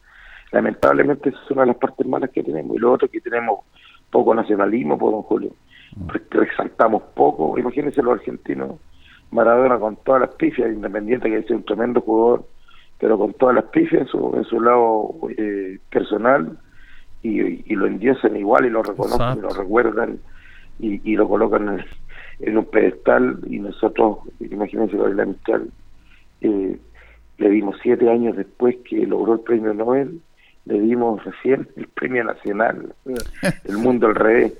lamentablemente 0.52 1.28
esa 1.30 1.38
es 1.44 1.50
una 1.50 1.62
de 1.62 1.68
las 1.68 1.76
partes 1.76 2.06
malas 2.06 2.30
que 2.30 2.42
tenemos. 2.42 2.76
Y 2.76 2.80
lo 2.80 2.92
otro 2.92 3.08
que 3.08 3.20
tenemos 3.20 3.60
poco 4.10 4.34
nacionalismo, 4.34 4.98
por 4.98 5.10
pues, 5.10 5.12
don 5.12 5.22
Julio. 5.22 5.50
Resaltamos 6.30 7.02
poco. 7.14 7.58
Imagínense 7.58 8.02
los 8.02 8.18
argentinos. 8.18 8.76
Maradona 9.30 9.78
con 9.78 9.96
todas 9.96 10.22
las 10.22 10.34
pifias, 10.36 10.72
independiente 10.72 11.28
que 11.28 11.38
es 11.38 11.50
un 11.50 11.64
tremendo 11.64 12.00
jugador, 12.00 12.44
pero 12.98 13.18
con 13.18 13.34
todas 13.34 13.54
las 13.54 13.64
pifias 13.66 14.02
en 14.02 14.08
su, 14.08 14.32
en 14.34 14.44
su 14.44 14.60
lado 14.60 15.14
eh, 15.36 15.78
personal 15.90 16.58
y, 17.22 17.40
y, 17.70 17.76
lo 17.76 17.86
endiosan 17.86 18.36
igual 18.36 18.64
y 18.66 18.70
lo 18.70 18.82
reconocen 18.82 19.38
y 19.38 19.42
lo 19.42 19.50
recuerdan 19.50 20.18
y, 20.78 21.10
y 21.10 21.16
lo 21.16 21.28
colocan 21.28 21.84
en, 22.40 22.56
un 22.56 22.64
pedestal 22.66 23.38
y 23.46 23.58
nosotros, 23.58 24.18
imagínense 24.40 24.96
con 24.96 25.16
la 25.16 25.24
amistad, 25.24 25.60
eh, 26.40 26.78
le 27.38 27.50
dimos 27.50 27.76
siete 27.82 28.08
años 28.08 28.36
después 28.36 28.76
que 28.88 29.06
logró 29.06 29.34
el 29.34 29.40
premio 29.40 29.74
Nobel 29.74 30.20
le 30.68 30.80
dimos 30.80 31.24
recién 31.24 31.66
el 31.76 31.88
premio 31.88 32.22
nacional, 32.24 32.94
el 33.64 33.78
mundo 33.78 34.08
al 34.08 34.14
revés. 34.14 34.52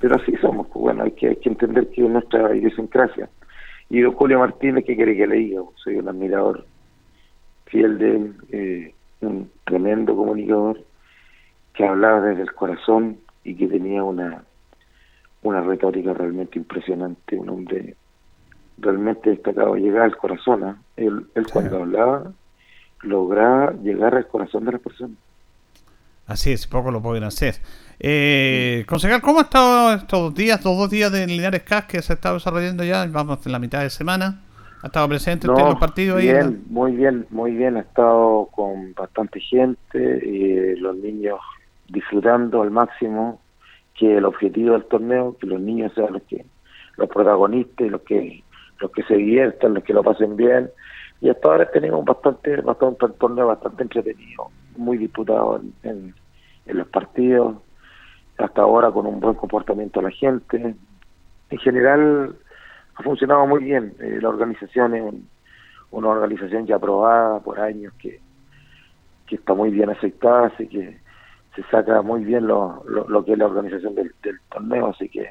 Pero 0.00 0.16
así 0.16 0.36
somos, 0.36 0.66
pues 0.66 0.82
bueno, 0.82 1.04
hay 1.04 1.12
que, 1.12 1.28
hay 1.28 1.36
que 1.36 1.48
entender 1.48 1.88
que 1.88 2.04
es 2.04 2.10
nuestra 2.10 2.54
idiosincrasia. 2.54 3.28
Y 3.88 4.00
don 4.00 4.12
Julio 4.12 4.38
Martínez, 4.38 4.84
¿qué 4.84 4.96
quiere 4.96 5.16
que 5.16 5.26
le 5.26 5.36
diga? 5.36 5.62
Soy 5.76 5.96
un 5.96 6.08
admirador 6.08 6.66
fiel 7.66 7.98
de 7.98 8.10
él, 8.16 8.34
eh, 8.50 8.94
un 9.22 9.50
tremendo 9.64 10.14
comunicador 10.14 10.82
que 11.72 11.86
hablaba 11.86 12.20
desde 12.20 12.42
el 12.42 12.52
corazón 12.52 13.18
y 13.42 13.54
que 13.54 13.66
tenía 13.66 14.04
una, 14.04 14.44
una 15.42 15.62
retórica 15.62 16.12
realmente 16.12 16.58
impresionante, 16.58 17.38
un 17.38 17.48
hombre 17.48 17.96
realmente 18.76 19.30
destacado, 19.30 19.76
llegaba 19.76 20.04
al 20.04 20.16
corazón. 20.18 20.64
¿ah? 20.64 20.76
Él, 20.96 21.26
él 21.34 21.46
cuando 21.50 21.78
hablaba 21.78 22.30
lograba 23.02 23.72
llegar 23.72 24.14
al 24.14 24.26
corazón 24.26 24.66
de 24.66 24.72
las 24.72 24.80
personas. 24.82 25.16
Así 26.26 26.52
es, 26.52 26.66
poco 26.66 26.90
lo 26.90 27.00
pueden 27.00 27.22
hacer. 27.22 27.54
Eh, 28.00 28.84
concejal, 28.88 29.22
¿cómo 29.22 29.38
ha 29.38 29.42
estado 29.42 29.94
estos 29.94 30.20
dos 30.20 30.34
días, 30.34 30.62
dos, 30.62 30.76
dos 30.76 30.90
días 30.90 31.12
de 31.12 31.26
Linares 31.26 31.62
CAS 31.62 31.84
que 31.84 32.02
se 32.02 32.12
ha 32.12 32.16
estado 32.16 32.34
desarrollando 32.34 32.82
ya? 32.82 33.06
Vamos 33.06 33.46
en 33.46 33.52
la 33.52 33.58
mitad 33.58 33.82
de 33.82 33.90
semana. 33.90 34.42
¿Ha 34.82 34.88
estado 34.88 35.08
presente 35.08 35.48
usted 35.48 35.62
en 35.62 35.68
los 35.68 35.78
partidos 35.78 36.20
bien, 36.20 36.36
ahí? 36.36 36.62
Muy 36.68 36.92
bien, 36.92 37.26
muy 37.30 37.52
bien. 37.52 37.76
Ha 37.76 37.80
estado 37.80 38.48
con 38.50 38.92
bastante 38.94 39.40
gente, 39.40 40.20
y 40.26 40.76
los 40.80 40.96
niños 40.96 41.38
disfrutando 41.88 42.62
al 42.62 42.72
máximo, 42.72 43.40
que 43.94 44.18
el 44.18 44.24
objetivo 44.24 44.72
del 44.72 44.84
torneo, 44.84 45.36
que 45.40 45.46
los 45.46 45.60
niños 45.60 45.92
sean 45.94 46.12
los 46.12 46.22
que 46.24 46.44
los 46.96 47.08
protagonistas, 47.08 47.88
los 47.88 48.02
que 48.02 48.42
los 48.80 48.90
que 48.90 49.02
se 49.04 49.14
diviertan, 49.14 49.74
los 49.74 49.84
que 49.84 49.94
lo 49.94 50.02
pasen 50.02 50.36
bien. 50.36 50.70
Y 51.20 51.30
hasta 51.30 51.48
ahora 51.48 51.70
tenemos 51.70 52.04
bastante, 52.04 52.60
bastante 52.60 53.06
un 53.06 53.14
torneo 53.14 53.46
bastante 53.46 53.84
entretenido 53.84 54.50
muy 54.78 54.98
disputado 54.98 55.60
en, 55.82 56.14
los 56.66 56.88
partidos, 56.88 57.56
hasta 58.38 58.62
ahora 58.62 58.90
con 58.90 59.06
un 59.06 59.20
buen 59.20 59.34
comportamiento 59.34 60.00
de 60.00 60.04
la 60.04 60.10
gente. 60.10 60.74
En 61.50 61.58
general 61.58 62.36
ha 62.96 63.02
funcionado 63.02 63.46
muy 63.46 63.64
bien. 63.64 63.94
Eh, 64.00 64.18
la 64.20 64.28
organización 64.28 64.94
es 64.94 65.14
una 65.90 66.08
organización 66.08 66.66
ya 66.66 66.76
aprobada 66.76 67.40
por 67.40 67.60
años 67.60 67.92
que, 67.98 68.20
que 69.26 69.36
está 69.36 69.54
muy 69.54 69.70
bien 69.70 69.90
aceptada, 69.90 70.48
así 70.48 70.66
que 70.66 70.98
se 71.54 71.62
saca 71.64 72.02
muy 72.02 72.24
bien 72.24 72.46
lo, 72.46 72.84
lo, 72.86 73.24
que 73.24 73.32
es 73.32 73.38
la 73.38 73.46
organización 73.46 73.94
del, 73.94 74.12
torneo, 74.50 74.88
así 74.88 75.08
que 75.08 75.30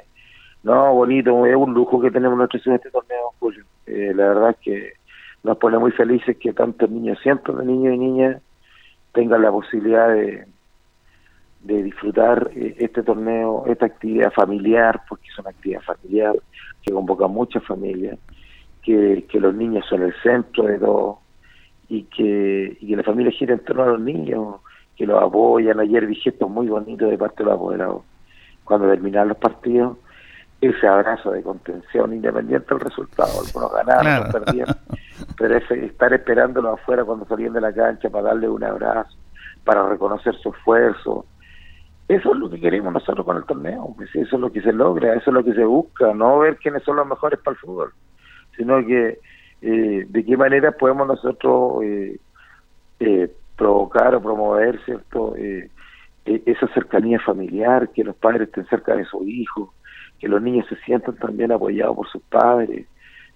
no, 0.64 0.94
bonito, 0.96 1.46
es 1.46 1.56
un 1.56 1.74
lujo 1.74 2.02
que 2.02 2.10
tenemos 2.10 2.38
nosotros 2.38 2.66
en 2.66 2.74
este 2.74 2.90
torneo, 2.90 3.34
Julio. 3.40 3.64
Eh, 3.86 4.14
la 4.16 4.30
verdad 4.30 4.50
es 4.50 4.58
que 4.58 4.94
nos 5.44 5.58
pone 5.58 5.78
muy 5.78 5.92
felices 5.92 6.36
que 6.38 6.54
tantos 6.54 6.90
niños, 6.90 7.20
cientos 7.22 7.56
de 7.60 7.66
niños 7.66 7.94
y 7.94 7.98
niñas 8.00 8.42
tengan 9.16 9.42
la 9.42 9.52
posibilidad 9.52 10.10
de, 10.10 10.46
de 11.64 11.84
disfrutar 11.84 12.52
eh, 12.54 12.76
este 12.78 13.02
torneo, 13.02 13.66
esta 13.66 13.88
actividad 13.88 14.32
familiar, 14.32 15.02
porque 15.10 15.28
es 15.28 15.40
una 15.40 15.50
actividad 15.50 15.82
familiar 15.82 16.36
que 16.84 16.94
convoca 16.94 17.26
a 17.26 17.30
muchas 17.30 17.64
familias, 17.64 18.20
que, 18.84 19.26
que 19.28 19.40
los 19.40 19.56
niños 19.56 19.84
son 19.90 20.04
el 20.04 20.14
centro 20.22 20.66
de 20.66 20.78
todo 20.78 21.20
y 21.90 22.04
que, 22.04 22.78
y 22.80 22.88
que 22.88 22.96
la 22.96 23.04
familia 23.04 23.32
gira 23.32 23.54
en 23.54 23.64
torno 23.64 23.84
a 23.84 23.88
los 23.88 24.02
niños, 24.02 24.58
que 24.96 25.08
los 25.08 25.22
apoyan. 25.22 25.80
Ayer 25.80 26.06
vi 26.06 26.16
gestos 26.16 26.50
muy 26.50 26.68
bonitos 26.68 27.10
de 27.10 27.18
parte 27.18 27.44
de 27.44 27.46
los 27.46 27.56
apoderados. 27.56 28.04
Cuando 28.64 28.88
terminaron 28.88 29.30
los 29.30 29.38
partidos, 29.38 29.98
ese 30.68 30.88
abrazo 30.88 31.32
de 31.32 31.44
contención, 31.44 32.14
independiente 32.14 32.74
del 32.74 32.80
resultado, 32.80 33.30
algunos 33.46 33.72
ganaron, 33.74 34.28
otros 34.28 34.44
perdieron, 34.44 34.76
pero 35.38 35.58
ese 35.58 35.86
estar 35.86 36.14
esperándolo 36.14 36.74
afuera 36.74 37.04
cuando 37.04 37.26
salían 37.26 37.54
de 37.54 37.62
la 37.62 37.74
cancha 37.74 38.10
para 38.10 38.30
darle 38.30 38.50
un 38.50 38.64
abrazo, 38.64 39.18
para 39.64 39.88
reconocer 39.88 40.36
su 40.36 40.50
esfuerzo, 40.50 41.26
eso 42.08 42.34
es 42.34 42.40
lo 42.40 42.50
que 42.50 42.60
queremos 42.60 42.94
nosotros 42.94 43.26
con 43.26 43.38
el 43.38 43.46
torneo, 43.46 43.94
pues 43.96 44.10
eso 44.16 44.36
es 44.36 44.42
lo 44.42 44.52
que 44.52 44.62
se 44.62 44.72
logra, 44.72 45.16
eso 45.16 45.32
es 45.32 45.34
lo 45.34 45.44
que 45.44 45.54
se 45.54 45.66
busca, 45.66 46.14
no 46.14 46.40
ver 46.40 46.58
quiénes 46.58 46.84
son 46.84 46.98
los 46.98 47.08
mejores 47.08 47.40
para 47.40 47.54
el 47.54 47.60
fútbol, 47.60 47.94
sino 48.56 48.86
que 48.86 49.20
eh, 49.62 50.06
de 50.08 50.26
qué 50.26 50.38
manera 50.38 50.72
podemos 50.72 51.08
nosotros 51.08 51.84
eh, 51.84 52.20
eh, 53.00 53.32
provocar 53.58 54.14
o 54.14 54.22
promover 54.22 54.80
cierto 54.86 55.36
e, 55.36 55.70
esa 56.26 56.68
cercanía 56.74 57.20
familiar, 57.20 57.90
que 57.90 58.04
los 58.04 58.16
padres 58.16 58.50
estén 58.50 58.68
cerca 58.68 58.96
de 58.96 59.06
sus 59.06 59.24
hijos, 59.28 59.70
que 60.26 60.30
los 60.30 60.42
niños 60.42 60.66
se 60.68 60.76
sientan 60.78 61.16
también 61.18 61.52
apoyados 61.52 61.96
por 61.96 62.10
sus 62.10 62.24
padres. 62.24 62.88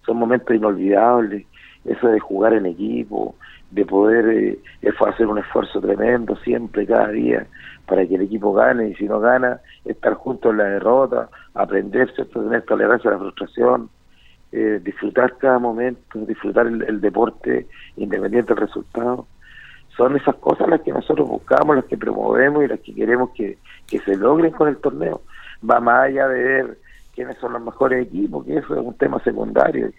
Son 0.07 0.17
momentos 0.17 0.55
inolvidables, 0.55 1.45
eso 1.85 2.07
de 2.07 2.19
jugar 2.19 2.53
en 2.53 2.65
equipo, 2.65 3.35
de 3.69 3.85
poder 3.85 4.25
eh, 4.27 4.59
hacer 5.07 5.27
un 5.27 5.37
esfuerzo 5.37 5.79
tremendo 5.79 6.35
siempre, 6.37 6.87
cada 6.87 7.09
día, 7.09 7.45
para 7.85 8.07
que 8.07 8.15
el 8.15 8.21
equipo 8.21 8.53
gane 8.53 8.89
y 8.89 8.95
si 8.95 9.05
no 9.05 9.19
gana, 9.19 9.59
estar 9.85 10.15
juntos 10.15 10.51
en 10.51 10.57
la 10.57 10.63
derrota, 10.63 11.29
aprender, 11.53 12.11
¿cierto? 12.15 12.41
tener 12.41 12.63
tolerancia 12.63 13.11
a 13.11 13.13
la 13.13 13.19
frustración, 13.19 13.91
eh, 14.51 14.81
disfrutar 14.83 15.37
cada 15.37 15.59
momento, 15.59 16.17
disfrutar 16.25 16.65
el, 16.65 16.99
deporte 17.01 17.67
independiente 17.97 18.55
del 18.55 18.65
resultado. 18.65 19.27
Son 19.95 20.17
esas 20.17 20.37
cosas 20.37 20.67
las 20.67 20.81
que 20.81 20.91
nosotros 20.91 21.29
buscamos, 21.29 21.75
las 21.75 21.85
que 21.85 21.97
promovemos 21.97 22.63
y 22.63 22.67
las 22.67 22.79
que 22.79 22.95
queremos 22.95 23.29
que, 23.35 23.59
que 23.85 23.99
se 23.99 24.17
logren 24.17 24.53
con 24.53 24.69
el 24.69 24.77
torneo 24.77 25.21
va 25.67 25.79
más 25.79 26.05
allá 26.05 26.27
de 26.27 26.43
ver 26.43 26.77
quiénes 27.13 27.37
son 27.39 27.53
los 27.53 27.61
mejores 27.61 28.07
equipos, 28.07 28.45
que 28.45 28.57
eso 28.57 28.73
es 28.73 28.79
un 28.79 28.93
tema 28.95 29.19
secundario, 29.23 29.89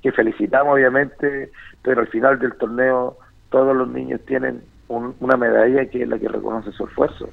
que, 0.00 0.12
felicitamos 0.12 0.74
obviamente, 0.74 1.50
pero 1.82 2.02
al 2.02 2.08
final 2.08 2.38
del 2.38 2.54
torneo 2.56 3.16
todos 3.48 3.74
los 3.74 3.88
niños 3.88 4.20
tienen 4.26 4.62
una 4.88 5.36
medalla 5.36 5.86
que 5.86 6.02
es 6.02 6.08
la 6.08 6.18
que 6.18 6.28
reconoce 6.28 6.72
su 6.72 6.86
esfuerzo, 6.86 7.30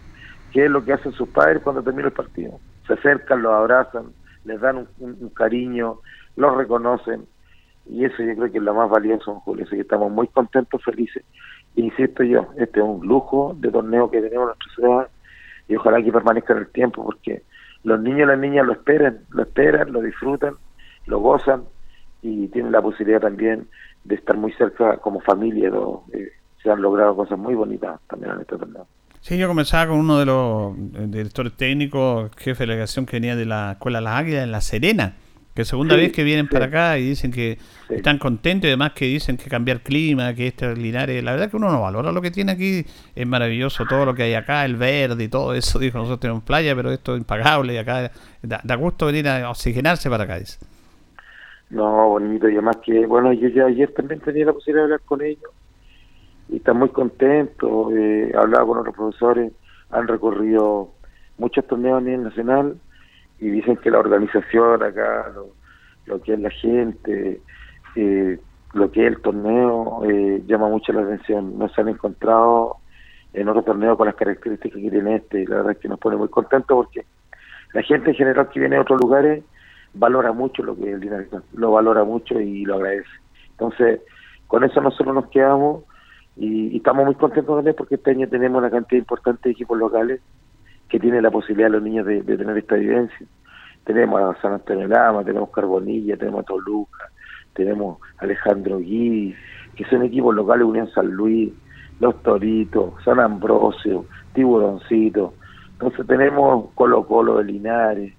que 0.54 0.66
es 0.66 0.72
lo 0.72 0.84
que 0.84 0.94
hacen 0.94 1.12
sus 1.12 1.28
padres 1.30 1.62
cuando 1.64 1.84
termina 1.84 2.08
el 2.08 2.14
partido. 2.14 2.60
Se 2.88 2.94
acercan, 2.94 3.42
los 3.42 3.54
abrazan, 3.54 4.14
les 4.46 4.60
dan 4.62 4.88
un, 5.00 5.30
cariño, 5.30 6.00
los 6.38 6.56
reconocen, 6.56 7.26
y 7.90 8.06
eso 8.06 8.24
yo 8.24 8.36
creo 8.36 8.52
que 8.52 8.58
es 8.58 8.64
lo 8.64 8.74
más 8.74 8.90
valioso, 8.90 9.42
Julio, 9.42 9.66
así 9.66 9.76
que 9.76 9.82
estamos 9.82 10.12
muy 10.12 10.28
contentos, 10.28 10.82
felices. 10.84 11.24
Insisto 11.76 12.24
yo, 12.24 12.48
este 12.58 12.80
es 12.80 12.86
un 12.86 13.06
lujo 13.06 13.56
de 13.60 13.70
torneo 13.70 14.10
que 14.10 14.22
tenemos 14.22 14.44
en 14.44 14.48
nuestra 14.48 14.74
ciudad 14.76 15.10
y 15.68 15.76
ojalá 15.76 16.02
que 16.02 16.12
permanezca 16.12 16.54
en 16.54 16.60
el 16.60 16.68
tiempo 16.68 17.04
porque 17.04 17.44
los 17.84 18.00
niños 18.00 18.22
y 18.22 18.26
las 18.26 18.40
niñas 18.40 18.66
lo 18.66 18.74
esperan, 18.74 19.20
lo 19.30 19.44
esperan, 19.44 19.92
lo 19.92 20.02
disfrutan, 20.02 20.56
lo 21.06 21.20
gozan 21.20 21.64
y 22.22 22.48
tienen 22.50 22.72
la 22.72 22.82
posibilidad 22.82 23.22
también 23.22 23.68
de 24.04 24.16
estar 24.16 24.38
muy 24.38 24.52
cerca 24.54 24.98
como 24.98 25.20
familia. 25.22 25.72
Eh, 26.14 26.32
se 26.62 26.70
han 26.70 26.82
logrado 26.82 27.16
cosas 27.16 27.40
muy 27.40 27.56
bonitas 27.56 28.00
también 28.08 28.34
en 28.34 28.42
este 28.42 28.58
torneo. 28.58 28.88
Sí, 29.22 29.38
yo 29.38 29.48
comenzaba 29.48 29.88
con 29.88 30.00
uno 30.00 30.18
de 30.18 30.26
los 30.26 30.76
eh, 30.78 31.06
directores 31.08 31.54
técnicos, 31.54 32.32
jefe 32.38 32.64
de 32.64 32.72
delegación 32.72 33.06
que 33.06 33.18
venía 33.18 33.36
de 33.36 33.46
la 33.46 33.74
Escuela 33.74 34.02
Las 34.02 34.16
Águilas 34.16 34.44
en 34.44 34.52
La 34.52 34.62
Serena, 34.62 35.16
que 35.54 35.66
segunda 35.66 35.96
vez 35.96 36.14
que 36.14 36.24
vienen 36.24 36.48
para 36.48 36.66
acá 36.66 36.98
y 36.98 37.10
dicen 37.10 37.32
que 37.32 37.58
están 37.90 38.18
contentos 38.18 38.66
y 38.66 38.70
además 38.70 38.94
que 38.94 39.06
dicen 39.06 39.36
que 39.36 39.50
cambiar 39.50 39.82
clima, 39.82 40.34
que 40.34 40.48
este 40.48 40.74
Linares, 40.76 41.22
la 41.24 41.32
verdad 41.32 41.50
que 41.50 41.58
uno 41.58 41.70
no 41.70 41.82
valora 41.82 42.12
lo 42.12 42.22
que 42.22 42.32
tiene 42.32 42.54
aquí, 42.54 42.86
es 43.16 43.28
maravilloso 43.28 43.86
todo 43.86 44.06
lo 44.06 44.14
que 44.14 44.24
hay 44.24 44.34
acá, 44.34 44.64
el 44.64 44.78
verde 44.78 45.26
y 45.26 45.28
todo 45.28 45.54
eso, 45.54 45.78
dijo, 45.80 45.98
nosotros 45.98 46.22
tenemos 46.22 46.44
playa, 46.44 46.76
pero 46.76 46.92
esto 46.92 47.16
es 47.16 47.20
impagable 47.20 47.74
y 47.74 47.78
acá 47.78 48.12
da, 48.42 48.76
gusto 48.76 49.08
venir 49.08 49.28
a 49.28 49.50
oxigenarse 49.50 50.10
para 50.10 50.24
acá, 50.24 50.40
dice. 50.40 50.60
No, 51.70 52.10
bonito, 52.10 52.48
y 52.50 52.54
además 52.54 52.78
que, 52.84 53.06
bueno, 53.06 53.34
yo 53.34 53.48
ya 53.50 53.66
ayer 53.66 53.92
también 53.94 54.20
tenía 54.22 54.46
la 54.46 54.54
posibilidad 54.54 54.88
de 54.88 54.94
hablar 54.94 55.02
con 55.06 55.22
ellos 55.22 55.52
y 56.50 56.58
están 56.58 56.78
muy 56.78 56.90
contentos, 56.90 57.94
eh, 57.94 58.32
he 58.34 58.38
hablado 58.38 58.68
con 58.68 58.78
otros 58.80 58.96
profesores, 58.96 59.52
han 59.90 60.08
recorrido 60.08 60.92
muchos 61.38 61.66
torneos 61.68 61.98
a 61.98 62.02
nivel 62.02 62.24
nacional 62.24 62.76
y 63.42 63.50
dicen 63.50 63.76
que 63.78 63.90
la 63.90 64.00
organización 64.00 64.84
acá, 64.84 65.34
lo, 66.06 66.22
que 66.22 66.34
es 66.34 66.40
la 66.40 66.52
gente, 66.52 67.42
eh, 67.96 68.40
lo 68.74 68.92
que 68.92 69.02
es 69.02 69.08
el 69.08 69.22
torneo, 69.22 70.04
eh, 70.08 70.44
llama 70.46 70.70
mucho 70.70 70.94
la 70.94 71.02
atención. 71.02 71.58
No 71.58 71.68
se 71.70 71.82
han 71.82 71.90
encontrado 71.90 72.78
en 73.34 73.50
otro 73.50 73.64
torneo 73.64 73.98
con 73.98 74.06
las 74.06 74.16
características 74.16 74.80
que 74.80 74.92
tiene 74.92 75.16
este 75.16 75.42
y 75.42 75.46
la 75.48 75.58
verdad 75.58 75.72
es 75.72 75.80
que 75.80 75.90
nos 75.90 76.00
pone 76.00 76.18
muy 76.18 76.28
contentos 76.30 76.86
porque 76.86 77.06
la 77.74 77.82
gente 77.82 78.12
en 78.12 78.16
general 78.16 78.50
que 78.50 78.60
viene 78.60 78.76
de 78.76 78.82
otros 78.82 79.02
lugares 79.02 79.44
valora 79.94 80.32
mucho 80.34 80.62
lo 80.64 80.76
que 80.76 80.90
es 80.90 80.94
el 80.94 81.00
dinero, 81.00 81.42
lo 81.54 81.72
valora 81.72 82.04
mucho 82.04 82.40
y 82.40 82.64
lo 82.66 82.76
agradece. 82.76 83.10
Entonces, 83.52 84.02
con 84.48 84.64
eso 84.64 84.82
nosotros 84.82 85.16
nos 85.16 85.30
quedamos 85.30 85.84
y, 86.36 86.78
estamos 86.78 87.06
muy 87.06 87.16
contentos 87.16 87.56
también 87.56 87.76
porque 87.76 87.96
este 87.96 88.12
año 88.12 88.28
tenemos 88.28 88.60
una 88.60 88.70
cantidad 88.70 89.00
importante 89.00 89.50
de 89.50 89.54
equipos 89.54 89.80
locales 89.80 90.22
que 90.92 91.00
tiene 91.00 91.22
la 91.22 91.32
posibilidad 91.32 91.70
los 91.70 91.84
niños 91.84 92.06
de, 92.06 92.22
tener 92.22 92.58
esta 92.58 92.76
vivencia. 92.76 93.26
Tenemos 93.86 94.22
a 94.22 94.40
San 94.42 94.54
Antonio 94.54 94.90
Lama, 94.90 95.24
tenemos 95.24 95.50
Carbonilla, 95.50 96.18
tenemos 96.18 96.42
a 96.42 96.44
Toluca, 96.44 97.10
tenemos 97.54 98.00
Alejandro 98.18 98.78
Guí, 98.80 99.34
que 99.74 99.86
son 99.86 100.04
equipos 100.04 100.36
locales 100.36 100.66
Unión 100.66 100.90
San 100.92 101.08
Luis, 101.08 101.54
Los 102.02 102.22
Toritos, 102.24 102.94
San 103.06 103.22
Ambrosio, 103.22 104.06
Tiburoncito. 104.34 105.34
Entonces 105.72 106.06
tenemos 106.06 106.72
Colo 106.76 107.08
Colo 107.08 107.38
de 107.38 107.46
Linares, 107.46 108.14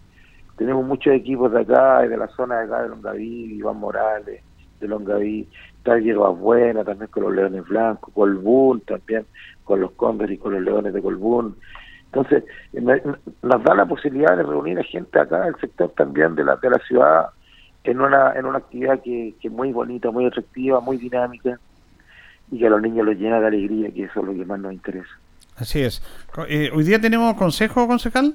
tenemos 0.57 0.87
muchos 0.87 1.13
equipos 1.13 1.53
de 1.53 1.61
acá 1.61 2.01
de 2.01 2.17
la 2.17 2.29
zona 2.29 2.61
de 2.61 2.65
acá 2.65 2.83
de 2.83 2.89
Longaví, 2.89 3.55
Iván 3.55 3.77
Morales, 3.77 4.43
de 4.81 4.89
Longaví, 4.89 5.47
está 5.77 5.99
Buena 6.31 6.85
también 6.85 7.11
con 7.11 7.25
los 7.25 7.35
Leones 7.35 7.69
Blancos, 7.69 8.15
Colbún 8.15 8.81
también 8.81 9.27
con 9.63 9.81
los 9.81 9.93
Cóndores 9.93 10.35
y 10.35 10.39
con 10.39 10.55
los 10.55 10.63
Leones 10.63 10.95
de 10.95 11.03
Colbún. 11.03 11.55
Entonces, 12.13 12.45
nos 13.43 13.65
da 13.65 13.75
la 13.75 13.87
posibilidad 13.87 14.37
de 14.37 14.43
reunir 14.43 14.79
a 14.79 14.85
gente 14.85 15.19
acá 15.19 15.47
del 15.47 15.57
sector 15.57 15.93
también 15.97 16.35
de 16.35 16.45
la, 16.45 16.57
de 16.57 16.69
la 16.69 16.79
ciudad 16.87 17.27
en 17.85 18.01
una, 18.01 18.35
en 18.35 18.45
una 18.45 18.59
actividad 18.59 19.01
que, 19.03 19.35
que 19.41 19.49
es 19.49 19.53
muy 19.53 19.73
bonita, 19.73 20.11
muy 20.11 20.27
atractiva, 20.27 20.81
muy 20.81 20.99
dinámica 20.99 21.59
y 22.51 22.59
que 22.59 22.67
a 22.67 22.71
los 22.71 22.83
niños 22.83 23.07
los 23.07 23.17
llena 23.17 23.41
de 23.41 23.47
alegría, 23.47 23.91
que 23.91 24.05
eso 24.05 24.21
es 24.21 24.27
lo 24.27 24.35
que 24.35 24.45
más 24.45 24.61
nos 24.61 24.75
interesa. 24.75 25.11
Así 25.57 25.83
es. 25.83 26.03
Eh, 26.49 26.71
¿Hoy 26.75 26.85
día 26.85 27.01
tenemos 27.01 27.35
consejo, 27.35 27.89
concejal? 27.89 28.35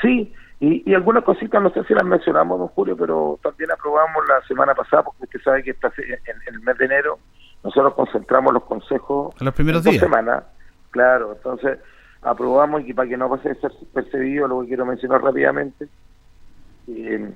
Sí, 0.00 0.32
y, 0.58 0.90
y, 0.90 0.94
algunas 0.94 1.22
cositas, 1.22 1.62
no 1.62 1.70
sé 1.70 1.84
si 1.84 1.92
las 1.92 2.04
mencionamos, 2.04 2.58
don 2.58 2.68
Julio, 2.68 2.96
pero 2.96 3.38
también 3.42 3.70
aprobamos 3.70 4.26
la 4.26 4.46
semana 4.48 4.74
pasada, 4.74 5.02
porque 5.02 5.24
usted 5.24 5.40
sabe 5.42 5.62
que 5.62 5.72
está 5.72 5.92
en, 5.98 6.54
el 6.54 6.60
mes 6.60 6.78
de 6.78 6.84
enero 6.86 7.18
nosotros 7.62 7.94
concentramos 7.94 8.54
los 8.54 8.62
consejos 8.64 9.34
en 9.40 9.44
los 9.44 9.54
primeros 9.54 9.82
dos 9.82 9.90
días. 9.90 10.02
semanas, 10.02 10.44
claro, 10.90 11.32
entonces 11.32 11.78
aprobamos 12.22 12.86
y 12.86 12.92
para 12.92 13.08
que 13.08 13.16
no 13.16 13.28
pase 13.28 13.50
de 13.50 13.54
ser 13.56 13.72
percibido, 13.92 14.48
lo 14.48 14.62
que 14.62 14.68
quiero 14.68 14.86
mencionar 14.86 15.22
rápidamente, 15.22 15.88
eh, 16.88 17.30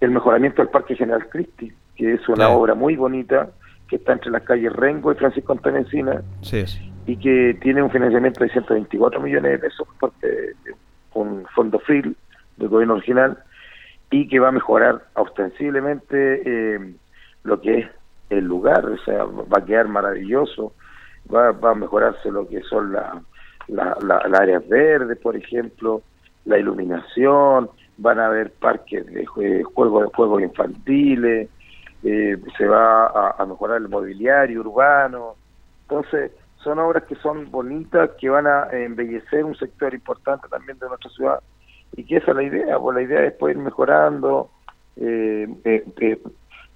el 0.00 0.10
mejoramiento 0.10 0.62
del 0.62 0.70
Parque 0.70 0.96
General 0.96 1.28
Cristi, 1.28 1.72
que 1.96 2.14
es 2.14 2.28
una 2.28 2.48
obra 2.48 2.74
muy 2.74 2.96
bonita, 2.96 3.50
que 3.88 3.96
está 3.96 4.12
entre 4.12 4.30
las 4.30 4.42
calles 4.42 4.72
Rengo 4.72 5.12
y 5.12 5.16
Francisco 5.16 5.52
Antonio 5.52 5.80
Encina, 5.80 6.22
sí, 6.42 6.64
y 7.06 7.16
que 7.16 7.58
tiene 7.60 7.82
un 7.82 7.90
financiamiento 7.90 8.42
de 8.44 8.50
124 8.50 9.20
millones 9.20 9.52
de 9.52 9.58
pesos 9.58 9.88
por 9.98 10.12
un 11.14 11.44
fondo 11.54 11.78
FRIL 11.80 12.16
del 12.56 12.68
gobierno 12.68 12.94
original 12.94 13.38
y 14.10 14.28
que 14.28 14.38
va 14.38 14.48
a 14.48 14.52
mejorar 14.52 15.02
ostensiblemente 15.14 16.42
eh, 16.44 16.94
lo 17.44 17.60
que 17.60 17.78
es 17.80 17.86
el 18.30 18.44
lugar, 18.44 18.84
o 18.86 18.98
sea, 19.04 19.24
va 19.24 19.58
a 19.58 19.64
quedar 19.64 19.88
maravilloso, 19.88 20.72
va, 21.32 21.52
va 21.52 21.72
a 21.72 21.74
mejorarse 21.74 22.30
lo 22.30 22.48
que 22.48 22.62
son 22.62 22.92
la, 23.70 23.96
las 24.02 24.40
áreas 24.40 24.68
verdes, 24.68 25.18
por 25.18 25.36
ejemplo, 25.36 26.02
la 26.44 26.58
iluminación, 26.58 27.70
van 27.98 28.18
a 28.18 28.26
haber 28.26 28.52
parques 28.52 29.06
de 29.06 29.26
juegos 29.26 30.04
de 30.04 30.14
juegos 30.14 30.42
infantiles, 30.42 31.48
eh, 32.02 32.38
se 32.56 32.66
va 32.66 33.34
a, 33.38 33.44
mejorar 33.46 33.78
el 33.78 33.88
mobiliario 33.88 34.60
urbano, 34.60 35.34
entonces 35.82 36.32
son 36.56 36.78
obras 36.78 37.04
que 37.04 37.14
son 37.16 37.50
bonitas, 37.50 38.10
que 38.18 38.30
van 38.30 38.46
a 38.46 38.68
embellecer 38.72 39.44
un 39.44 39.56
sector 39.56 39.92
importante 39.92 40.48
también 40.48 40.78
de 40.78 40.88
nuestra 40.88 41.10
ciudad 41.10 41.40
y 41.96 42.04
que 42.04 42.16
esa 42.16 42.30
es 42.30 42.36
la 42.36 42.42
idea, 42.42 42.78
pues 42.78 42.94
la 42.94 43.02
idea 43.02 43.24
es 43.24 43.32
poder 43.34 43.56
ir 43.56 43.62
mejorando, 43.62 44.50
eh, 44.96 45.48
eh, 45.64 45.84
eh, 46.00 46.20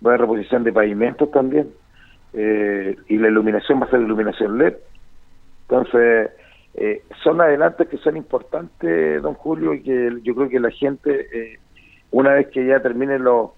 va 0.05 0.11
a 0.11 0.15
haber 0.15 0.23
reposición 0.23 0.65
de 0.65 0.73
pavimentos 0.73 1.31
también, 1.31 1.71
eh, 2.33 2.97
y 3.09 3.17
la 3.19 3.29
iluminación 3.29 3.81
va 3.81 3.87
a 3.87 3.91
ser 3.91 4.01
iluminación 4.01 4.59
LED. 4.59 4.75
Entonces, 5.69 6.31
eh, 6.77 7.05
son 7.23 7.41
adelantos 7.41 7.87
que 7.87 7.99
son 7.99 8.17
importantes, 8.17 9.23
don 9.23 9.35
Julio, 9.35 9.75
y 9.75 9.83
que 9.83 10.19
yo 10.23 10.35
creo 10.35 10.49
que 10.49 10.59
la 10.59 10.71
gente, 10.71 11.29
eh, 11.33 11.59
una 12.11 12.35
vez 12.35 12.49
que 12.49 12.67
ya 12.67 12.81
terminen 12.81 13.23
los, 13.23 13.51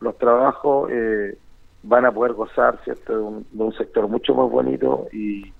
los 0.00 0.16
trabajos, 0.18 0.90
eh, 0.92 1.38
van 1.82 2.04
a 2.04 2.12
poder 2.12 2.34
gozar 2.34 2.78
¿cierto? 2.84 3.16
De, 3.16 3.22
un, 3.22 3.46
de 3.50 3.62
un 3.64 3.72
sector 3.72 4.06
mucho 4.08 4.34
más 4.34 4.50
bonito 4.50 5.06
y, 5.12 5.50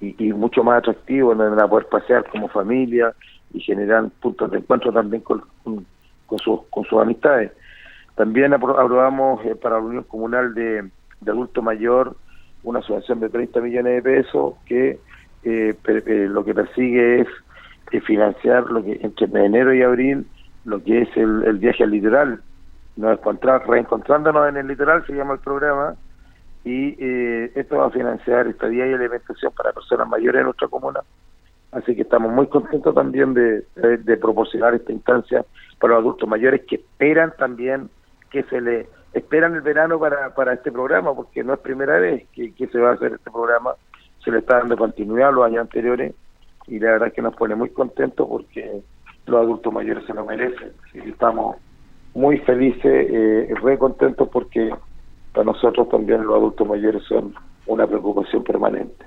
y, 0.00 0.32
mucho 0.34 0.62
más 0.62 0.78
atractivo, 0.78 1.34
donde 1.34 1.56
van 1.56 1.64
a 1.64 1.68
poder 1.68 1.86
pasear 1.86 2.28
como 2.28 2.48
familia 2.48 3.14
y 3.54 3.60
generar 3.60 4.10
puntos 4.20 4.50
de 4.50 4.58
encuentro 4.58 4.92
también 4.92 5.22
con, 5.22 5.42
con, 5.62 6.38
sus, 6.38 6.64
con 6.68 6.84
sus 6.84 7.00
amistades. 7.00 7.52
También 8.16 8.52
aprobamos 8.52 9.40
para 9.62 9.76
la 9.76 9.82
Unión 9.82 10.04
Comunal 10.04 10.52
de, 10.52 10.90
de 11.20 11.30
Adulto 11.30 11.62
Mayor 11.62 12.16
una 12.64 12.82
subvención 12.82 13.20
de 13.20 13.28
30 13.28 13.60
millones 13.60 13.94
de 13.94 14.02
pesos 14.02 14.54
que 14.66 14.98
eh, 15.44 15.74
eh, 15.86 16.26
lo 16.30 16.44
que 16.44 16.54
persigue 16.54 17.20
es 17.20 17.28
eh, 17.92 18.00
financiar 18.00 18.70
lo 18.70 18.82
que 18.82 18.98
entre 19.02 19.26
enero 19.26 19.72
y 19.74 19.82
abril 19.82 20.26
lo 20.64 20.82
que 20.82 21.02
es 21.02 21.16
el, 21.16 21.58
viaje 21.58 21.84
al 21.84 21.90
litoral. 21.90 22.40
Nos 22.96 23.18
encontrar, 23.18 23.68
reencontrándonos 23.68 24.48
en 24.48 24.56
el 24.56 24.66
litoral 24.66 25.04
se 25.06 25.12
llama 25.12 25.34
el 25.34 25.40
programa 25.40 25.94
y 26.64 26.96
eh, 26.98 27.52
esto 27.54 27.76
va 27.76 27.86
a 27.86 27.90
financiar 27.90 28.46
estadía 28.46 28.86
y 28.86 28.94
alimentación 28.94 29.52
para 29.52 29.72
personas 29.72 30.08
mayores 30.08 30.40
en 30.40 30.44
nuestra 30.44 30.68
comuna. 30.68 31.00
Así 31.72 31.94
que 31.94 32.02
estamos 32.02 32.32
muy 32.32 32.46
contentos 32.46 32.94
también 32.94 33.34
de, 33.34 33.64
de, 33.74 34.16
proporcionar 34.16 34.74
esta 34.74 34.92
instancia 34.92 35.44
para 35.80 35.94
los 35.94 36.02
adultos 36.02 36.28
mayores 36.28 36.62
que 36.66 36.76
esperan 36.76 37.32
también 37.36 37.90
que 38.30 38.44
se 38.44 38.60
le 38.60 38.86
esperan 39.12 39.54
el 39.54 39.60
verano 39.60 39.98
para, 39.98 40.34
para 40.34 40.54
este 40.54 40.70
programa, 40.70 41.14
porque 41.14 41.42
no 41.42 41.52
es 41.52 41.58
primera 41.60 41.98
vez 41.98 42.26
que 42.32 42.68
se 42.70 42.78
va 42.78 42.90
a 42.90 42.94
hacer 42.94 43.14
este 43.14 43.30
programa 43.30 43.72
se 44.24 44.30
le 44.30 44.38
está 44.38 44.58
dando 44.58 44.76
continuidad 44.76 45.28
a 45.28 45.32
los 45.32 45.44
años 45.44 45.60
anteriores 45.60 46.14
y 46.66 46.78
la 46.78 46.92
verdad 46.92 47.12
que 47.12 47.22
nos 47.22 47.34
pone 47.36 47.54
muy 47.54 47.70
contentos 47.70 48.26
porque 48.28 48.80
los 49.26 49.40
adultos 49.40 49.72
mayores 49.72 50.04
se 50.06 50.14
lo 50.14 50.24
merecen. 50.24 50.72
Y 50.94 51.10
estamos 51.10 51.56
muy 52.14 52.38
felices, 52.38 52.84
eh, 52.84 53.54
re 53.62 53.78
contentos 53.78 54.28
porque 54.32 54.70
para 55.32 55.44
nosotros 55.44 55.88
también 55.88 56.24
los 56.24 56.36
adultos 56.36 56.66
mayores 56.66 57.02
son 57.04 57.34
una 57.66 57.86
preocupación 57.86 58.44
permanente. 58.44 59.04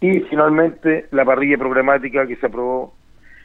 Y 0.00 0.20
finalmente 0.20 1.06
la 1.10 1.24
parrilla 1.24 1.58
programática 1.58 2.26
que 2.26 2.36
se 2.36 2.46
aprobó 2.46 2.94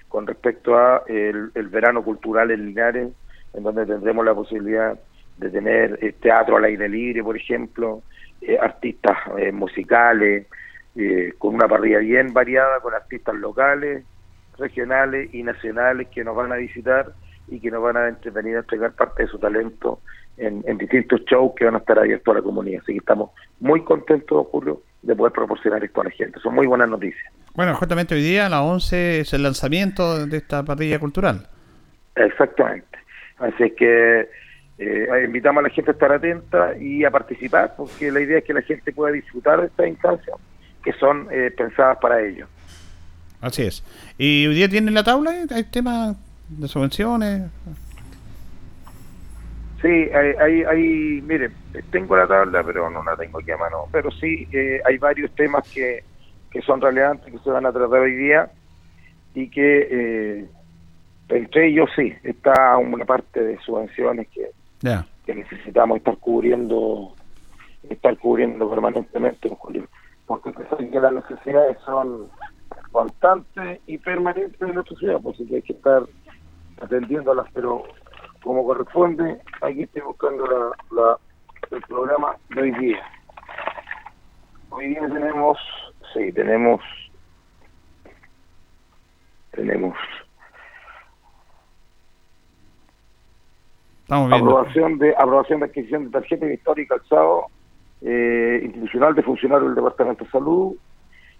con 0.08 0.28
respecto 0.28 0.78
a 0.78 1.04
el, 1.08 1.52
verano 1.72 2.04
cultural 2.04 2.52
en 2.52 2.68
Linares, 2.68 3.10
en 3.54 3.64
donde 3.64 3.86
tendremos 3.86 4.24
la 4.24 4.36
posibilidad 4.36 4.98
de 5.38 5.50
tener 5.50 5.98
eh, 6.02 6.14
teatro 6.22 6.58
al 6.58 6.66
aire 6.66 6.88
libre, 6.88 7.24
por 7.24 7.36
ejemplo, 7.36 8.04
eh, 8.40 8.58
artistas 8.62 9.18
eh, 9.40 9.52
musicales, 9.52 10.46
eh, 10.96 11.34
con 11.38 11.56
una 11.56 11.68
parrilla 11.68 12.00
bien 12.00 12.34
variada, 12.34 12.80
con 12.80 12.94
artistas 12.94 13.36
locales, 13.36 14.04
regionales 14.58 15.34
y 15.34 15.44
nacionales 15.44 16.08
que 16.10 16.24
nos 16.24 16.36
van 16.36 16.52
a 16.52 16.56
visitar 16.56 17.14
y 17.48 17.60
que 17.60 17.72
nos 17.72 17.82
van 17.82 17.98
a 17.98 18.08
entretener 18.08 18.58
a 18.58 18.60
entregar 18.60 18.94
parte 18.94 19.24
de 19.24 19.30
su 19.30 19.40
talento 19.40 20.00
en, 20.38 20.62
distintos 20.78 21.22
shows 21.26 21.54
que 21.56 21.66
van 21.66 21.76
a 21.76 21.80
estar 21.80 21.98
abiertos 22.00 22.34
a 22.34 22.38
la 22.38 22.44
comunidad. 22.44 22.82
Así 22.84 22.94
que 22.94 23.00
estamos 23.00 23.32
muy 23.60 23.84
contentos, 23.84 24.48
Julio, 24.52 24.82
de 25.02 25.16
poder 25.16 25.34
proporcionar 25.34 25.84
esto 25.84 26.02
a 26.02 26.06
la 26.06 26.10
gente. 26.12 26.40
Son 26.40 26.54
muy 26.54 26.68
buenas 26.68 26.90
noticias. 26.90 27.32
Bueno, 27.56 27.76
justamente 27.76 28.16
hoy 28.16 28.22
día 28.22 28.48
a 28.48 28.50
las 28.50 28.62
11 28.62 29.20
es 29.22 29.34
el 29.34 29.44
lanzamiento 29.44 30.26
de 30.26 30.38
esta 30.38 30.64
parrilla 30.64 31.00
cultural. 31.00 31.48
Exactamente. 32.16 32.98
Así 33.38 33.72
que 33.72 34.30
eh, 34.78 35.08
invitamos 35.26 35.64
a 35.64 35.68
la 35.68 35.74
gente 35.74 35.92
a 35.92 35.94
estar 35.94 36.12
atenta 36.12 36.78
y 36.78 37.04
a 37.04 37.12
participar, 37.12 37.76
porque 37.78 38.12
la 38.12 38.22
idea 38.22 38.40
es 38.40 38.44
que 38.44 38.54
la 38.54 38.62
gente 38.62 38.92
pueda 38.92 39.12
disfrutar 39.12 39.62
de 39.62 39.68
esta 39.68 39.88
instancia 39.88 40.34
que 40.84 40.94
son 40.94 41.28
eh, 41.32 41.52
pensadas 41.56 41.98
para 42.02 42.22
ello. 42.22 42.48
Así 43.42 43.64
es. 43.64 43.84
¿Y 44.18 44.48
hoy 44.48 44.56
día 44.56 44.70
tienen 44.70 44.94
la 44.94 45.04
tabla? 45.04 45.32
¿Hay 45.50 45.64
temas 45.66 46.16
de 46.50 46.68
subvenciones? 46.68 47.50
Sí, 49.82 49.88
hay, 49.88 50.64
hay, 50.64 51.22
mire, 51.22 51.52
tengo 51.92 52.16
la 52.16 52.26
tabla, 52.26 52.64
pero 52.64 52.90
no 52.90 53.04
la 53.04 53.18
tengo 53.18 53.40
aquí 53.40 53.52
a 53.52 53.58
mano. 53.58 53.88
Pero 53.92 54.12
sí, 54.12 54.48
eh, 54.54 54.82
hay 54.86 54.98
varios 54.98 55.30
temas 55.36 55.68
que, 55.70 56.04
que 56.50 56.62
son 56.62 56.80
relevantes, 56.80 57.34
que 57.34 57.40
se 57.40 57.50
van 57.50 57.66
a 57.66 57.72
tratar 57.74 58.00
hoy 58.00 58.16
día 58.16 58.50
y 59.36 59.50
que 59.50 59.88
eh, 59.92 60.46
entre 61.30 61.68
ellos 61.68 61.90
sí, 61.96 62.14
está 62.24 62.78
una 62.78 63.06
parte 63.06 63.42
de 63.42 63.58
subvenciones 63.60 64.28
que, 64.30 64.52
que 65.26 65.36
necesitamos 65.36 65.98
estar 65.98 66.18
cubriendo 66.18 67.14
estar 67.90 68.18
cubriendo 68.18 68.70
permanentemente 68.70 69.48
en 69.48 69.56
Julio. 69.56 69.88
Porque 70.26 70.52
que 70.52 71.00
las 71.00 71.14
necesidades 71.14 71.78
son 71.86 72.30
constantes 72.92 73.82
y 73.88 73.98
permanentes 73.98 74.62
en 74.62 74.76
nuestra 74.76 74.96
ciudad, 74.98 75.20
pues 75.22 75.40
hay 75.40 75.62
que 75.62 75.74
estar 75.74 76.04
atendiéndolas, 76.82 77.48
pero 77.54 77.84
como 78.44 78.66
corresponde, 78.66 79.42
aquí 79.62 79.84
estoy 79.84 80.02
buscando 80.02 80.46
la, 80.92 81.18
el 81.72 81.82
programa 81.82 82.36
de 82.50 82.62
hoy 82.62 82.72
día. 82.72 83.04
Hoy 84.70 84.88
día 84.88 85.02
tenemos, 85.02 85.58
sí, 86.14 86.32
tenemos, 86.34 86.82
tenemos 89.52 89.96
aprobación 94.10 95.00
de 95.00 95.16
aprobación 95.16 95.60
de 95.60 95.66
adquisición 95.66 96.06
de 96.06 96.10
tarjeta 96.12 96.46
de 96.46 96.54
historia 96.56 96.84
y 96.84 96.88
calzado 96.88 97.48
eh, 98.04 98.62
institucional 98.64 99.16
de 99.16 99.24
funcionarios 99.24 99.70
del 99.70 99.76
Departamento 99.76 100.26
de 100.26 100.32
Salud. 100.32 100.76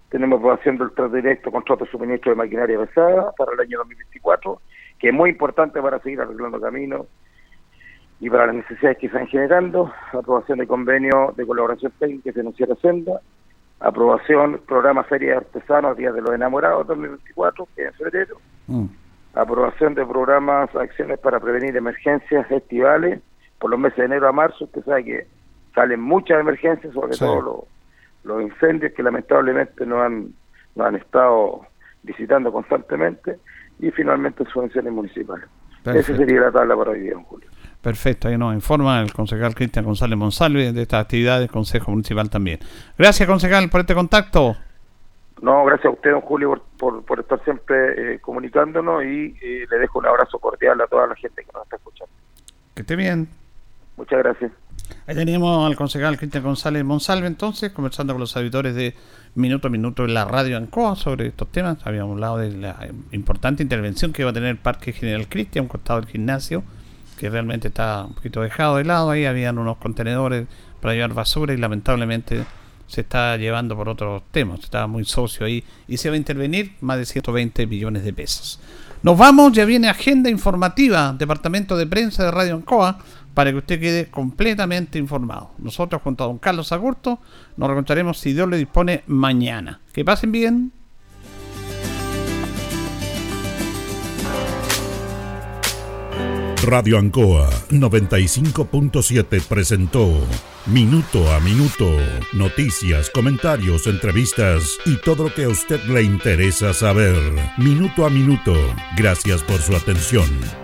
Tenemos 0.08 0.38
aprobación 0.38 0.78
del 0.78 0.92
trato 0.92 1.14
directo 1.14 1.50
contrato 1.50 1.84
de 1.84 1.90
suministro 1.90 2.32
de 2.32 2.36
maquinaria 2.36 2.78
pesada 2.78 3.32
para 3.36 3.52
el 3.52 3.60
año 3.60 3.78
2024 3.78 4.60
que 4.98 5.08
es 5.08 5.14
muy 5.14 5.30
importante 5.30 5.82
para 5.82 5.98
seguir 6.00 6.20
arreglando 6.20 6.60
caminos 6.60 7.06
y 8.20 8.30
para 8.30 8.46
las 8.46 8.56
necesidades 8.56 8.96
que 8.98 9.06
están 9.08 9.26
generando, 9.26 9.92
aprobación 10.12 10.58
de 10.58 10.66
convenio 10.66 11.34
de 11.36 11.46
colaboración 11.46 11.92
técnica 11.98 12.32
financiera 12.32 12.74
Senda, 12.76 13.20
aprobación 13.80 14.60
programa 14.66 15.04
Feria 15.04 15.32
de 15.32 15.36
Artesanos 15.36 15.96
Días 15.96 16.14
de 16.14 16.22
los 16.22 16.32
Enamorados 16.32 16.86
2024, 16.86 17.68
que 17.74 17.82
es 17.82 17.88
en 17.88 17.94
febrero, 17.94 18.36
mm. 18.68 18.86
aprobación 19.34 19.94
de 19.94 20.06
programas, 20.06 20.74
acciones 20.74 21.18
para 21.18 21.40
prevenir 21.40 21.76
emergencias 21.76 22.50
estivales 22.50 23.20
por 23.58 23.70
los 23.70 23.78
meses 23.78 23.98
de 23.98 24.04
enero 24.04 24.28
a 24.28 24.32
marzo, 24.32 24.64
usted 24.64 24.84
sabe 24.84 25.04
que 25.04 25.26
salen 25.74 26.00
muchas 26.00 26.40
emergencias, 26.40 26.92
sobre 26.94 27.16
todo 27.16 27.42
los, 27.42 28.34
los 28.38 28.42
incendios 28.42 28.92
que 28.92 29.02
lamentablemente 29.02 29.84
no 29.86 30.02
han, 30.02 30.32
no 30.74 30.84
han 30.84 30.96
estado 30.96 31.66
visitando 32.02 32.52
constantemente, 32.52 33.38
y 33.78 33.90
finalmente 33.90 34.44
subvenciones 34.52 34.92
municipales. 34.92 35.46
Esa 35.84 36.16
sería 36.16 36.40
la 36.40 36.52
tabla 36.52 36.76
para 36.76 36.92
hoy 36.92 37.00
día, 37.00 37.14
Julio. 37.26 37.48
Perfecto, 37.82 38.28
ahí 38.28 38.38
nos 38.38 38.54
informa 38.54 39.00
el 39.02 39.12
concejal 39.12 39.54
Cristian 39.54 39.84
González 39.84 40.16
Monsalve 40.16 40.72
de 40.72 40.82
estas 40.82 41.02
actividades 41.02 41.40
del 41.40 41.50
Consejo 41.50 41.90
Municipal 41.90 42.30
también. 42.30 42.58
Gracias, 42.96 43.28
concejal, 43.28 43.68
por 43.68 43.80
este 43.80 43.94
contacto. 43.94 44.56
No, 45.42 45.62
gracias 45.66 45.86
a 45.86 45.90
usted, 45.90 46.12
don 46.12 46.22
Julio, 46.22 46.62
por, 46.78 47.04
por, 47.04 47.20
estar 47.20 47.42
siempre 47.44 48.14
eh, 48.14 48.18
comunicándonos 48.20 49.04
y 49.04 49.36
eh, 49.42 49.66
le 49.70 49.78
dejo 49.78 49.98
un 49.98 50.06
abrazo 50.06 50.38
cordial 50.38 50.80
a 50.80 50.86
toda 50.86 51.08
la 51.08 51.16
gente 51.16 51.44
que 51.44 51.50
nos 51.52 51.64
está 51.64 51.76
escuchando. 51.76 52.12
Que 52.74 52.80
esté 52.80 52.96
bien. 52.96 53.28
Muchas 53.98 54.20
gracias. 54.20 54.52
Ahí 55.06 55.14
teníamos 55.14 55.66
al 55.66 55.76
concejal 55.76 56.16
Cristian 56.16 56.44
González 56.44 56.84
Monsalve, 56.84 57.26
entonces, 57.26 57.72
conversando 57.72 58.14
con 58.14 58.20
los 58.20 58.36
auditores 58.36 58.74
de 58.74 58.94
Minuto 59.34 59.68
a 59.68 59.70
Minuto 59.70 60.04
en 60.04 60.14
la 60.14 60.24
radio 60.24 60.56
Ancoa 60.56 60.96
sobre 60.96 61.26
estos 61.26 61.50
temas. 61.52 61.78
Habíamos 61.84 62.12
hablado 62.12 62.38
de 62.38 62.52
la 62.52 62.88
importante 63.12 63.62
intervención 63.62 64.12
que 64.12 64.24
va 64.24 64.30
a 64.30 64.32
tener 64.32 64.50
el 64.50 64.56
Parque 64.56 64.92
General 64.92 65.28
Cristian, 65.28 65.68
costado 65.68 66.00
del 66.00 66.08
gimnasio, 66.08 66.62
que 67.18 67.28
realmente 67.28 67.68
está 67.68 68.04
un 68.06 68.14
poquito 68.14 68.40
dejado 68.40 68.76
de 68.76 68.84
lado. 68.84 69.10
Ahí 69.10 69.26
habían 69.26 69.58
unos 69.58 69.76
contenedores 69.76 70.46
para 70.80 70.94
llevar 70.94 71.12
basura 71.12 71.52
y 71.52 71.58
lamentablemente 71.58 72.44
se 72.86 73.00
está 73.02 73.36
llevando 73.36 73.76
por 73.76 73.88
otros 73.88 74.22
temas. 74.30 74.60
Está 74.60 74.86
muy 74.86 75.04
socio 75.04 75.44
ahí 75.46 75.64
y 75.88 75.96
se 75.96 76.08
va 76.08 76.14
a 76.14 76.18
intervenir 76.18 76.76
más 76.80 76.98
de 76.98 77.04
120 77.04 77.66
millones 77.66 78.04
de 78.04 78.12
pesos. 78.12 78.60
Nos 79.02 79.18
vamos, 79.18 79.52
ya 79.52 79.66
viene 79.66 79.88
agenda 79.88 80.30
informativa, 80.30 81.14
Departamento 81.18 81.76
de 81.76 81.86
Prensa 81.86 82.24
de 82.24 82.30
Radio 82.30 82.54
Ancoa 82.54 82.98
para 83.34 83.50
que 83.50 83.58
usted 83.58 83.80
quede 83.80 84.06
completamente 84.06 84.98
informado. 84.98 85.50
Nosotros, 85.58 86.00
junto 86.02 86.24
a 86.24 86.28
don 86.28 86.38
Carlos 86.38 86.72
Agurto, 86.72 87.18
nos 87.56 87.68
reencontraremos 87.68 88.18
si 88.18 88.32
Dios 88.32 88.48
le 88.48 88.56
dispone 88.56 89.02
mañana. 89.06 89.80
Que 89.92 90.04
pasen 90.04 90.32
bien. 90.32 90.72
Radio 96.64 96.98
Ancoa 96.98 97.50
95.7 97.68 99.42
presentó 99.42 100.10
Minuto 100.64 101.30
a 101.30 101.38
Minuto, 101.40 101.94
noticias, 102.32 103.10
comentarios, 103.10 103.86
entrevistas 103.86 104.78
y 104.86 104.96
todo 104.96 105.24
lo 105.24 105.34
que 105.34 105.44
a 105.44 105.50
usted 105.50 105.82
le 105.84 106.02
interesa 106.02 106.72
saber. 106.72 107.14
Minuto 107.58 108.06
a 108.06 108.10
Minuto, 108.10 108.54
gracias 108.96 109.42
por 109.42 109.60
su 109.60 109.76
atención. 109.76 110.63